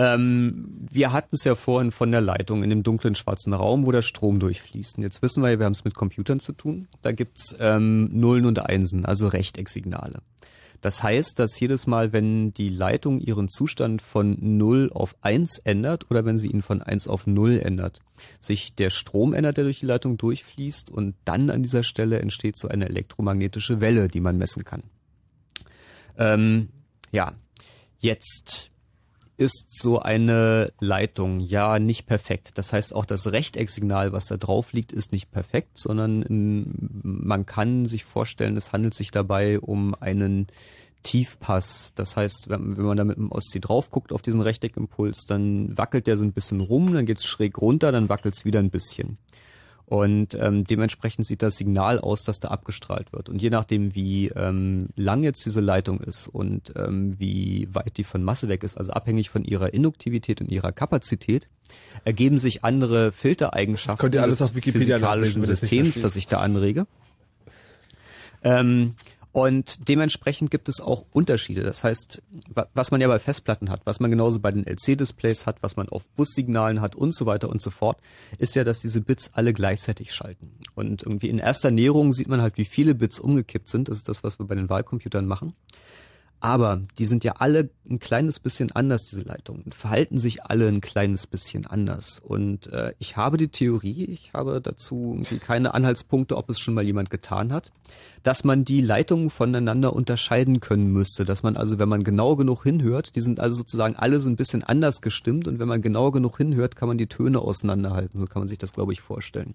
[0.00, 3.92] Ähm, wir hatten es ja vorhin von der Leitung in dem dunklen schwarzen Raum, wo
[3.92, 4.96] der Strom durchfließt.
[4.96, 6.88] Und jetzt wissen wir ja, wir haben es mit Computern zu tun.
[7.02, 10.22] Da gibt's ähm, Nullen und Einsen, also Rechtecksignale.
[10.80, 16.10] Das heißt, dass jedes Mal, wenn die Leitung ihren Zustand von 0 auf 1 ändert
[16.10, 18.00] oder wenn sie ihn von 1 auf 0 ändert,
[18.40, 22.58] sich der Strom ändert, der durch die Leitung durchfließt und dann an dieser Stelle entsteht
[22.58, 24.82] so eine elektromagnetische Welle, die man messen kann.
[26.16, 26.70] Ähm,
[27.12, 27.34] ja,
[27.98, 28.70] jetzt
[29.40, 32.50] ist so eine Leitung ja nicht perfekt.
[32.56, 37.46] Das heißt, auch das Rechtecksignal, was da drauf liegt, ist nicht perfekt, sondern ähm, man
[37.46, 40.48] kann sich vorstellen, es handelt sich dabei um einen
[41.04, 41.94] Tiefpass.
[41.94, 46.06] Das heißt, wenn, man da mit dem Ostsee drauf guckt auf diesen Rechteckimpuls, dann wackelt
[46.06, 49.16] der so ein bisschen rum, dann geht's schräg runter, dann wackelt's wieder ein bisschen.
[49.90, 53.28] Und ähm, dementsprechend sieht das Signal aus, dass da abgestrahlt wird.
[53.28, 58.04] Und je nachdem, wie ähm, lang jetzt diese Leitung ist und ähm, wie weit die
[58.04, 61.48] von Masse weg ist, also abhängig von ihrer Induktivität und ihrer Kapazität,
[62.04, 66.28] ergeben sich andere Filtereigenschaften Das könnt ihr alles des auf Wikipedia physikalischen Systems, das ich
[66.28, 66.86] da anrege.
[68.44, 68.94] Ähm,
[69.32, 71.62] und dementsprechend gibt es auch Unterschiede.
[71.62, 75.46] Das heißt, wa- was man ja bei Festplatten hat, was man genauso bei den LC-Displays
[75.46, 77.98] hat, was man auf Bussignalen hat und so weiter und so fort,
[78.38, 80.50] ist ja, dass diese Bits alle gleichzeitig schalten.
[80.74, 83.88] Und irgendwie in erster Näherung sieht man halt, wie viele Bits umgekippt sind.
[83.88, 85.54] Das ist das, was wir bei den Wahlcomputern machen.
[86.42, 90.80] Aber die sind ja alle ein kleines bisschen anders, diese Leitungen, verhalten sich alle ein
[90.80, 92.18] kleines bisschen anders.
[92.18, 96.84] Und äh, ich habe die Theorie, ich habe dazu keine Anhaltspunkte, ob es schon mal
[96.84, 97.70] jemand getan hat,
[98.22, 101.26] dass man die Leitungen voneinander unterscheiden können müsste.
[101.26, 104.36] Dass man also, wenn man genau genug hinhört, die sind also sozusagen alle so ein
[104.36, 108.18] bisschen anders gestimmt und wenn man genau genug hinhört, kann man die Töne auseinanderhalten.
[108.18, 109.54] So kann man sich das, glaube ich, vorstellen.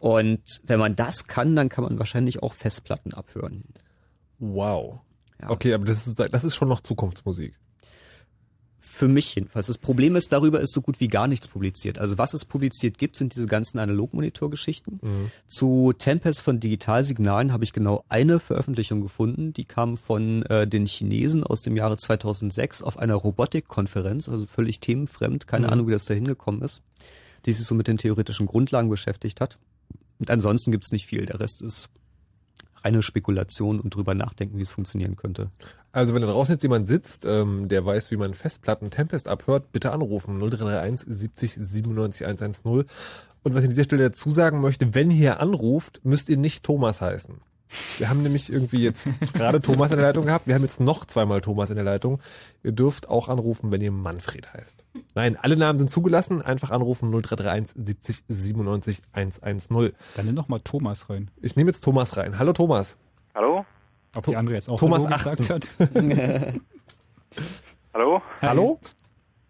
[0.00, 3.62] Und wenn man das kann, dann kann man wahrscheinlich auch Festplatten abhören.
[4.40, 4.98] Wow.
[5.48, 7.58] Okay, aber das ist, das ist schon noch Zukunftsmusik.
[8.84, 9.68] Für mich jedenfalls.
[9.68, 11.98] Das Problem ist, darüber ist so gut wie gar nichts publiziert.
[11.98, 15.00] Also was es publiziert gibt, sind diese ganzen Analogmonitorgeschichten.
[15.46, 19.52] Zu Tempest von Digitalsignalen habe ich genau eine Veröffentlichung gefunden.
[19.54, 24.80] Die kam von äh, den Chinesen aus dem Jahre 2006 auf einer Robotikkonferenz, also völlig
[24.80, 25.46] themenfremd.
[25.46, 25.72] Keine Mhm.
[25.72, 26.82] Ahnung, wie das da hingekommen ist.
[27.46, 29.58] Die sich so mit den theoretischen Grundlagen beschäftigt hat.
[30.18, 31.24] Und ansonsten gibt's nicht viel.
[31.24, 31.88] Der Rest ist
[32.84, 35.50] reine Spekulation und drüber nachdenken, wie es funktionieren könnte.
[35.92, 39.72] Also wenn da draußen jetzt jemand sitzt, ähm, der weiß, wie man Festplatten Tempest abhört,
[39.72, 42.84] bitte anrufen 0331 70 97 110.
[43.44, 46.64] Und was ich an dieser Stelle dazu sagen möchte, wenn ihr anruft, müsst ihr nicht
[46.64, 47.36] Thomas heißen.
[47.98, 50.46] Wir haben nämlich irgendwie jetzt gerade Thomas in der Leitung gehabt.
[50.46, 52.20] Wir haben jetzt noch zweimal Thomas in der Leitung.
[52.62, 54.84] Ihr dürft auch anrufen, wenn ihr Manfred heißt.
[55.14, 56.42] Nein, alle Namen sind zugelassen.
[56.42, 59.92] Einfach anrufen 0331 70 97 110.
[60.16, 61.30] Dann nimm doch mal Thomas rein.
[61.40, 62.38] Ich nehme jetzt Thomas rein.
[62.38, 62.98] Hallo Thomas.
[63.34, 63.64] Hallo?
[64.14, 65.36] Ob die andere jetzt auch Thomas Hallo 18.
[65.36, 66.60] gesagt hat?
[67.94, 68.22] Hallo?
[68.40, 68.80] Hallo?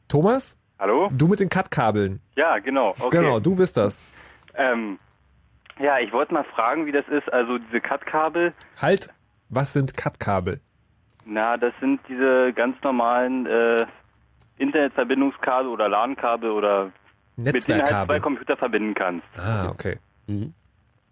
[0.09, 0.57] Thomas?
[0.79, 1.11] Hallo?
[1.13, 2.21] Du mit den Cut-Kabeln.
[2.37, 2.91] Ja, genau.
[2.99, 3.19] Okay.
[3.19, 4.01] Genau, du bist das.
[4.55, 4.99] Ähm,
[5.79, 7.33] ja, ich wollte mal fragen, wie das ist.
[7.33, 9.11] Also diese Cut-Kabel, Halt,
[9.49, 10.61] was sind Cut-Kabel?
[11.25, 13.87] na, das sind diese ganz normalen äh,
[14.59, 16.91] Internetverbindungskabel oder LAN-Kabel oder
[17.37, 19.27] mit denen halt zwei Computer verbinden kannst.
[19.39, 19.99] Ah, okay.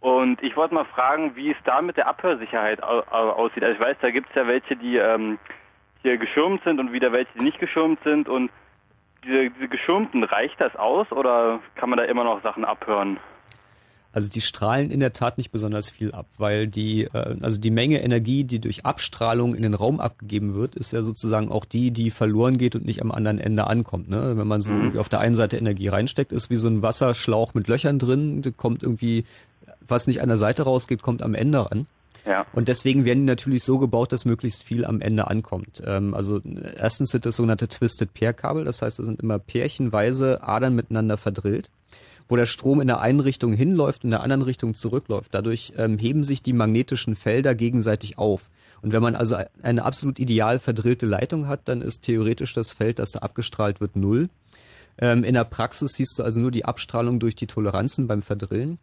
[0.01, 3.63] Und ich wollte mal fragen, wie es da mit der Abhörsicherheit au au aussieht.
[3.63, 5.39] Also ich weiß, da gibt es ja welche, die ähm,
[6.03, 8.29] hier geschirmt sind und wieder welche, die nicht geschirmt sind.
[8.29, 8.51] Und
[9.25, 13.19] diese, diese geschirmten, reicht das aus oder kann man da immer noch Sachen abhören?
[14.13, 17.71] Also die strahlen in der Tat nicht besonders viel ab, weil die, äh, also die
[17.71, 21.93] Menge Energie, die durch Abstrahlung in den Raum abgegeben wird, ist ja sozusagen auch die,
[21.93, 24.09] die verloren geht und nicht am anderen Ende ankommt.
[24.09, 24.37] Ne?
[24.37, 24.79] Wenn man so Mhm.
[24.79, 28.43] irgendwie auf der einen Seite Energie reinsteckt, ist wie so ein Wasserschlauch mit Löchern drin,
[28.43, 29.25] da kommt irgendwie,
[29.87, 31.87] was nicht an der Seite rausgeht, kommt am Ende ran.
[32.27, 32.47] Ja.
[32.53, 35.83] Und deswegen werden die natürlich so gebaut, dass möglichst viel am Ende ankommt.
[35.87, 36.41] Ähm, also
[36.77, 41.17] erstens sind das sogenannte Twisted Pair Kabel, das heißt, das sind immer pärchenweise Adern miteinander
[41.17, 41.71] verdrillt,
[42.31, 45.35] wo der Strom in der einen Richtung hinläuft und in der anderen Richtung zurückläuft.
[45.35, 48.51] Dadurch ähm, heben sich die magnetischen Felder gegenseitig auf.
[48.83, 53.01] Und wenn man also eine absolut ideal verdrillte Leitung hat, dann ist theoretisch das Feld,
[53.01, 54.31] das da abgestrahlt wird, null.
[54.99, 58.79] Ähm, in der Praxis siehst du also nur die Abstrahlung durch die Toleranzen beim Verdrillen.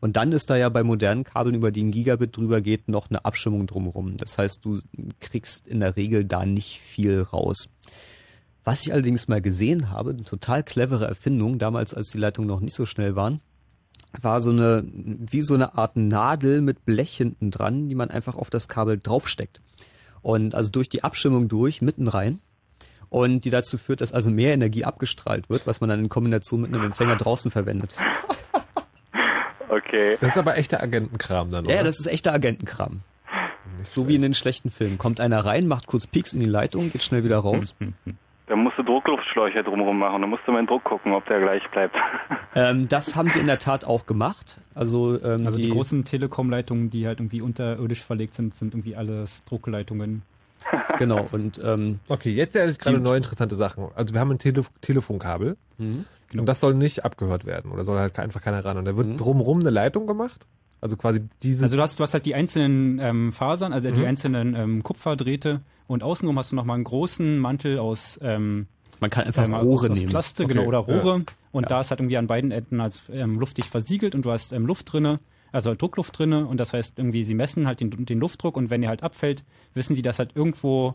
[0.00, 3.10] Und dann ist da ja bei modernen Kabeln, über die ein Gigabit drüber geht, noch
[3.10, 4.16] eine Abstimmung drumherum.
[4.18, 4.80] Das heißt, du
[5.18, 7.70] kriegst in der Regel da nicht viel raus.
[8.64, 12.60] Was ich allerdings mal gesehen habe, eine total clevere Erfindung, damals als die Leitungen noch
[12.60, 13.40] nicht so schnell waren,
[14.20, 18.36] war so eine, wie so eine Art Nadel mit Blech hinten dran, die man einfach
[18.36, 19.60] auf das Kabel draufsteckt.
[20.22, 22.40] Und also durch die Abstimmung durch, mitten rein.
[23.10, 26.62] Und die dazu führt, dass also mehr Energie abgestrahlt wird, was man dann in Kombination
[26.62, 27.94] mit einem Empfänger draußen verwendet.
[29.68, 30.16] Okay.
[30.20, 31.74] Das ist aber echter Agentenkram dann, oder?
[31.74, 33.00] Ja, das ist echter Agentenkram.
[33.88, 34.98] So wie in den schlechten Filmen.
[34.98, 37.74] Kommt einer rein, macht kurz Pieks in die Leitung, geht schnell wieder raus.
[38.46, 40.20] Da musst du Druckluftschläuche drumherum machen.
[40.20, 41.96] Da musst du mal Druck gucken, ob der gleich bleibt.
[42.56, 44.58] Ähm, das haben sie in der Tat auch gemacht.
[44.76, 48.94] Also, ähm, Also die, die, großen Telekom-Leitungen, die halt irgendwie unterirdisch verlegt sind, sind irgendwie
[48.96, 50.22] alles Druckleitungen.
[50.98, 53.88] Genau, und ähm, Okay, jetzt ehrlich gerade neue interessante Sachen.
[53.96, 56.04] Also wir haben ein Tele Telefonkabel Mhm.
[56.38, 58.78] und das soll nicht abgehört werden oder soll halt einfach keiner ran.
[58.78, 60.46] Und da wird drumrum eine Leitung gemacht.
[60.84, 61.62] Also quasi dieses.
[61.62, 64.06] Also du hast, du hast halt die einzelnen ähm, Fasern, also die Mhm.
[64.06, 68.66] einzelnen ähm, Kupferdrähte und außenrum hast du nochmal einen großen Mantel aus ähm,
[69.00, 70.10] man kann einfach ähm, Rohre aus, aus nehmen.
[70.10, 71.18] Plastik, Okay, genau, oder Rohre.
[71.20, 71.24] ja.
[71.52, 71.68] Und Ja.
[71.68, 74.66] da ist halt irgendwie an beiden Enden als ähm, luftdicht versiegelt und du hast ähm,
[74.66, 75.20] Luft drinne,
[75.52, 78.68] also halt Druckluft drinne und das heißt irgendwie, sie messen halt den, den Luftdruck und
[78.68, 79.42] wenn der halt abfällt,
[79.72, 80.94] wissen sie, dass halt irgendwo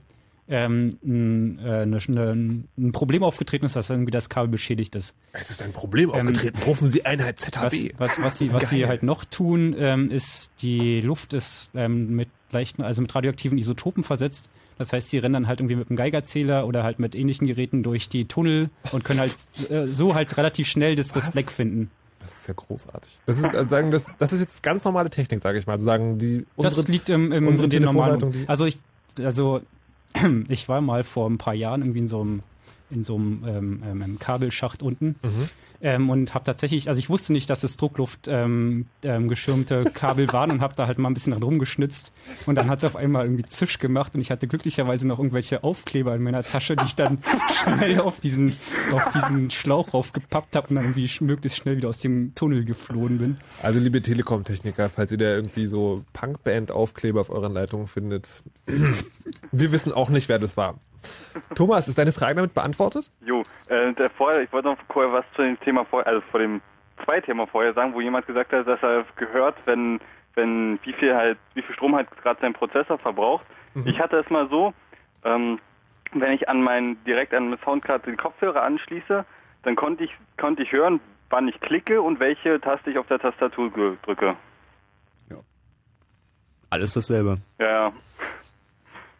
[0.49, 5.15] ähm, ein, äh, eine, eine, ein Problem aufgetreten ist, dass irgendwie das Kabel beschädigt ist.
[5.33, 6.57] es ist ein Problem aufgetreten.
[6.65, 7.93] Rufen Sie Einheit Was, ZHB.
[7.99, 12.29] was, was sie, was sie halt noch tun, ähm, ist, die Luft ist ähm, mit
[12.51, 14.49] leichten, also mit radioaktiven Isotopen versetzt.
[14.79, 17.83] Das heißt, sie rennen dann halt irgendwie mit einem Geigerzähler oder halt mit ähnlichen Geräten
[17.83, 19.35] durch die Tunnel und können halt
[19.69, 21.91] äh, so halt relativ schnell das, das Leck finden.
[22.21, 23.19] Das ist ja großartig.
[23.27, 25.73] Das ist, also sagen, das, das ist jetzt ganz normale Technik, sage ich mal.
[25.73, 28.45] Also sagen die Das unsere- liegt im, im unsere in den normalen.
[28.47, 28.79] Also ich,
[29.19, 29.61] also
[30.47, 32.43] ich war mal vor ein paar Jahren irgendwie in so einem
[32.91, 35.49] in so einem ähm, ähm, Kabelschacht unten Mhm.
[35.81, 39.31] ähm, und habe tatsächlich, also ich wusste nicht, dass es Druckluft ähm, ähm,
[39.93, 42.11] Kabel waren und habe da halt mal ein bisschen dran rumgeschnitzt
[42.45, 45.63] und dann hat es auf einmal irgendwie Zisch gemacht und ich hatte glücklicherweise noch irgendwelche
[45.63, 47.19] Aufkleber in meiner Tasche, die ich dann
[47.53, 48.55] schnell auf diesen
[48.91, 53.17] auf diesen Schlauch raufgepappt habe und dann irgendwie möglichst schnell wieder aus dem Tunnel geflohen
[53.19, 53.37] bin.
[53.61, 58.43] Also liebe Telekom-Techniker, falls ihr da irgendwie so Punkband-Aufkleber auf euren Leitungen findet,
[59.51, 60.79] wir wissen auch nicht, wer das war.
[61.55, 63.11] Thomas, ist deine Frage damit beantwortet?
[63.21, 66.39] Jo, äh, der vorher, ich wollte noch vorher was zu dem Thema vorher, also vor
[66.39, 66.61] dem
[67.05, 69.99] zwei Thema vorher sagen, wo jemand gesagt hat, dass er gehört, wenn
[70.35, 73.45] wenn wie viel halt, wie viel Strom halt gerade sein Prozessor verbraucht.
[73.73, 73.87] Mhm.
[73.87, 74.73] Ich hatte es mal so,
[75.23, 75.59] ähm,
[76.13, 79.25] wenn ich an meinen direkt an meine Soundkarte den Kopfhörer anschließe,
[79.63, 80.99] dann konnte ich konnte ich hören,
[81.29, 83.71] wann ich klicke und welche Taste ich auf der Tastatur
[84.03, 84.35] drücke.
[86.69, 87.37] Alles dasselbe.
[87.59, 87.91] Ja, ja.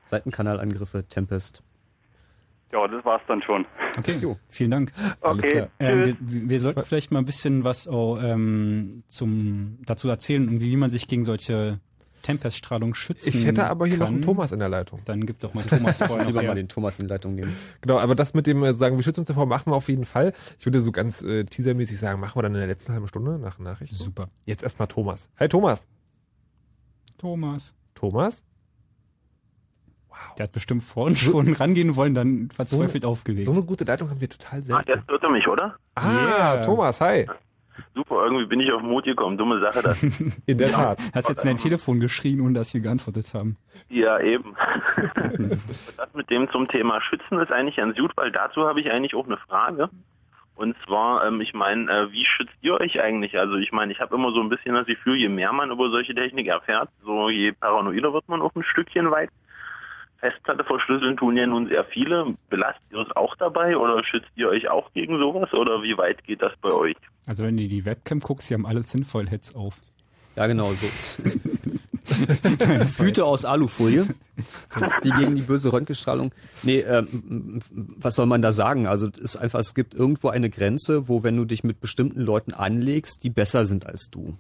[0.06, 1.64] Seitenkanalangriffe, Tempest.
[2.72, 3.66] Ja, das war's dann schon.
[3.98, 4.94] Okay, jo, vielen Dank.
[5.22, 5.66] Okay.
[5.80, 6.16] Ähm, tschüss.
[6.20, 10.78] wir, wir sollten vielleicht mal ein bisschen was auch, ähm, zum, dazu erzählen, irgendwie, wie
[10.78, 11.80] man sich gegen solche
[12.22, 14.16] Tempeststrahlung schützen Ich hätte aber hier noch kann.
[14.16, 15.00] einen Thomas in der Leitung.
[15.06, 17.56] Dann gib doch mal Thomas vorher noch lieber mal den Thomas in die Leitung nehmen.
[17.82, 20.06] Genau, aber das mit dem äh, sagen, wir schützen uns davor, machen wir auf jeden
[20.06, 20.34] Fall.
[20.60, 23.40] Ich würde so ganz äh, teasermäßig sagen, machen wir dann in der letzten halben Stunde
[23.40, 23.94] nach Nachricht.
[23.94, 24.30] Super.
[24.46, 25.30] Jetzt erstmal Thomas.
[25.40, 25.88] Hi Thomas.
[27.18, 27.74] Thomas.
[27.96, 28.44] Thomas?
[30.38, 33.46] Der hat bestimmt vorhin schon rangehen wollen, dann verzweifelt aufgelegt.
[33.48, 34.90] So eine gute Leitung haben wir total Ah, selten.
[34.90, 35.76] jetzt hört er mich, oder?
[35.96, 36.10] Ah,
[36.56, 36.66] Yeah.
[36.66, 37.28] Thomas, hi.
[37.96, 39.38] Super, irgendwie bin ich auf Mut gekommen.
[39.38, 40.04] Dumme Sache das.
[40.46, 41.00] In der Tat.
[41.14, 43.56] Hast jetzt in dein Telefon geschrien, ohne dass wir geantwortet haben.
[43.90, 44.54] Ja, eben.
[45.98, 49.16] das mit dem zum Thema Schützen ist eigentlich ganz gut, weil dazu habe ich eigentlich
[49.16, 49.90] auch eine Frage.
[50.56, 53.40] Und zwar, ähm, ich meine, äh, wie schützt ihr euch eigentlich?
[53.40, 55.90] Also ich meine, ich habe immer so ein bisschen das Gefühl, je mehr man über
[55.90, 59.30] solche Technik erfährt, so je paranoider wird man auch ein Stückchen weit.
[60.20, 62.36] Festplatte verschlüsseln tun ja nun sehr viele.
[62.50, 66.24] Belastet ihr es auch dabei oder schützt ihr euch auch gegen sowas oder wie weit
[66.24, 66.98] geht das bei euch?
[67.26, 69.78] Also wenn du die Webcam guckst, die haben alle Tinfoil-Heads auf.
[70.36, 70.88] Ja, genau so.
[72.98, 74.08] Hüte aus Alufolie,
[75.04, 76.32] die gegen die böse Röntgenstrahlung.
[76.64, 78.88] Nee, ähm, was soll man da sagen?
[78.88, 82.22] Also es ist einfach, es gibt irgendwo eine Grenze, wo wenn du dich mit bestimmten
[82.22, 84.38] Leuten anlegst, die besser sind als du.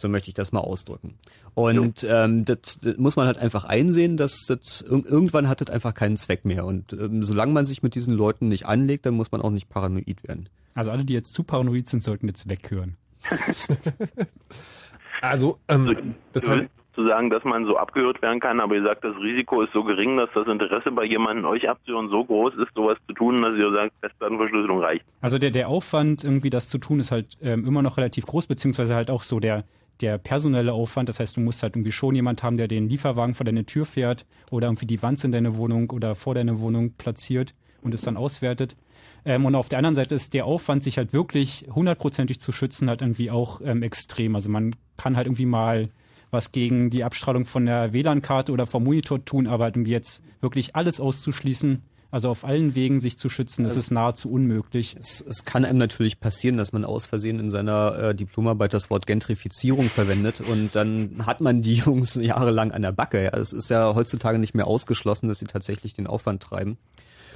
[0.00, 1.14] So möchte ich das mal ausdrücken.
[1.54, 5.94] Und ähm, das, das muss man halt einfach einsehen, dass das irgendwann hat das einfach
[5.94, 6.64] keinen Zweck mehr.
[6.64, 9.68] Und ähm, solange man sich mit diesen Leuten nicht anlegt, dann muss man auch nicht
[9.68, 10.48] paranoid werden.
[10.74, 12.96] Also alle, die jetzt zu paranoid sind, sollten jetzt weghören.
[15.20, 19.04] also, ähm, das heißt, zu sagen, dass man so abgehört werden kann, aber ihr sagt,
[19.04, 22.74] das Risiko ist so gering, dass das Interesse bei jemandem euch abzuhören so groß ist,
[22.74, 25.04] sowas zu tun, dass ihr sagt, Festplattenverschlüsselung reicht.
[25.20, 28.46] Also der, der Aufwand, irgendwie das zu tun, ist halt ähm, immer noch relativ groß,
[28.46, 29.64] beziehungsweise halt auch so der,
[30.00, 31.08] der personelle Aufwand.
[31.08, 33.86] Das heißt, du musst halt irgendwie schon jemand haben, der den Lieferwagen vor deine Tür
[33.86, 38.02] fährt oder irgendwie die Wanze in deine Wohnung oder vor deine Wohnung platziert und es
[38.02, 38.76] dann auswertet.
[39.24, 42.88] Ähm, und auf der anderen Seite ist der Aufwand, sich halt wirklich hundertprozentig zu schützen,
[42.88, 44.34] halt irgendwie auch ähm, extrem.
[44.34, 45.88] Also man kann halt irgendwie mal
[46.30, 50.22] was gegen die Abstrahlung von der WLAN-Karte oder vom Monitor tun, aber halt irgendwie jetzt
[50.40, 54.96] wirklich alles auszuschließen, also auf allen Wegen sich zu schützen, das, das ist nahezu unmöglich.
[54.98, 58.90] Es, es, kann einem natürlich passieren, dass man aus Versehen in seiner äh, Diplomarbeit das
[58.90, 63.24] Wort Gentrifizierung verwendet und dann hat man die Jungs jahrelang an der Backe.
[63.24, 63.30] Ja.
[63.30, 66.78] Es ist ja heutzutage nicht mehr ausgeschlossen, dass sie tatsächlich den Aufwand treiben.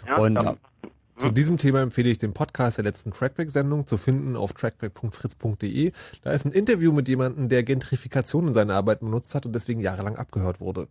[0.06, 0.56] Ja, und ja,
[1.16, 5.92] zu diesem Thema empfehle ich den Podcast der letzten Trackback-Sendung zu finden auf trackback.fritz.de.
[6.22, 9.80] Da ist ein Interview mit jemandem, der Gentrifikation in seiner Arbeit benutzt hat und deswegen
[9.80, 10.88] jahrelang abgehört wurde.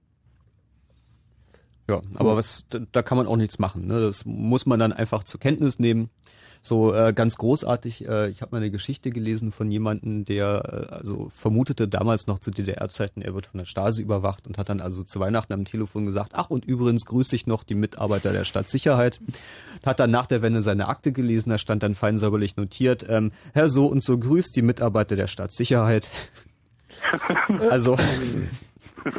[1.90, 2.20] Ja, so.
[2.20, 3.88] aber was da kann man auch nichts machen.
[3.88, 4.00] Ne?
[4.00, 6.10] Das muss man dann einfach zur Kenntnis nehmen.
[6.66, 8.08] So äh, ganz großartig.
[8.08, 12.40] Äh, ich habe mal eine Geschichte gelesen von jemandem, der äh, also vermutete damals noch
[12.40, 15.66] zu DDR-Zeiten, er wird von der Stasi überwacht und hat dann also zu Weihnachten am
[15.66, 19.20] Telefon gesagt, ach und übrigens grüße ich noch die Mitarbeiter der Stadtsicherheit.
[19.86, 23.34] Hat dann nach der Wende seine Akte gelesen, da stand dann fein säuberlich notiert, ähm,
[23.54, 26.10] Herr so und so grüßt die Mitarbeiter der Stadtsicherheit.
[27.70, 27.98] also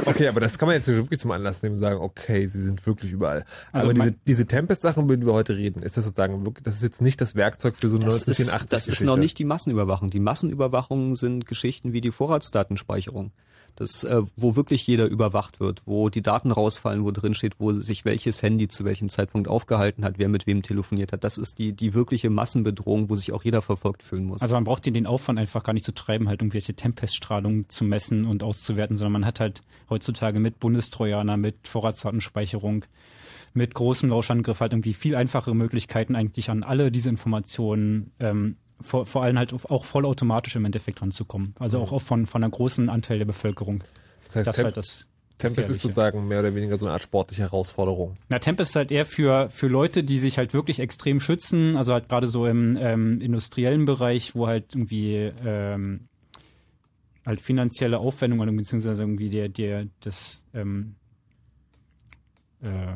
[0.06, 2.84] Okay, aber das kann man jetzt wirklich zum Anlass nehmen und sagen, okay, sie sind
[2.86, 3.44] wirklich überall.
[3.72, 6.82] Also aber diese, diese Tempest-Sachen, würden wir heute reden, ist das sozusagen wirklich, das ist
[6.82, 10.10] jetzt nicht das Werkzeug für so eine 1980 Das ist noch nicht die Massenüberwachung.
[10.10, 13.32] Die Massenüberwachung sind Geschichten wie die Vorratsdatenspeicherung
[13.76, 17.72] das, äh, wo wirklich jeder überwacht wird, wo die Daten rausfallen, wo drin steht, wo
[17.72, 21.24] sich welches Handy zu welchem Zeitpunkt aufgehalten hat, wer mit wem telefoniert hat.
[21.24, 24.42] Das ist die, die wirkliche Massenbedrohung, wo sich auch jeder verfolgt fühlen muss.
[24.42, 28.26] Also man braucht den Aufwand einfach gar nicht zu treiben, halt irgendwelche Tempeststrahlung zu messen
[28.26, 32.84] und auszuwerten, sondern man hat halt heutzutage mit Bundestrojaner, mit Vorratsdatenspeicherung,
[33.54, 39.06] mit großem Lauschangriff halt irgendwie viel einfachere Möglichkeiten eigentlich an alle diese Informationen ähm, vor,
[39.06, 41.54] vor allem halt auch vollautomatisch im Endeffekt ranzukommen.
[41.58, 43.84] Also auch, auch von, von einer großen Anteil der Bevölkerung.
[44.26, 47.02] Das heißt, das Temp halt das Tempest ist sozusagen mehr oder weniger so eine Art
[47.02, 48.16] sportliche Herausforderung.
[48.28, 51.92] Na, Tempest ist halt eher für, für Leute, die sich halt wirklich extrem schützen, also
[51.92, 56.08] halt gerade so im ähm, industriellen Bereich, wo halt irgendwie ähm,
[57.26, 60.94] halt finanzielle Aufwendungen, beziehungsweise irgendwie der, der, das ähm,
[62.62, 62.94] äh,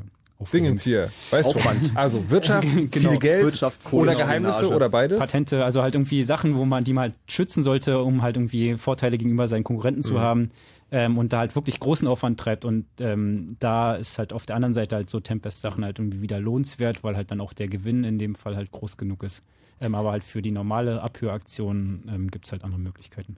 [0.52, 1.94] Dingens hier, weißt Aufwand.
[1.94, 1.98] du?
[1.98, 3.10] Also Wirtschaft, genau.
[3.10, 5.18] viel Geld Wirtschaft, oder Geheimnisse oder beides?
[5.18, 8.76] Patente, also halt irgendwie Sachen, wo man die mal halt schützen sollte, um halt irgendwie
[8.76, 10.18] Vorteile gegenüber seinen Konkurrenten zu mhm.
[10.18, 10.50] haben
[10.92, 14.56] ähm, und da halt wirklich großen Aufwand treibt und ähm, da ist halt auf der
[14.56, 18.04] anderen Seite halt so Tempest-Sachen halt irgendwie wieder lohnenswert, weil halt dann auch der Gewinn
[18.04, 19.44] in dem Fall halt groß genug ist.
[19.80, 23.36] Ähm, aber halt für die normale Abhöraktion ähm, gibt es halt andere Möglichkeiten.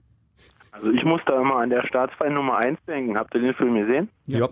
[0.71, 3.17] Also ich muss da immer an der Staatsfeind Nummer 1 denken.
[3.17, 4.09] Habt ihr den Film gesehen?
[4.25, 4.39] Ja.
[4.39, 4.49] ja.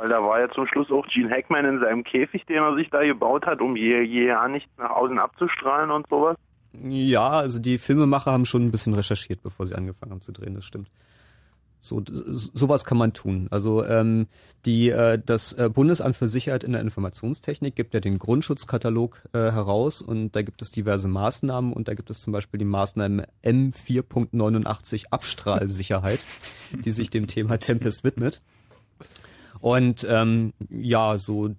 [0.00, 2.88] Weil da war ja zum Schluss auch Gene Hackman in seinem Käfig, den er sich
[2.88, 6.38] da gebaut hat, um je, je ja nicht nach außen abzustrahlen und sowas.
[6.72, 10.54] Ja, also die Filmemacher haben schon ein bisschen recherchiert, bevor sie angefangen haben zu drehen,
[10.54, 10.88] das stimmt.
[11.80, 13.48] So sowas kann man tun.
[13.50, 14.26] Also ähm,
[14.64, 19.38] die äh, das äh, Bundesamt für Sicherheit in der Informationstechnik gibt ja den Grundschutzkatalog äh,
[19.38, 23.26] heraus und da gibt es diverse Maßnahmen und da gibt es zum Beispiel die Maßnahme
[23.44, 26.20] M4.89 Abstrahlsicherheit,
[26.72, 28.40] die sich dem Thema Tempest widmet.
[29.60, 31.50] Und ähm, ja, so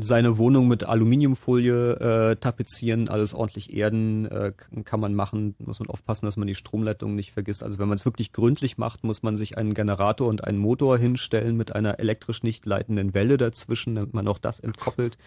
[0.00, 1.92] seine Wohnung mit Aluminiumfolie
[2.30, 4.52] äh, tapezieren, alles ordentlich erden äh,
[4.84, 5.54] kann man machen.
[5.58, 7.62] Muss man aufpassen, dass man die Stromleitung nicht vergisst.
[7.62, 10.96] Also wenn man es wirklich gründlich macht, muss man sich einen Generator und einen Motor
[10.96, 15.18] hinstellen mit einer elektrisch nicht leitenden Welle dazwischen, damit man auch das entkoppelt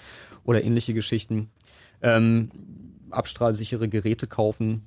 [0.44, 1.52] oder ähnliche Geschichten.
[2.02, 2.50] Ähm,
[3.12, 4.82] abstrahlsichere Geräte kaufen,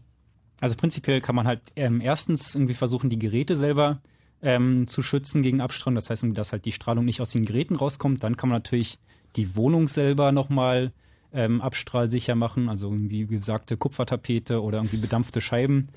[0.60, 4.00] Also prinzipiell kann man halt ähm, erstens irgendwie versuchen, die Geräte selber
[4.46, 5.96] ähm, zu schützen gegen Abstrahlung.
[5.96, 8.22] Das heißt, dass halt die Strahlung nicht aus den Geräten rauskommt.
[8.22, 9.00] Dann kann man natürlich
[9.34, 10.92] die Wohnung selber nochmal
[11.32, 12.68] ähm, abstrahlsicher machen.
[12.68, 15.88] Also irgendwie, wie gesagte, Kupfertapete oder irgendwie bedampfte Scheiben.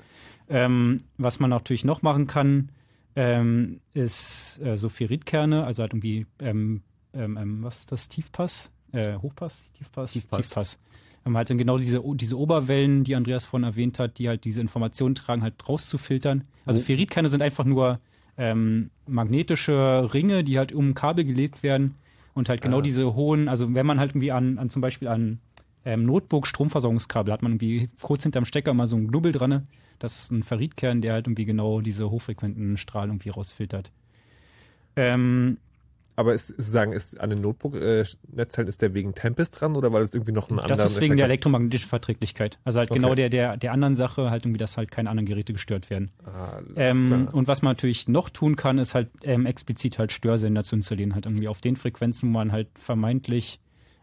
[0.48, 2.72] Ähm, was man natürlich noch machen kann,
[3.14, 6.82] ähm, ist äh, so Ferritkerne, also halt irgendwie, ähm,
[7.14, 8.72] ähm, ähm, was ist das, Tiefpass?
[8.90, 9.62] Äh, Hochpass?
[9.78, 10.10] Tiefpass?
[10.10, 10.40] Tiefpass.
[10.48, 10.78] Tiefpass.
[11.24, 14.60] Ähm, halt dann genau diese, diese Oberwellen, die Andreas vorhin erwähnt hat, die halt diese
[14.60, 16.42] Informationen tragen, halt rauszufiltern.
[16.66, 16.82] Also Oh.
[16.82, 18.00] Ferritkerne sind einfach nur
[18.40, 21.94] ähm, magnetische Ringe, die halt um ein Kabel gelegt werden
[22.32, 22.82] und halt genau Ah.
[22.82, 25.38] diese hohen, also wenn man halt irgendwie an, an zum Beispiel an
[25.84, 29.50] ähm, Notebook-Stromversorgungskabel hat man irgendwie kurz hinterm Stecker mal so einen Knubbel dran.
[29.50, 29.66] ne?
[29.98, 33.90] Das ist ein Ferritkern, der halt irgendwie genau diese hochfrequenten Strahlen irgendwie rausfiltert.
[34.96, 35.58] Ähm,
[36.20, 40.02] Aber ist, ist sagen, ist an den Notebook-Netzteilen ist der wegen Tempest dran oder weil
[40.02, 41.30] es irgendwie noch einen anderen das ist wegen der Effekt hat?
[41.30, 42.58] elektromagnetischen Verträglichkeit.
[42.62, 42.98] Also halt Okay.
[42.98, 46.10] genau der, der, der anderen Sache, halt irgendwie, dass halt keine anderen Geräte gestört werden.
[46.22, 50.62] Alles Ähm, und was man natürlich noch tun kann, ist halt ähm, explizit halt Störsender
[50.62, 51.14] zu installieren.
[51.14, 53.60] Halt irgendwie auf den Frequenzen, wo man halt vermeintlich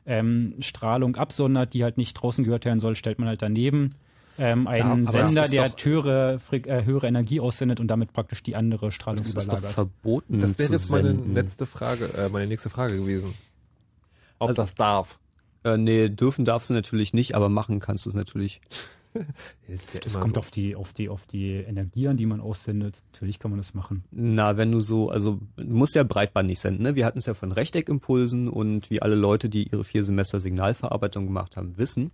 [0.07, 3.94] ähm, Strahlung absondert, die halt nicht draußen gehört werden soll, stellt man halt daneben
[4.39, 8.55] ähm, einen das Sender, der doch- höhere, äh, höhere Energie aussendet und damit praktisch die
[8.55, 9.72] andere Strahlung Das ist doch überlagert.
[9.73, 11.34] verboten Das wäre jetzt meine senden.
[11.34, 13.34] letzte Frage, äh, meine nächste Frage gewesen.
[14.39, 15.18] Ob Also- das darf.
[15.64, 18.61] Äh, nee, dürfen darfst du natürlich nicht, aber machen kannst du es natürlich.
[19.68, 20.39] Ja das kommt so.
[20.39, 23.03] auf die, auf die, auf die Energie an, die man aussendet.
[23.11, 24.03] Natürlich kann man das machen.
[24.11, 26.95] Na, wenn du so, also du musst ja breitbandig senden, ne?
[26.95, 31.26] Wir hatten es ja von Rechteckimpulsen und wie alle Leute, die ihre vier Semester Signalverarbeitung
[31.26, 32.11] gemacht haben, wissen,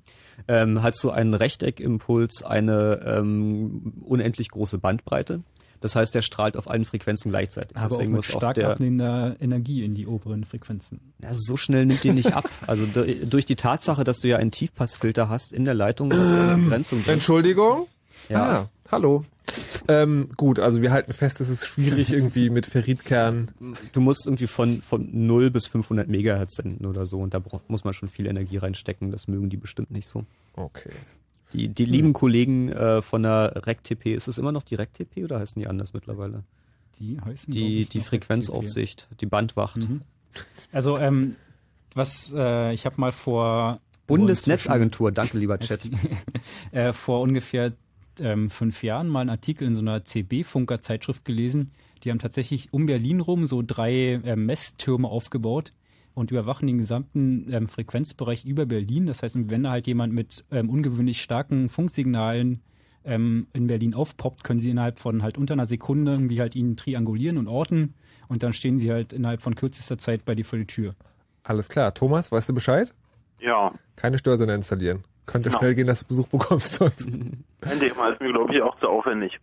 [0.48, 5.44] ähm, hat so ein Rechteckimpuls eine ähm, unendlich große Bandbreite.
[5.84, 7.76] Das heißt, der strahlt auf allen Frequenzen gleichzeitig.
[7.76, 11.00] Aber auch Deswegen mit muss auch stark der, abnehmender Energie in die oberen Frequenzen.
[11.22, 12.50] also so schnell nimmt die nicht ab.
[12.68, 16.30] Also du- durch die Tatsache, dass du ja einen Tiefpassfilter hast in der Leitung, dass
[16.30, 17.16] du eine Begrenzung drin.
[17.16, 17.88] Entschuldigung?
[18.30, 18.62] Ja.
[18.62, 19.24] Ah, hallo.
[19.90, 23.52] Ähm, gut, also wir halten fest, es ist schwierig irgendwie mit Ferritkern.
[23.92, 27.84] Du musst irgendwie von, von 0 bis 500 Megahertz senden oder so und da muss
[27.84, 29.12] man schon viel Energie reinstecken.
[29.12, 30.24] Das mögen die bestimmt nicht so.
[30.56, 30.92] Okay.
[31.54, 35.40] Die, die lieben Kollegen äh, von der RecTP, ist es immer noch die RecTP oder
[35.40, 36.44] heißen die anders mittlerweile?
[37.00, 39.78] Die heißen Die, die Frequenzaufsicht, die Bandwacht.
[39.78, 40.02] Mhm.
[40.72, 41.36] Also, ähm,
[41.94, 45.90] was äh, ich habe mal vor Bundesnetzagentur, danke lieber Chat.
[46.72, 47.74] äh, vor ungefähr
[48.20, 51.72] ähm, fünf Jahren mal einen Artikel in so einer CB-Funker-Zeitschrift gelesen.
[52.04, 55.74] Die haben tatsächlich um Berlin rum so drei ähm, Messtürme aufgebaut
[56.14, 59.06] und überwachen den gesamten ähm, Frequenzbereich über Berlin.
[59.06, 62.62] Das heißt, wenn da halt jemand mit ähm, ungewöhnlich starken Funksignalen
[63.06, 66.78] ähm, in Berlin aufpoppt, können sie innerhalb von halt unter einer Sekunde irgendwie halt ihn
[66.78, 67.94] triangulieren und orten
[68.28, 70.96] und dann stehen sie halt innerhalb von kürzester Zeit bei dir vor die Tür.
[71.44, 71.94] Alles klar.
[71.94, 72.94] Thomas, weißt du Bescheid?
[73.40, 75.04] Ja, Keine Störsender installieren.
[75.26, 75.60] Könnte Genau.
[75.60, 77.20] schnell gehen, dass du Besuch bekommst sonst.
[77.62, 79.40] ein Thema ist mir, glaube ich, auch zu aufwendig.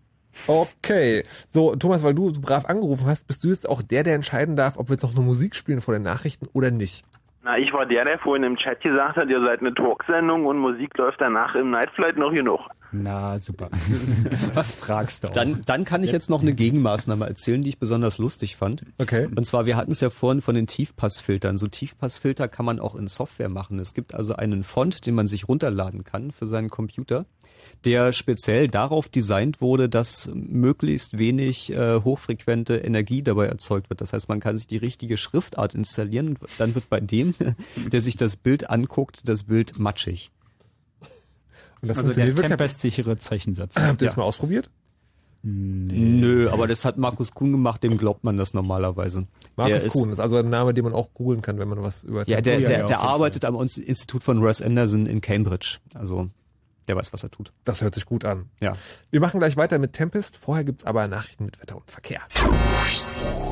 [0.47, 1.25] Okay.
[1.49, 4.57] So, Thomas, weil du so brav angerufen hast, bist du jetzt auch der, der entscheiden
[4.57, 7.05] darf, ob wir jetzt noch eine Musik spielen vor den Nachrichten oder nicht.
[7.43, 10.59] Na, ich war der, der vorhin im Chat gesagt hat, ihr seid eine Talksendung und
[10.59, 12.61] Musik läuft danach im Nightflight noch genug.
[12.93, 13.71] Na, super.
[14.55, 15.33] Was fragst du auch?
[15.33, 18.85] Dann, dann kann ich jetzt noch eine Gegenmaßnahme erzählen, die ich besonders lustig fand.
[19.01, 19.29] Okay.
[19.35, 21.57] Und zwar, wir hatten es ja vorhin von den Tiefpassfiltern.
[21.57, 23.79] So Tiefpassfilter kann man auch in Software machen.
[23.79, 27.27] Es gibt also einen Font, den man sich runterladen kann für seinen Computer,
[27.85, 34.01] der speziell darauf designt wurde, dass möglichst wenig äh, hochfrequente Energie dabei erzeugt wird.
[34.01, 37.35] Das heißt, man kann sich die richtige Schriftart installieren und dann wird bei dem,
[37.93, 40.31] der sich das Bild anguckt, das Bild matschig.
[41.83, 42.35] Und das also der.
[42.35, 43.75] Tempest-sichere Zeichensatz.
[43.77, 44.69] Habt ihr das mal ausprobiert?
[45.43, 49.27] Nö, aber das hat Markus Kuhn gemacht, dem glaubt man das normalerweise.
[49.57, 51.83] Der Markus ist- Kuhn ist also ein Name, den man auch googeln kann, wenn man
[51.83, 55.07] was über Ja, der, der, ja, der jeden arbeitet am Ins- Institut von Russ Anderson
[55.07, 55.79] in Cambridge.
[55.95, 56.29] Also
[56.91, 57.53] der weiß, was er tut.
[57.65, 58.51] Das hört sich gut an.
[58.59, 58.73] Ja.
[59.11, 60.37] Wir machen gleich weiter mit Tempest.
[60.37, 62.21] Vorher gibt's aber Nachrichten mit Wetter und Verkehr.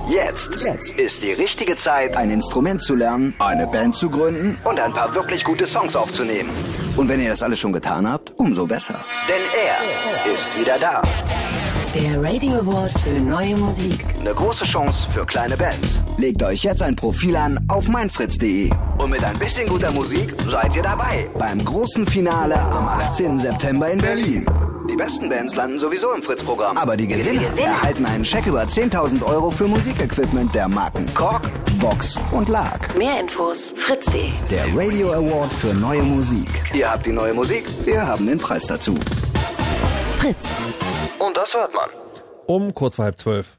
[0.08, 4.80] Jetzt, jetzt ist die richtige Zeit, ein Instrument zu lernen, eine Band zu gründen und
[4.80, 6.50] ein paar wirklich gute Songs aufzunehmen.
[6.96, 9.04] Und wenn ihr das alles schon getan habt, umso besser.
[9.28, 11.02] Denn er ist wieder da.
[11.94, 14.04] Der Rating Award für neue Musik.
[14.20, 16.02] Eine große Chance für kleine Bands.
[16.18, 18.70] Legt euch jetzt ein Profil an auf meinfritz.de.
[18.98, 21.30] Und mit ein bisschen guter Musik seid ihr dabei.
[21.38, 23.38] Beim großen Finale am 18.
[23.38, 24.46] September in Berlin.
[24.88, 26.78] Die besten Bands landen sowieso im Fritz-Programm.
[26.78, 31.42] Aber die Gewinner, erhalten einen Scheck über 10.000 Euro für Musikequipment der Marken Korg,
[31.76, 32.96] Vox und Lag.
[32.96, 34.30] Mehr Infos fritz.de.
[34.50, 36.48] Der Radio Award für neue Musik.
[36.72, 38.94] Ihr habt die neue Musik, wir haben den Preis dazu.
[40.20, 40.56] Fritz.
[41.18, 41.90] Und das hört man.
[42.46, 43.58] Um kurz vor halb zwölf.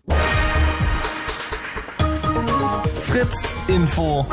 [2.96, 4.26] Fritz Info.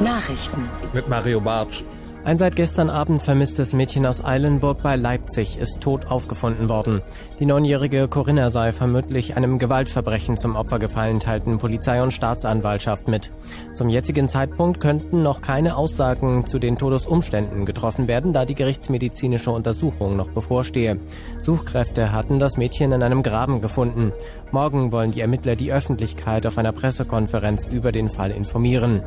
[0.00, 0.68] Nachrichten.
[0.92, 1.82] Mit Mario Bartsch.
[2.24, 7.00] Ein seit gestern Abend vermisstes Mädchen aus Eilenburg bei Leipzig ist tot aufgefunden worden.
[7.38, 13.30] Die neunjährige Corinna sei vermutlich einem Gewaltverbrechen zum Opfer gefallen, teilten Polizei und Staatsanwaltschaft mit.
[13.72, 19.50] Zum jetzigen Zeitpunkt könnten noch keine Aussagen zu den Todesumständen getroffen werden, da die gerichtsmedizinische
[19.50, 20.98] Untersuchung noch bevorstehe.
[21.40, 24.12] Suchkräfte hatten das Mädchen in einem Graben gefunden.
[24.50, 29.02] Morgen wollen die Ermittler die Öffentlichkeit auf einer Pressekonferenz über den Fall informieren.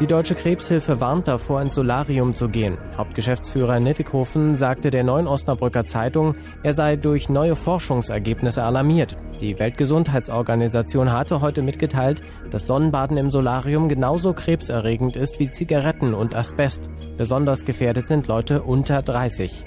[0.00, 2.78] Die Deutsche Krebshilfe warnt davor, ins Solarium zu gehen.
[2.96, 9.16] Hauptgeschäftsführer Nittighofen sagte der Neuen Osnabrücker Zeitung, er sei durch neue Forschungsergebnisse alarmiert.
[9.40, 16.32] Die Weltgesundheitsorganisation hatte heute mitgeteilt, dass Sonnenbaden im Solarium genauso krebserregend ist wie Zigaretten und
[16.32, 16.88] Asbest.
[17.16, 19.64] Besonders gefährdet sind Leute unter 30.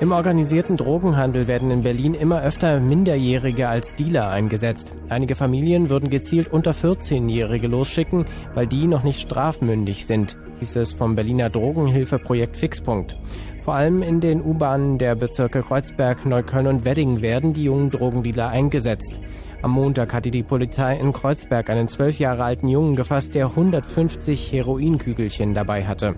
[0.00, 4.94] Im organisierten Drogenhandel werden in Berlin immer öfter Minderjährige als Dealer eingesetzt.
[5.10, 8.24] Einige Familien würden gezielt unter 14-Jährige losschicken,
[8.54, 13.18] weil die noch nicht strafmündig sind, hieß es vom Berliner Drogenhilfeprojekt Fixpunkt.
[13.60, 18.48] Vor allem in den U-Bahnen der Bezirke Kreuzberg, Neukölln und Wedding werden die jungen Drogendealer
[18.48, 19.20] eingesetzt.
[19.60, 24.50] Am Montag hatte die Polizei in Kreuzberg einen zwölf Jahre alten Jungen gefasst, der 150
[24.50, 26.14] Heroinkügelchen dabei hatte.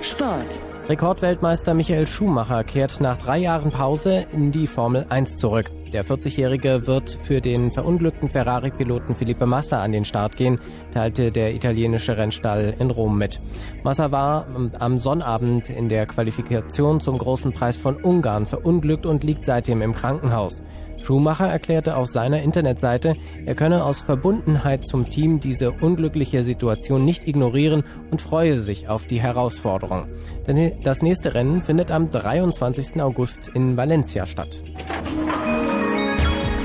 [0.00, 0.71] Sport.
[0.88, 5.70] Rekordweltmeister Michael Schumacher kehrt nach drei Jahren Pause in die Formel 1 zurück.
[5.92, 10.58] Der 40-Jährige wird für den verunglückten Ferrari-Piloten Felipe Massa an den Start gehen,
[10.90, 13.40] teilte der italienische Rennstall in Rom mit.
[13.84, 14.48] Massa war
[14.80, 19.94] am Sonnabend in der Qualifikation zum Großen Preis von Ungarn verunglückt und liegt seitdem im
[19.94, 20.62] Krankenhaus.
[21.02, 27.26] Schumacher erklärte auf seiner Internetseite, er könne aus Verbundenheit zum Team diese unglückliche Situation nicht
[27.26, 30.06] ignorieren und freue sich auf die Herausforderung.
[30.46, 33.02] Denn das nächste Rennen findet am 23.
[33.02, 34.62] August in Valencia statt.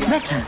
[0.10, 0.42] Wetter.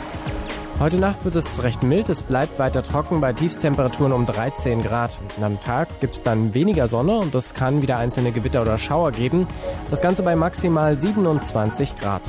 [0.80, 5.20] Heute Nacht wird es recht mild, es bleibt weiter trocken bei Tiefstemperaturen um 13 Grad.
[5.42, 9.12] Am Tag gibt es dann weniger Sonne und es kann wieder einzelne Gewitter oder Schauer
[9.12, 9.46] geben.
[9.90, 12.22] Das Ganze bei maximal 27 Grad.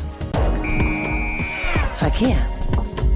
[1.96, 2.36] Verkehr.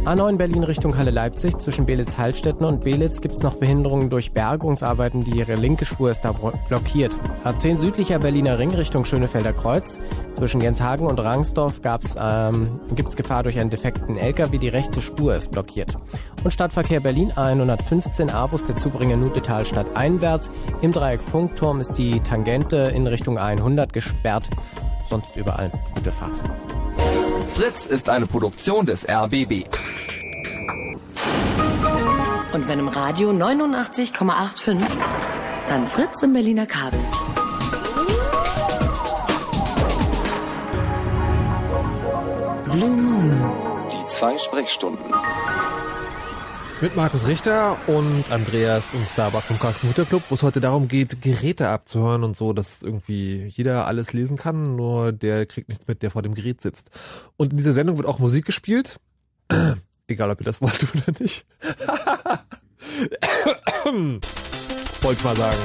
[0.05, 1.57] A9 Berlin Richtung Halle Leipzig.
[1.57, 5.25] Zwischen Belitz-Hallstätten und Belitz gibt es noch Behinderungen durch Bergungsarbeiten.
[5.25, 7.17] Die ihre linke Spur ist da blockiert.
[7.43, 9.99] A10 südlicher Berliner Ring Richtung Schönefelder Kreuz.
[10.33, 11.81] Zwischen Jenshagen und Rangsdorf
[12.19, 14.59] ähm, gibt es Gefahr durch einen defekten LKW.
[14.59, 15.97] Die rechte Spur ist blockiert.
[16.43, 20.51] Und Stadtverkehr Berlin A115 Avus der Zubringer Nutetal Stadt einwärts.
[20.83, 24.51] Im Dreieck Funkturm ist die Tangente in Richtung A100 gesperrt.
[25.09, 26.43] Sonst überall gute Fahrt.
[27.53, 29.65] Fritz ist eine Produktion des RBB.
[32.53, 34.79] Und wenn im Radio 89,85,
[35.69, 37.01] dann Fritz im Berliner Kabel.
[42.71, 43.53] Blue Moon.
[43.93, 45.05] Die zwei Sprechstunden.
[46.85, 50.87] Mit Markus Richter und Andreas und Starbuck vom Carsten Hutter Club, wo es heute darum
[50.87, 55.89] geht, Geräte abzuhören und so, dass irgendwie jeder alles lesen kann, nur der kriegt nichts
[55.89, 56.91] mit, der vor dem Gerät sitzt.
[57.39, 59.01] Und in dieser Sendung wird auch Musik gespielt.
[60.09, 61.47] Egal, ob ihr das wollt oder nicht.
[65.01, 65.57] Wollte ich mal sagen.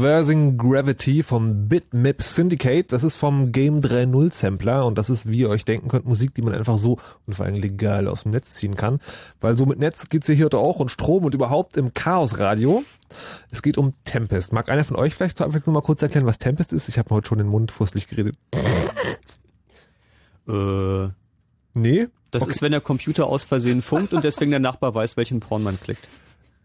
[0.00, 2.90] Reversing Gravity vom Bitmap Syndicate.
[2.90, 6.34] Das ist vom Game 3.0 Sampler und das ist, wie ihr euch denken könnt, Musik,
[6.34, 9.00] die man einfach so und vor allem legal aus dem Netz ziehen kann.
[9.42, 12.82] Weil so mit Netz geht's ja hier auch und Strom und überhaupt im Chaos-Radio.
[13.50, 14.54] Es geht um Tempest.
[14.54, 16.88] Mag einer von euch vielleicht zur Abwechslung mal kurz erklären, was Tempest ist?
[16.88, 18.36] Ich habe heute schon den Mund fusselig geredet.
[20.48, 21.08] Äh,
[21.74, 22.08] nee?
[22.30, 22.52] Das Okay.
[22.52, 25.78] ist, wenn der Computer aus Versehen funkt und deswegen der Nachbar weiß, welchen Porn man
[25.78, 26.08] klickt.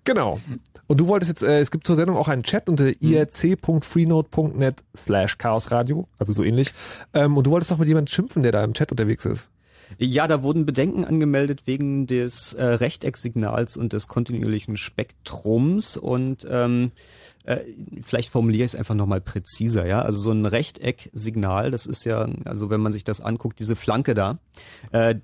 [0.06, 0.40] Genau.
[0.88, 5.38] Und du wolltest jetzt, äh, es gibt zur Sendung auch einen Chat unter irc.freenode.net slash
[5.38, 6.74] chaosradio, also so ähnlich.
[7.14, 9.50] Ähm, und du wolltest doch mit jemandem schimpfen, der da im Chat unterwegs ist.
[9.98, 16.92] Ja, da wurden Bedenken angemeldet wegen des äh, Rechtecksignals und des kontinuierlichen Spektrums und ähm,
[17.46, 17.60] äh,
[18.06, 20.02] vielleicht formuliere ich es einfach nochmal präziser, ja.
[20.02, 24.16] Also so ein Rechtecksignal, das ist ja, also wenn man sich das anguckt, diese Flanke
[24.16, 24.40] da,
[24.92, 25.16] äh,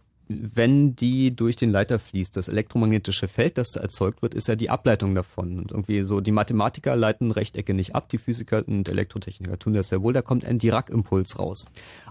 [0.56, 4.56] wenn die durch den Leiter fließt, das elektromagnetische Feld, das da erzeugt wird, ist ja
[4.56, 5.60] die Ableitung davon.
[5.60, 9.90] Und irgendwie so, die Mathematiker leiten Rechtecke nicht ab, die Physiker und Elektrotechniker tun das
[9.90, 11.66] sehr wohl, da kommt ein Dirac-Impuls raus.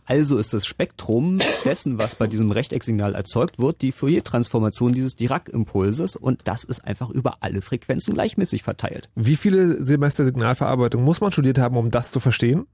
[0.05, 6.17] Also ist das Spektrum dessen, was bei diesem Rechtecksignal erzeugt wird, die Fourier-Transformation dieses Dirac-Impulses
[6.17, 9.09] und das ist einfach über alle Frequenzen gleichmäßig verteilt.
[9.15, 12.67] Wie viele Semester Signalverarbeitung muss man studiert haben, um das zu verstehen?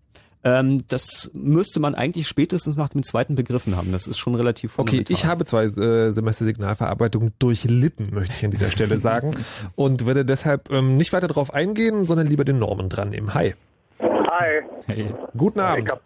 [0.46, 3.90] Ähm, das müsste man eigentlich spätestens nach dem zweiten begriffen haben.
[3.90, 5.12] Das ist schon relativ Okay, fundamental.
[5.14, 9.34] ich habe zwei äh, Semester Signalverarbeitung durchlitten, möchte ich an dieser Stelle sagen.
[9.74, 13.34] und werde deshalb ähm, nicht weiter darauf eingehen, sondern lieber den Norman dran nehmen.
[13.34, 13.54] Hi.
[14.00, 14.62] Hi.
[14.86, 15.12] Hey.
[15.36, 15.84] Guten Abend.
[15.84, 16.00] Ich habe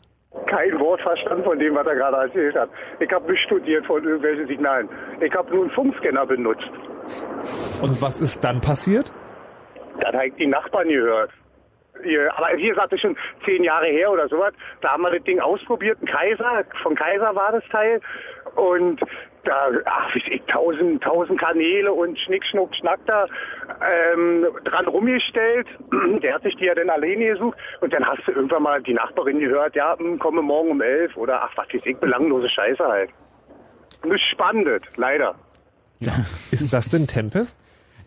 [0.47, 2.71] kein Wort verstanden von dem, was er gerade erzählt hat.
[2.99, 4.89] Ich habe nicht studiert von irgendwelchen Signalen.
[5.21, 6.71] Ich habe nur einen Funkscanner benutzt.
[7.83, 9.13] Und was ist dann passiert?
[10.01, 11.31] Dann habe ich die Nachbarn gehört.
[12.05, 14.53] Ihr- Aber wie gesagt, das ist schon zehn Jahre her oder sowas.
[14.81, 15.99] Da haben wir das Ding ausprobiert.
[16.03, 18.01] Ein Kaiser, von Kaiser war das Teil.
[18.57, 19.01] Und
[19.45, 23.27] da, ach, ich, tausend, tausend Kanäle und Schnick, Schnuck, Schnack da
[24.13, 25.67] ähm, dran rumgestellt.
[26.23, 27.57] Der hat sich die ja dann alleine gesucht.
[27.81, 31.17] Und dann hast du irgendwann mal die Nachbarin gehört, ja, hm, komme morgen um elf
[31.17, 33.11] oder ach, was weiß ich, belanglose Scheiße halt.
[34.05, 35.35] Nicht spannend, leider.
[36.51, 37.59] Ist das denn Tempest?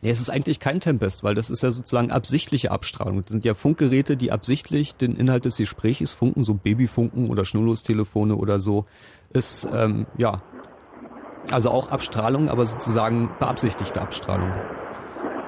[0.04, 3.22] Nee, es ist eigentlich kein Tempest, weil das ist ja sozusagen absichtliche Abstrahlung.
[3.22, 8.36] Das sind ja Funkgeräte, die absichtlich den Inhalt des Gesprächs funken, so Babyfunken oder Schnurlostelefone
[8.36, 8.86] oder so.
[9.32, 10.40] Ist, ähm, ja,
[11.54, 14.52] also auch Abstrahlung, aber sozusagen beabsichtigte Abstrahlung.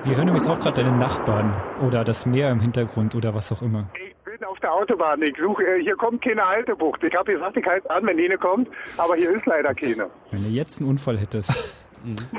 [0.06, 3.62] Wir hören übrigens auch gerade deine Nachbarn oder das Meer im Hintergrund oder was auch
[3.62, 3.82] immer.
[4.08, 5.22] Ich bin auf der Autobahn.
[5.22, 7.04] Ich suche, äh, hier kommt keine Haltebucht.
[7.04, 10.10] Ich habe gesagt, ich halte an, wenn eine kommt, aber hier ist leider keine.
[10.32, 11.52] Wenn du jetzt einen Unfall hättest.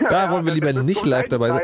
[0.09, 1.63] Da wollen wir lieber nicht live dabei sein.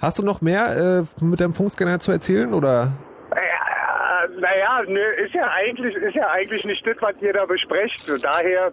[0.00, 2.92] Hast du noch mehr äh, mit deinem Funkscanner zu erzählen oder?
[3.32, 8.08] Äh, naja, ne, ist ja eigentlich, ist ja eigentlich nicht das, was ihr da besprecht.
[8.22, 8.72] Daher,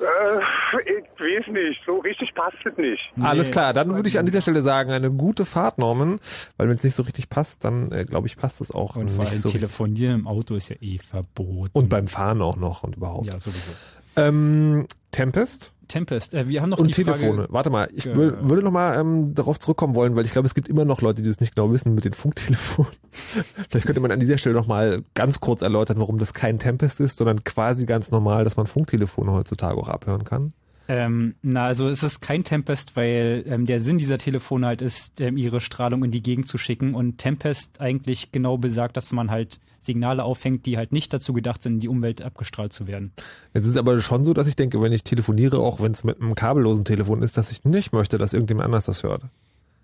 [0.00, 3.00] äh, ich weiß nicht, so richtig passt es nicht.
[3.22, 6.20] Alles klar, dann würde ich an dieser Stelle sagen, eine gute Fahrt, Norman,
[6.58, 9.10] weil wenn es nicht so richtig passt, dann äh, glaube ich, passt es auch Und
[9.10, 9.62] vor nicht allem so richtig.
[9.62, 11.70] telefonieren im Auto ist ja eh verboten.
[11.72, 13.26] Und beim Fahren auch noch und überhaupt.
[13.26, 13.72] Ja, sowieso.
[14.16, 15.72] Ähm, Tempest?
[15.88, 17.42] Tempest, äh, wir haben noch und die Telefone.
[17.42, 20.46] Frage, Warte mal, ich wür- würde noch mal ähm, darauf zurückkommen wollen, weil ich glaube,
[20.46, 22.92] es gibt immer noch Leute, die das nicht genau wissen mit den Funktelefonen.
[23.70, 27.00] Vielleicht könnte man an dieser Stelle noch mal ganz kurz erläutern, warum das kein Tempest
[27.00, 30.52] ist, sondern quasi ganz normal, dass man Funktelefone heutzutage auch abhören kann.
[30.88, 35.20] Ähm, na, also es ist kein Tempest, weil ähm, der Sinn dieser Telefone halt ist,
[35.20, 39.30] ähm, ihre Strahlung in die Gegend zu schicken und Tempest eigentlich genau besagt, dass man
[39.30, 43.12] halt Signale auffängt, die halt nicht dazu gedacht sind, in die Umwelt abgestrahlt zu werden.
[43.54, 46.04] Jetzt ist es aber schon so, dass ich denke, wenn ich telefoniere, auch wenn es
[46.04, 49.22] mit einem kabellosen Telefon ist, dass ich nicht möchte, dass irgendjemand anders das hört.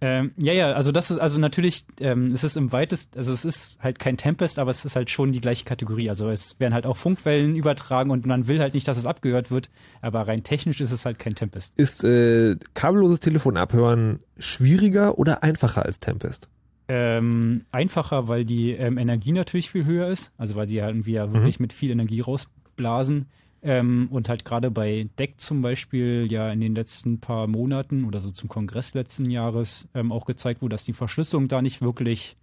[0.05, 3.45] Ähm, ja, ja, also das ist also natürlich, ähm, es ist im weitesten, also es
[3.45, 6.09] ist halt kein Tempest, aber es ist halt schon die gleiche Kategorie.
[6.09, 9.53] Also es werden halt auch Funkwellen übertragen und man will halt nicht, dass es abgehört
[9.53, 9.71] wird,
[10.01, 11.73] aber rein technisch ist es halt kein Tempest.
[11.77, 16.49] Ist äh, kabelloses Telefon abhören schwieriger oder einfacher als Tempest?
[16.89, 21.13] Ähm, einfacher, weil die ähm, Energie natürlich viel höher ist, also weil sie ja irgendwie
[21.13, 23.27] ja wirklich mit viel Energie rausblasen.
[23.65, 28.19] Ähm, und halt gerade bei DEC zum Beispiel ja in den letzten paar Monaten oder
[28.19, 32.37] so zum Kongress letzten Jahres ähm, auch gezeigt wurde, dass die Verschlüsselung da nicht wirklich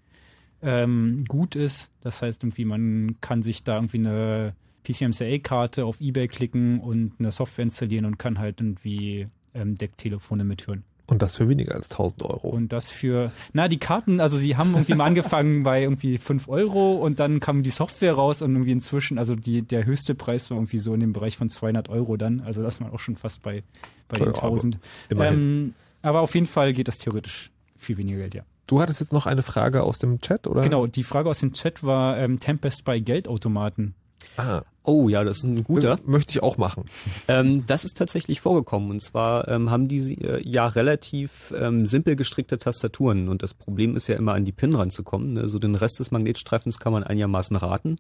[0.62, 1.92] ähm, gut ist.
[2.02, 7.32] Das heißt irgendwie, man kann sich da irgendwie eine PCMCA-Karte auf Ebay klicken und eine
[7.32, 10.84] Software installieren und kann halt irgendwie ähm, DEC-Telefone mithören.
[11.10, 12.50] Und das für weniger als 1000 Euro.
[12.50, 16.48] Und das für, na, die Karten, also sie haben irgendwie mal angefangen bei irgendwie 5
[16.48, 20.50] Euro und dann kam die Software raus und irgendwie inzwischen, also die, der höchste Preis
[20.52, 22.42] war irgendwie so in dem Bereich von 200 Euro dann.
[22.42, 23.64] Also das war auch schon fast bei,
[24.08, 24.80] bei Ja, den aber 1000.
[25.10, 25.40] immerhin.
[25.40, 28.44] Ähm, aber auf jeden Fall geht das theoretisch viel weniger Geld, ja.
[28.68, 30.62] Du hattest jetzt noch eine Frage aus dem Chat, oder?
[30.62, 33.96] Genau, die Frage aus dem Chat war ähm, Tempest bei Geldautomaten.
[34.38, 34.64] Ah.
[34.84, 35.98] Oh ja, das ist ein guter.
[35.98, 36.86] Das möchte ich auch machen.
[37.28, 38.90] Ähm, das ist tatsächlich vorgekommen.
[38.90, 43.30] Und zwar ähm, haben die äh, ja relativ ähm, simpel gestrickte Tastaturen.
[43.30, 45.34] Und das Problem ist ja immer an die Pin ranzukommen.
[45.34, 45.48] Ne?
[45.48, 47.98] So den Rest des Magnetstreifens kann man einigermaßen raten.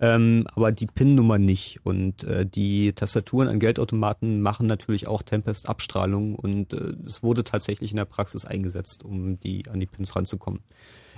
[0.00, 1.80] Ähm, aber die PIN-Nummer nicht.
[1.84, 6.34] Und äh, die Tastaturen an Geldautomaten machen natürlich auch Tempest-Abstrahlung.
[6.34, 10.60] Und äh, es wurde tatsächlich in der Praxis eingesetzt, um die an die Pins ranzukommen.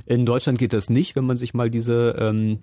[0.06, 2.58] In Deutschland geht das nicht, wenn man sich mal diese ähm,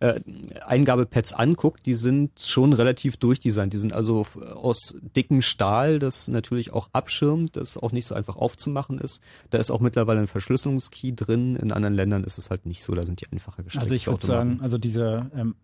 [0.00, 0.20] äh,
[0.66, 1.86] Eingabepads anguckt.
[1.86, 3.72] Die sind schon relativ durchdesignt.
[3.72, 8.36] Die sind also aus dickem Stahl, das natürlich auch abschirmt, das auch nicht so einfach
[8.36, 9.22] aufzumachen ist.
[9.50, 11.56] Da ist auch mittlerweile ein Verschlüsselungskey drin.
[11.56, 12.94] In anderen Ländern ist es halt nicht so.
[12.94, 13.82] Da sind die einfacher gestrickt.
[13.82, 15.54] Also ich würde sagen, also diese ähm,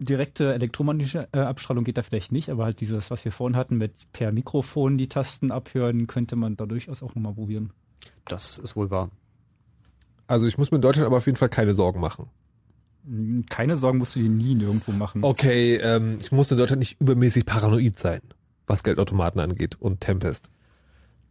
[0.00, 3.76] direkte elektromagnetische äh, Abstrahlung geht da vielleicht nicht, aber halt dieses, was wir vorhin hatten,
[3.76, 7.72] mit per Mikrofon die Tasten abhören, könnte man da durchaus auch nochmal probieren.
[8.24, 9.10] Das ist wohl wahr.
[10.30, 12.28] Also ich muss mir in Deutschland aber auf jeden Fall keine Sorgen machen.
[13.48, 15.24] Keine Sorgen musst du dir nie nirgendwo machen.
[15.24, 18.20] Okay, ähm, ich muss in Deutschland nicht übermäßig paranoid sein,
[18.68, 20.48] was Geldautomaten angeht und Tempest.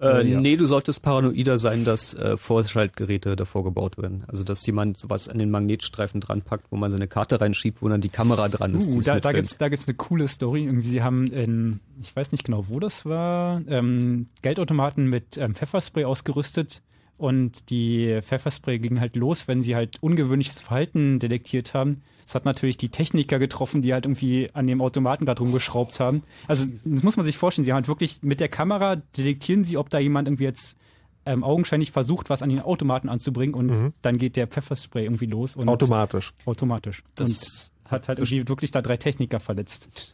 [0.01, 0.41] Äh, ja.
[0.41, 4.25] Nee, du solltest paranoider sein, dass äh, Vorschaltgeräte davor gebaut werden.
[4.27, 7.87] Also dass jemand sowas an den Magnetstreifen dran packt, wo man seine Karte reinschiebt, wo
[7.87, 8.93] dann die Kamera dran ist.
[8.93, 10.65] Uh, da, da gibt's da gibt's eine coole Story.
[10.65, 15.55] Irgendwie sie haben in, ich weiß nicht genau, wo das war, ähm, Geldautomaten mit ähm,
[15.55, 16.81] Pfefferspray ausgerüstet
[17.19, 22.01] und die Pfefferspray ging halt los, wenn sie halt ungewöhnliches Verhalten detektiert haben.
[22.25, 26.23] Es hat natürlich die Techniker getroffen, die halt irgendwie an dem Automaten gerade rumgeschraubt haben.
[26.47, 27.65] Also das muss man sich vorstellen.
[27.65, 30.77] Sie haben halt wirklich mit der Kamera detektieren sie, ob da jemand irgendwie jetzt
[31.25, 33.93] ähm, augenscheinlich versucht, was an den Automaten anzubringen und mhm.
[34.01, 35.55] dann geht der Pfefferspray irgendwie los.
[35.55, 36.33] Und automatisch.
[36.45, 37.03] Automatisch.
[37.15, 40.13] Das und hat halt irgendwie wirklich da drei Techniker verletzt.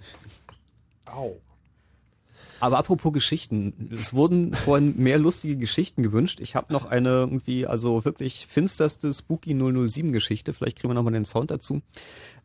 [1.06, 1.38] Au.
[2.60, 6.40] Aber apropos Geschichten, es wurden vorhin mehr lustige Geschichten gewünscht.
[6.40, 10.53] Ich habe noch eine irgendwie, also wirklich finsterste Spooky 007 Geschichte.
[10.53, 11.82] Vielleicht kriegen wir nochmal den Sound dazu.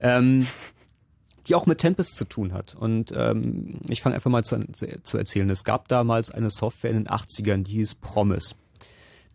[0.01, 0.47] Ähm,
[1.47, 2.75] die auch mit Tempest zu tun hat.
[2.75, 5.49] Und ähm, ich fange einfach mal zu, zu erzählen.
[5.51, 8.55] Es gab damals eine Software in den 80ern, die hieß Promise.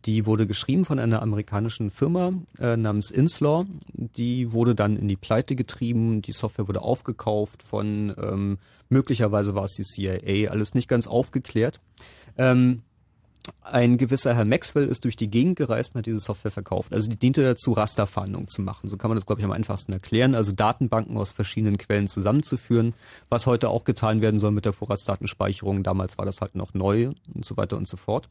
[0.05, 3.65] Die wurde geschrieben von einer amerikanischen Firma äh, namens Inslaw.
[3.93, 6.21] Die wurde dann in die Pleite getrieben.
[6.21, 8.59] Die Software wurde aufgekauft von, ähm,
[8.89, 11.79] möglicherweise war es die CIA, alles nicht ganz aufgeklärt.
[12.37, 12.83] Ähm,
[13.63, 16.93] ein gewisser Herr Maxwell ist durch die Gegend gereist und hat diese Software verkauft.
[16.93, 18.89] Also die diente dazu, Rasterfahndungen zu machen.
[18.89, 20.35] So kann man das, glaube ich, am einfachsten erklären.
[20.35, 22.93] Also Datenbanken aus verschiedenen Quellen zusammenzuführen,
[23.29, 25.83] was heute auch getan werden soll mit der Vorratsdatenspeicherung.
[25.83, 28.29] Damals war das halt noch neu und so weiter und so fort.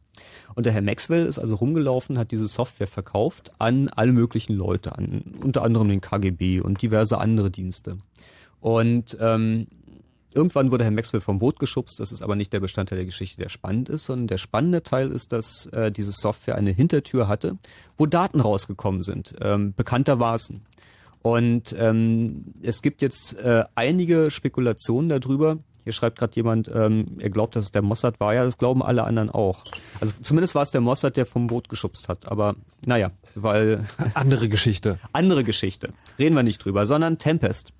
[0.55, 4.97] Und der Herr Maxwell ist also rumgelaufen, hat diese Software verkauft an alle möglichen Leute,
[4.97, 7.97] an unter anderem den KGB und diverse andere Dienste.
[8.61, 9.67] Und ähm,
[10.35, 13.41] Irgendwann wurde Herr Maxwell vom Boot geschubst, das ist aber nicht der Bestandteil der Geschichte,
[13.41, 17.57] der spannend ist, sondern der spannende Teil ist, dass äh, diese Software eine Hintertür hatte,
[17.97, 20.59] wo Daten rausgekommen sind, ähm, bekanntermaßen.
[21.21, 27.29] Und ähm, es gibt jetzt äh, einige Spekulationen darüber, hier schreibt gerade jemand, ähm, er
[27.29, 28.33] glaubt, dass es der Mossad war.
[28.33, 29.63] Ja, das glauben alle anderen auch.
[30.01, 32.27] Also zumindest war es der Mossad, der vom Boot geschubst hat.
[32.27, 32.55] Aber
[32.87, 33.85] naja, weil...
[34.15, 34.97] Andere Geschichte.
[35.13, 35.93] andere Geschichte.
[36.17, 37.71] Reden wir nicht drüber, sondern Tempest.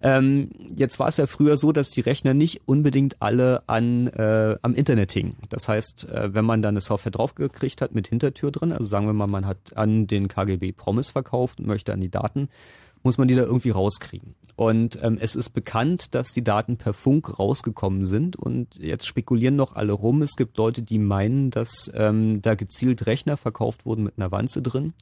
[0.00, 4.56] Ähm, jetzt war es ja früher so, dass die Rechner nicht unbedingt alle an äh,
[4.62, 5.36] am Internet hingen.
[5.50, 9.04] Das heißt, äh, wenn man da eine Software draufgekriegt hat mit Hintertür drin, also sagen
[9.04, 12.48] wir mal, man hat an den KGB Promise verkauft und möchte an die Daten,
[13.02, 14.34] muss man die da irgendwie rauskriegen.
[14.56, 19.56] Und ähm, es ist bekannt, dass die Daten per Funk rausgekommen sind und jetzt spekulieren
[19.56, 20.20] noch alle rum.
[20.20, 24.60] Es gibt Leute, die meinen, dass ähm, da gezielt Rechner verkauft wurden mit einer Wanze
[24.60, 24.92] drin.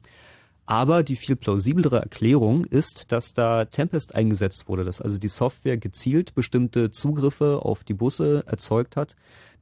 [0.65, 5.77] Aber die viel plausiblere Erklärung ist, dass da Tempest eingesetzt wurde, dass also die Software
[5.77, 9.15] gezielt bestimmte Zugriffe auf die Busse erzeugt hat,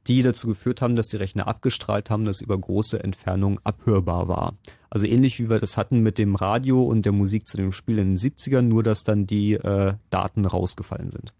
[0.06, 4.54] die dazu geführt haben, dass die Rechner abgestrahlt haben, dass über große Entfernungen abhörbar war.
[4.90, 7.98] Also ähnlich wie wir das hatten mit dem Radio und der Musik zu dem Spiel
[7.98, 11.34] in den 70ern, nur dass dann die äh, Daten rausgefallen sind.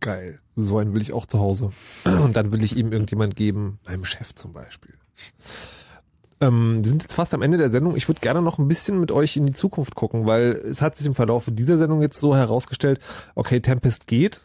[0.00, 0.38] Geil.
[0.56, 1.72] So einen will ich auch zu Hause.
[2.04, 4.94] Und dann will ich ihm irgendjemand geben, meinem Chef zum Beispiel.
[6.40, 7.96] Ähm, wir sind jetzt fast am Ende der Sendung.
[7.96, 10.96] Ich würde gerne noch ein bisschen mit euch in die Zukunft gucken, weil es hat
[10.96, 13.00] sich im Verlauf dieser Sendung jetzt so herausgestellt,
[13.34, 14.40] okay, Tempest geht.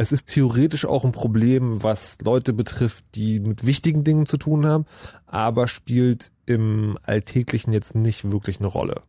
[0.00, 4.64] Es ist theoretisch auch ein Problem, was Leute betrifft, die mit wichtigen Dingen zu tun
[4.64, 4.86] haben,
[5.26, 9.02] aber spielt im Alltäglichen jetzt nicht wirklich eine Rolle.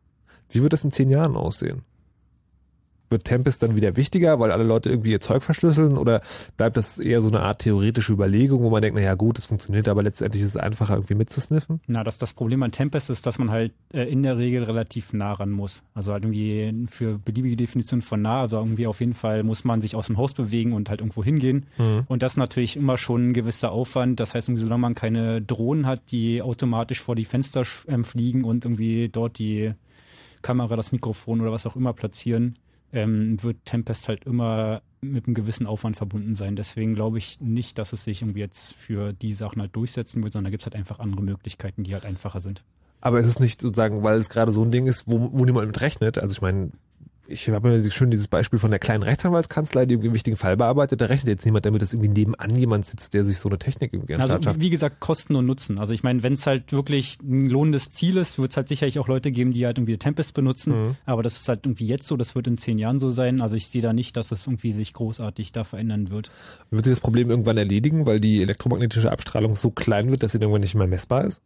[0.50, 1.84] Wie wird das in zehn Jahren aussehen?
[3.10, 6.22] Wird Tempest dann wieder wichtiger, weil alle Leute irgendwie ihr Zeug verschlüsseln oder
[6.58, 9.46] bleibt das eher so eine Art theoretische Überlegung, wo man denkt, na ja gut, es
[9.46, 11.82] funktioniert, aber letztendlich ist es einfacher irgendwie mitzusniffen?
[11.88, 15.14] Na, das, das Problem an Tempest ist, dass man halt äh, in der Regel relativ
[15.14, 15.84] nah ran muss.
[15.94, 19.82] Also halt irgendwie für beliebige Definition von nah, also irgendwie auf jeden Fall muss man
[19.82, 21.66] sich aus dem Haus bewegen und halt irgendwo hingehen.
[21.78, 22.04] Mhm.
[22.08, 24.20] Und das ist natürlich immer schon ein gewisser Aufwand.
[24.20, 28.44] Das heißt, irgendwie, solange man keine Drohnen hat, die automatisch vor die Fenster ähm, fliegen
[28.44, 29.74] und irgendwie dort die
[30.42, 32.58] Kamera, das Mikrofon oder was auch immer platzieren,
[32.94, 36.56] ähm, wird Tempest halt immer mit einem gewissen Aufwand verbunden sein.
[36.56, 40.34] Deswegen glaube ich nicht, dass es sich irgendwie jetzt für die Sachen halt durchsetzen wird,
[40.34, 42.64] sondern da gibt es halt einfach andere Möglichkeiten, die halt einfacher sind.
[43.02, 45.68] Aber es ist nicht sozusagen, weil es gerade so ein Ding ist, wo, wo niemand
[45.68, 46.18] mit rechnet.
[46.18, 46.72] Also ich meine,
[47.30, 50.58] ich habe mir schön dieses Beispiel von der kleinen Rechtsanwaltskanzlei, die irgendwie einen wichtigen Fall
[50.58, 51.00] bearbeitet.
[51.00, 53.94] Da rechnet jetzt niemand damit, dass irgendwie nebenan jemand sitzt, der sich so eine Technik
[53.94, 54.60] irgendwie Also schafft.
[54.60, 55.80] wie gesagt, Kosten und Nutzen.
[55.80, 59.00] Also ich meine, wenn es halt wirklich ein lohnendes Ziel ist, wird es halt sicherlich
[59.00, 60.88] auch Leute geben, die halt irgendwie Tempest benutzen.
[60.88, 60.96] Mhm.
[61.06, 63.42] Aber das ist halt irgendwie jetzt so, das wird in zehn Jahren so sein.
[63.42, 66.32] Also ich sehe da nicht, dass es irgendwie sich großartig da verändern wird.
[66.72, 70.40] Wird sich das Problem irgendwann erledigen, weil die elektromagnetische Abstrahlung so klein wird, dass sie
[70.40, 71.42] irgendwann nicht mehr messbar ist?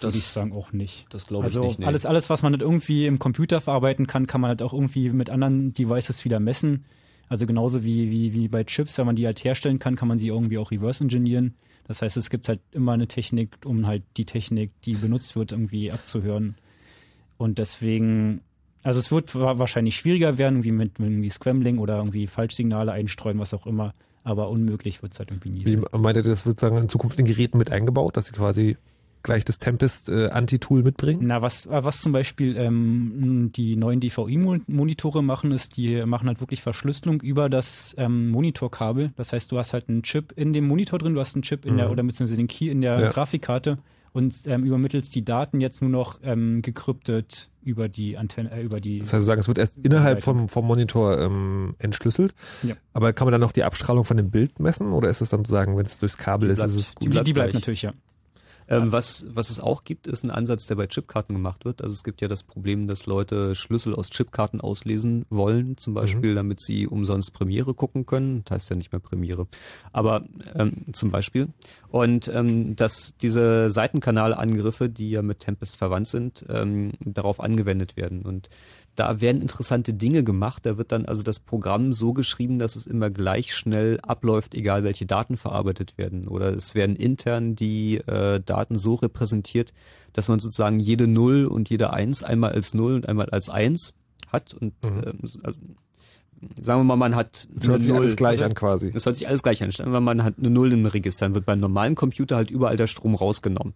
[0.00, 1.06] Das würde ich sagen auch nicht.
[1.10, 1.78] Das glaube also ich nicht.
[1.80, 1.86] Nee.
[1.86, 5.10] alles, alles, was man halt irgendwie im Computer verarbeiten kann, kann man halt auch irgendwie
[5.10, 6.84] mit anderen Devices wieder messen.
[7.28, 10.18] Also genauso wie, wie, wie bei Chips, wenn man die halt herstellen kann, kann man
[10.18, 11.54] sie irgendwie auch reverse engineeren.
[11.86, 15.52] Das heißt, es gibt halt immer eine Technik, um halt die Technik, die benutzt wird,
[15.52, 16.54] irgendwie abzuhören.
[17.36, 18.40] Und deswegen,
[18.82, 22.92] also es wird wa- wahrscheinlich schwieriger werden, wie mit, mit irgendwie Scrambling oder irgendwie Falschsignale
[22.92, 23.94] einstreuen, was auch immer.
[24.24, 25.84] Aber unmöglich wird es halt irgendwie nie Wie sein.
[26.00, 28.76] meint ihr, das wird sagen in Zukunft in Geräten mit eingebaut, dass sie quasi
[29.22, 31.20] gleich das Tempest äh, Anti-Tool mitbringen?
[31.22, 36.62] Na, was, was zum Beispiel ähm, die neuen DVI-Monitore machen, ist, die machen halt wirklich
[36.62, 39.12] Verschlüsselung über das ähm, Monitorkabel.
[39.16, 41.64] Das heißt, du hast halt einen Chip in dem Monitor drin, du hast einen Chip
[41.64, 41.92] in der, Mhm.
[41.92, 43.10] oder beziehungsweise den Key in der Ja.
[43.10, 43.78] Grafikkarte
[44.12, 48.80] und ähm, übermittelst die Daten jetzt nur noch ähm, gekryptet über die Antenne, äh, über
[48.80, 49.00] die.
[49.00, 52.34] Das heißt, sagen, es wird erst innerhalb vom, vom Monitor ähm, entschlüsselt.
[52.62, 52.74] Ja.
[52.94, 54.92] Aber kann man dann noch die Abstrahlung von dem Bild messen?
[54.92, 57.14] Oder ist es dann sozusagen, wenn es durchs Kabel ist, bleibt- ist es die, gut?
[57.16, 57.92] die, die bleibt natürlich, ja.
[58.68, 61.82] Ähm, was, was es auch gibt, ist ein Ansatz, der bei Chipkarten gemacht wird.
[61.82, 66.34] Also es gibt ja das Problem, dass Leute Schlüssel aus Chipkarten auslesen wollen, zum Beispiel,
[66.34, 68.42] damit sie umsonst Premiere gucken können.
[68.44, 69.46] Das heißt ja nicht mehr Premiere.
[69.92, 70.24] Aber
[70.54, 71.48] ähm, zum Beispiel.
[71.90, 78.22] Und ähm, dass diese Seitenkanalangriffe, die ja mit Tempest verwandt sind, ähm, darauf angewendet werden.
[78.22, 78.50] Und
[78.98, 80.66] da werden interessante Dinge gemacht.
[80.66, 84.82] Da wird dann also das Programm so geschrieben, dass es immer gleich schnell abläuft, egal
[84.82, 86.26] welche Daten verarbeitet werden.
[86.26, 89.72] Oder es werden intern die äh, Daten so repräsentiert,
[90.14, 93.94] dass man sozusagen jede Null und jede Eins einmal als Null und einmal als Eins
[94.32, 94.52] hat.
[94.54, 95.60] Und ähm, also,
[96.60, 98.90] sagen wir mal, man hat Es hört sich alles gleich an quasi.
[98.92, 99.70] Es hört sich alles gleich an.
[99.70, 102.76] Wir mal, man hat eine Null im Register, dann wird beim normalen Computer halt überall
[102.76, 103.74] der Strom rausgenommen.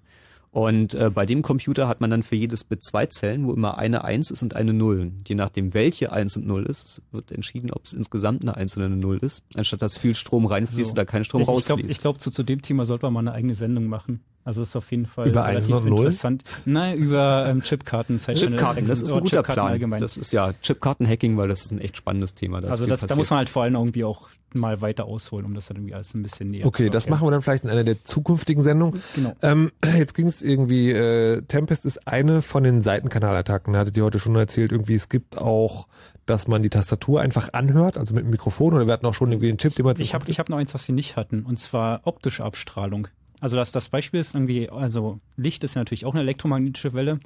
[0.52, 3.78] Und äh, bei dem Computer hat man dann für jedes Bit zwei Zellen, wo immer
[3.78, 5.00] eine Eins ist und eine Null.
[5.00, 8.76] Und Je nachdem, welche Eins und Null ist, wird entschieden, ob es insgesamt eine Eins
[8.76, 10.92] oder eine Null ist, anstatt dass viel Strom reinfließt So.
[10.92, 11.94] oder kein Strom ich, ich glaube, rausfließt.
[11.94, 14.20] ich glaub, zu, zu dem Thema sollte man mal eine eigene Sendung machen.
[14.44, 15.86] Also das ist auf jeden Fall Über Eins Null?
[15.86, 16.42] interessant.
[16.64, 18.20] Nein, über ähm, Chipkarten.
[18.24, 19.68] Das Chipkarten, das ist ein oder guter Plan.
[19.68, 20.00] Allgemein.
[20.00, 22.60] Das ist ja Chipkarten-Hacking, weil das ist ein echt spannendes Thema.
[22.60, 25.54] Da also das, da muss man halt vor allem irgendwie auch mal weiter ausholen, um
[25.54, 27.18] das dann irgendwie alles ein bisschen näher Okay, zu das erklären.
[27.20, 29.00] machen wir dann vielleicht in einer der zukünftigen Sendungen.
[29.14, 29.32] Genau.
[29.42, 33.72] Ähm, jetzt ging es irgendwie, äh, Tempest ist eine von den Seitenkanalattacken.
[33.72, 35.86] Da hattet ihr heute schon erzählt, irgendwie es gibt auch,
[36.26, 39.32] dass man die Tastatur einfach anhört, also mit dem Mikrofon oder wir hatten auch schon
[39.32, 41.44] irgendwie einen Chip, den man Ich habe ich hab noch eins, was sie nicht hatten,
[41.44, 43.08] und zwar optische Abstrahlung.
[43.42, 47.18] Also das, das Beispiel ist irgendwie, also Licht ist ja natürlich auch eine elektromagnetische Welle.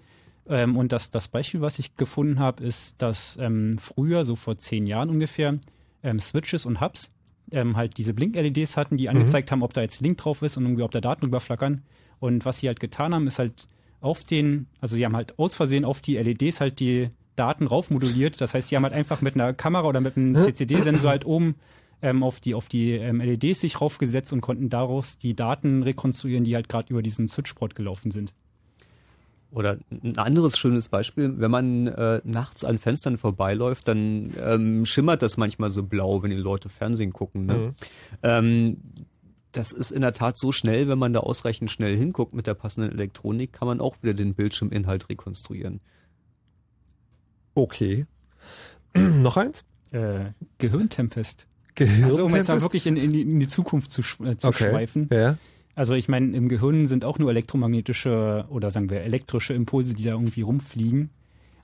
[0.48, 4.56] Ähm, und das, das Beispiel, was ich gefunden habe, ist, dass ähm, früher, so vor
[4.56, 5.58] zehn Jahren ungefähr,
[6.02, 7.10] ähm, Switches und Hubs
[7.52, 10.64] ähm, halt diese Blink-LEDs hatten, die angezeigt haben, ob da jetzt Link drauf ist und
[10.64, 11.82] irgendwie ob da Daten überflackern.
[12.18, 13.68] Und was sie halt getan haben, ist halt
[14.00, 18.40] auf den, also sie haben halt aus Versehen auf die LEDs halt die Daten raufmoduliert.
[18.40, 21.56] Das heißt, sie haben halt einfach mit einer Kamera oder mit einem CCD-Sensor halt oben
[22.02, 26.44] ähm, auf die, auf die ähm, LEDs sich raufgesetzt und konnten daraus die Daten rekonstruieren,
[26.44, 28.34] die halt gerade über diesen Switchport gelaufen sind.
[29.50, 35.22] Oder ein anderes schönes Beispiel, wenn man äh, nachts an Fenstern vorbeiläuft, dann ähm, schimmert
[35.22, 37.46] das manchmal so blau, wenn die Leute Fernsehen gucken.
[37.46, 37.56] Ne?
[37.56, 37.74] Mhm.
[38.22, 38.76] Ähm,
[39.52, 42.54] das ist in der Tat so schnell, wenn man da ausreichend schnell hinguckt mit der
[42.54, 45.80] passenden Elektronik, kann man auch wieder den Bildschirminhalt rekonstruieren.
[47.54, 48.04] Okay.
[48.94, 49.64] Noch eins?
[49.92, 51.46] Äh, Gehirntempest.
[51.76, 52.10] Gehirntempest?
[52.10, 54.70] Also um jetzt mal wirklich in, in, die, in die Zukunft zu, äh, zu Okay.
[54.70, 55.08] schweifen.
[55.12, 55.36] Ja.
[55.74, 60.04] Also ich meine, im Gehirn sind auch nur elektromagnetische oder sagen wir elektrische Impulse, die
[60.04, 61.10] da irgendwie rumfliegen.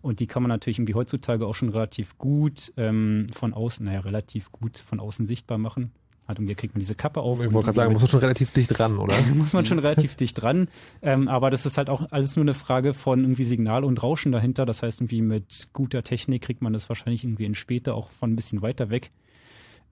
[0.03, 4.01] Und die kann man natürlich irgendwie heutzutage auch schon relativ gut ähm, von außen, naja,
[4.01, 5.93] relativ gut von außen sichtbar machen.
[6.29, 7.41] Halt, irgendwie kriegt man diese Kappe auf.
[7.41, 9.15] Ich und wollte gerade sagen, muss man schon relativ dicht ran, oder?
[9.35, 10.69] muss man schon relativ dicht dran.
[11.03, 14.31] Ähm, aber das ist halt auch alles nur eine Frage von irgendwie Signal und Rauschen
[14.33, 14.67] dahinter.
[14.67, 18.33] Das heißt, irgendwie mit guter Technik kriegt man das wahrscheinlich irgendwie in später auch von
[18.33, 19.11] ein bisschen weiter weg.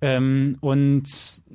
[0.01, 1.09] Ähm, und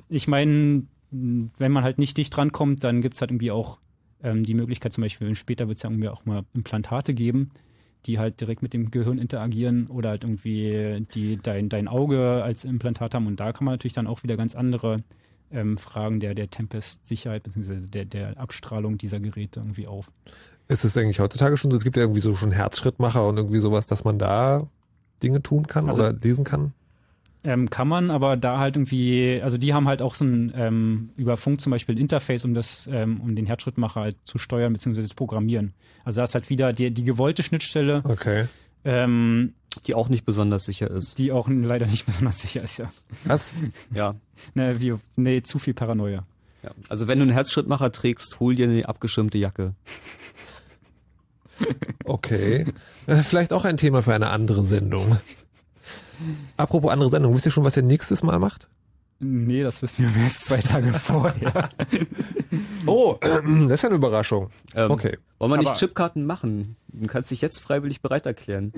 [0.08, 3.78] ich meine, wenn man halt nicht dicht drankommt, dann gibt's halt irgendwie auch
[4.22, 7.50] ähm, die Möglichkeit, zum Beispiel später wird's ja irgendwie auch mal Implantate geben,
[8.06, 12.64] die halt direkt mit dem Gehirn interagieren oder halt irgendwie die dein, dein Auge als
[12.64, 13.26] Implantat haben.
[13.26, 14.98] Und da kann man natürlich dann auch wieder ganz andere
[15.50, 17.86] ähm, Fragen der, der Tempest-Sicherheit bzw.
[17.86, 20.12] Der, der Abstrahlung dieser Geräte irgendwie auf.
[20.68, 21.76] Ist es eigentlich heutzutage schon so?
[21.76, 24.66] Es gibt ja irgendwie so schon Herzschrittmacher und irgendwie sowas, dass man da
[25.22, 26.72] Dinge tun kann Also- oder lesen kann?
[27.46, 31.10] Ähm, kann man, aber da halt irgendwie, also die haben halt auch so ein ähm,
[31.16, 34.72] über Funk zum Beispiel ein Interface, um das, ähm, um den Herzschrittmacher halt zu steuern
[34.72, 35.04] bzw.
[35.04, 35.72] zu programmieren.
[36.04, 38.46] Also da ist halt wieder die, die gewollte Schnittstelle, Okay.
[38.84, 39.54] ähm,
[39.86, 41.18] Die auch nicht besonders sicher ist.
[41.18, 42.90] die auch leider nicht besonders sicher ist, ja.
[43.24, 43.54] Was?
[43.94, 44.14] Ja.
[44.54, 46.26] Ne, wie, nee, zu viel Paranoia.
[46.62, 46.70] ja.
[46.90, 49.74] Also wenn du einen Herzschrittmacher trägst, hol dir eine abgeschirmte Jacke.
[52.04, 52.66] Okay.
[53.06, 55.16] Äh, Vielleicht auch ein Thema für eine andere Sendung.
[56.56, 58.68] Apropos andere Sendung, wisst ihr schon, was ihr nächstes Mal macht?
[59.18, 61.70] Nee, das wissen wir erst zwei Tage vorher.
[62.86, 63.40] Oh, das
[63.70, 64.50] ist ja eine Überraschung.
[64.74, 65.18] Ähm, Okay.
[65.38, 66.76] Wollen wir nicht Aber- Chipkarten machen?
[66.88, 68.72] Du kannst dich jetzt freiwillig bereit erklären.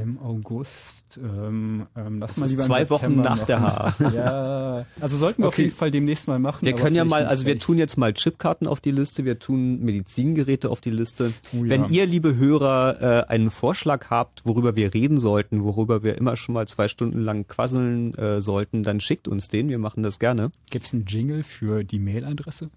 [0.00, 4.06] Im August, ähm, ähm, lass Das mal ist lieber zwei Wochen nach der machen.
[4.10, 4.14] H.
[4.14, 5.64] Ja, also sollten wir auf Okay.
[5.64, 6.64] jeden Fall demnächst mal machen.
[6.64, 9.80] Wir können ja mal, also wir tun jetzt mal Chipkarten auf die Liste, wir tun
[9.80, 11.32] Medizingeräte auf die Liste.
[11.52, 11.70] Oh ja.
[11.70, 16.36] Wenn ihr, liebe Hörer, äh, einen Vorschlag habt, worüber wir reden sollten, worüber wir immer
[16.36, 20.18] schon mal zwei Stunden lang quasseln äh, sollten, dann schickt uns den, wir machen das
[20.18, 20.50] gerne.
[20.70, 22.70] Gibt's einen Jingle für die Mailadresse?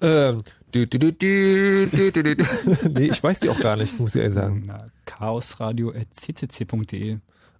[0.00, 0.38] Ähm,
[0.72, 2.44] du, du, du, du, du, du, du.
[2.90, 4.64] nee, ich weiß die auch gar nicht, muss ich ehrlich sagen.
[4.66, 7.18] Na, chaosradio.ccc.de.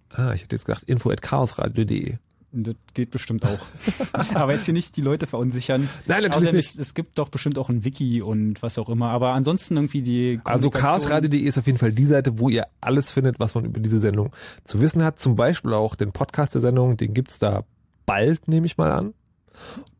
[0.09, 2.17] Ah, ich hätte jetzt gedacht, info at chaosradio.de.
[2.53, 3.59] Das geht bestimmt auch.
[4.33, 5.87] aber jetzt hier nicht die Leute verunsichern.
[6.05, 6.73] Nein, natürlich Außerdem nicht.
[6.73, 9.09] Es, es gibt doch bestimmt auch ein Wiki und was auch immer.
[9.09, 13.09] Aber ansonsten irgendwie die Also chaosradio.de ist auf jeden Fall die Seite, wo ihr alles
[13.11, 14.33] findet, was man über diese Sendung
[14.65, 15.17] zu wissen hat.
[15.17, 17.63] Zum Beispiel auch den Podcast der Sendung, den gibt's da
[18.05, 19.13] bald, nehme ich mal an.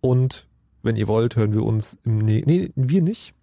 [0.02, 0.46] Und
[0.84, 3.34] wenn ihr wollt, hören wir uns im nee, nee, wir nicht.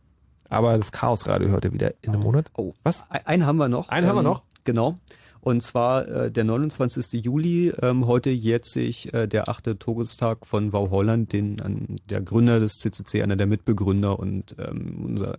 [0.48, 2.50] Aber das Chaosradio hört ihr wieder in einem Monat.
[2.56, 3.04] Oh, Was?
[3.10, 3.88] Ein- Einen haben wir noch.
[3.90, 4.42] Einen haben wir noch?
[4.64, 4.98] Genau.
[5.40, 7.22] Und zwar äh, der 29.
[7.24, 7.68] Juli.
[7.80, 12.60] Ähm, heute jährt sich äh, der achte Todestag von Wau Holland, den, an, der Gründer
[12.60, 15.36] des CCC, einer der Mitbegründer und ähm, unser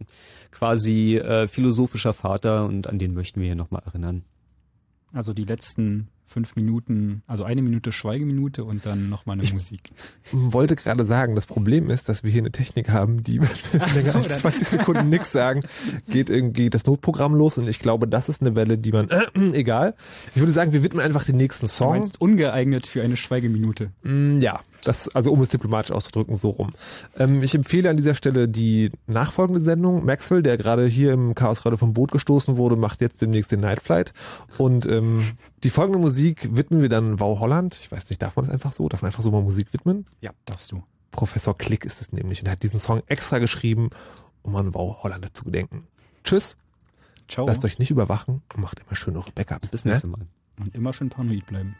[0.51, 2.65] quasi äh, philosophischer Vater.
[2.65, 4.23] Und an den möchten wir hier nochmal erinnern.
[5.11, 9.89] Also die letzten fünf Minuten, also eine Minute Schweigeminute und dann nochmal eine Musik.
[10.31, 13.87] wollte gerade sagen, das Problem ist, dass wir hier eine Technik haben, die, wenn wir
[13.93, 15.61] länger so, als dann- 20 Sekunden nichts sagen,
[16.07, 19.25] geht irgendwie das Notprogramm los und ich glaube, das ist eine Welle, die man, äh,
[19.53, 19.95] egal.
[20.35, 21.89] Ich würde sagen, wir widmen einfach den nächsten Du Song.
[21.91, 23.91] meinst ungeeignet für eine Schweigeminute.
[24.03, 26.69] Mm, Ja, das, also um es diplomatisch auszudrücken, so rum.
[27.17, 30.05] Ähm, ich empfehle an dieser Stelle die nachfolgende Sendung.
[30.05, 33.59] Maxwell, der gerade hier im Chaos gerade vom Boot gestoßen wurde, macht jetzt demnächst den
[33.61, 34.13] Night Flight.
[34.57, 35.23] Und ähm,
[35.63, 37.75] die folgende Musik widmen wir dann Wow Holland.
[37.75, 38.87] Ich weiß nicht, darf man das einfach so?
[38.89, 40.05] Darf man einfach so mal Musik widmen?
[40.21, 40.83] Ja, darfst du.
[41.11, 43.89] Professor Klick ist es nämlich und er hat diesen Song extra geschrieben,
[44.41, 45.87] um an Wow Holland zu gedenken.
[46.23, 46.57] Tschüss.
[47.27, 47.45] Ciao.
[47.47, 49.69] Lasst euch nicht überwachen und macht immer schön eure Backups.
[49.69, 49.91] Bis ne?
[49.91, 50.27] nächstes Mal.
[50.59, 51.75] Und immer schön paranoid bleiben.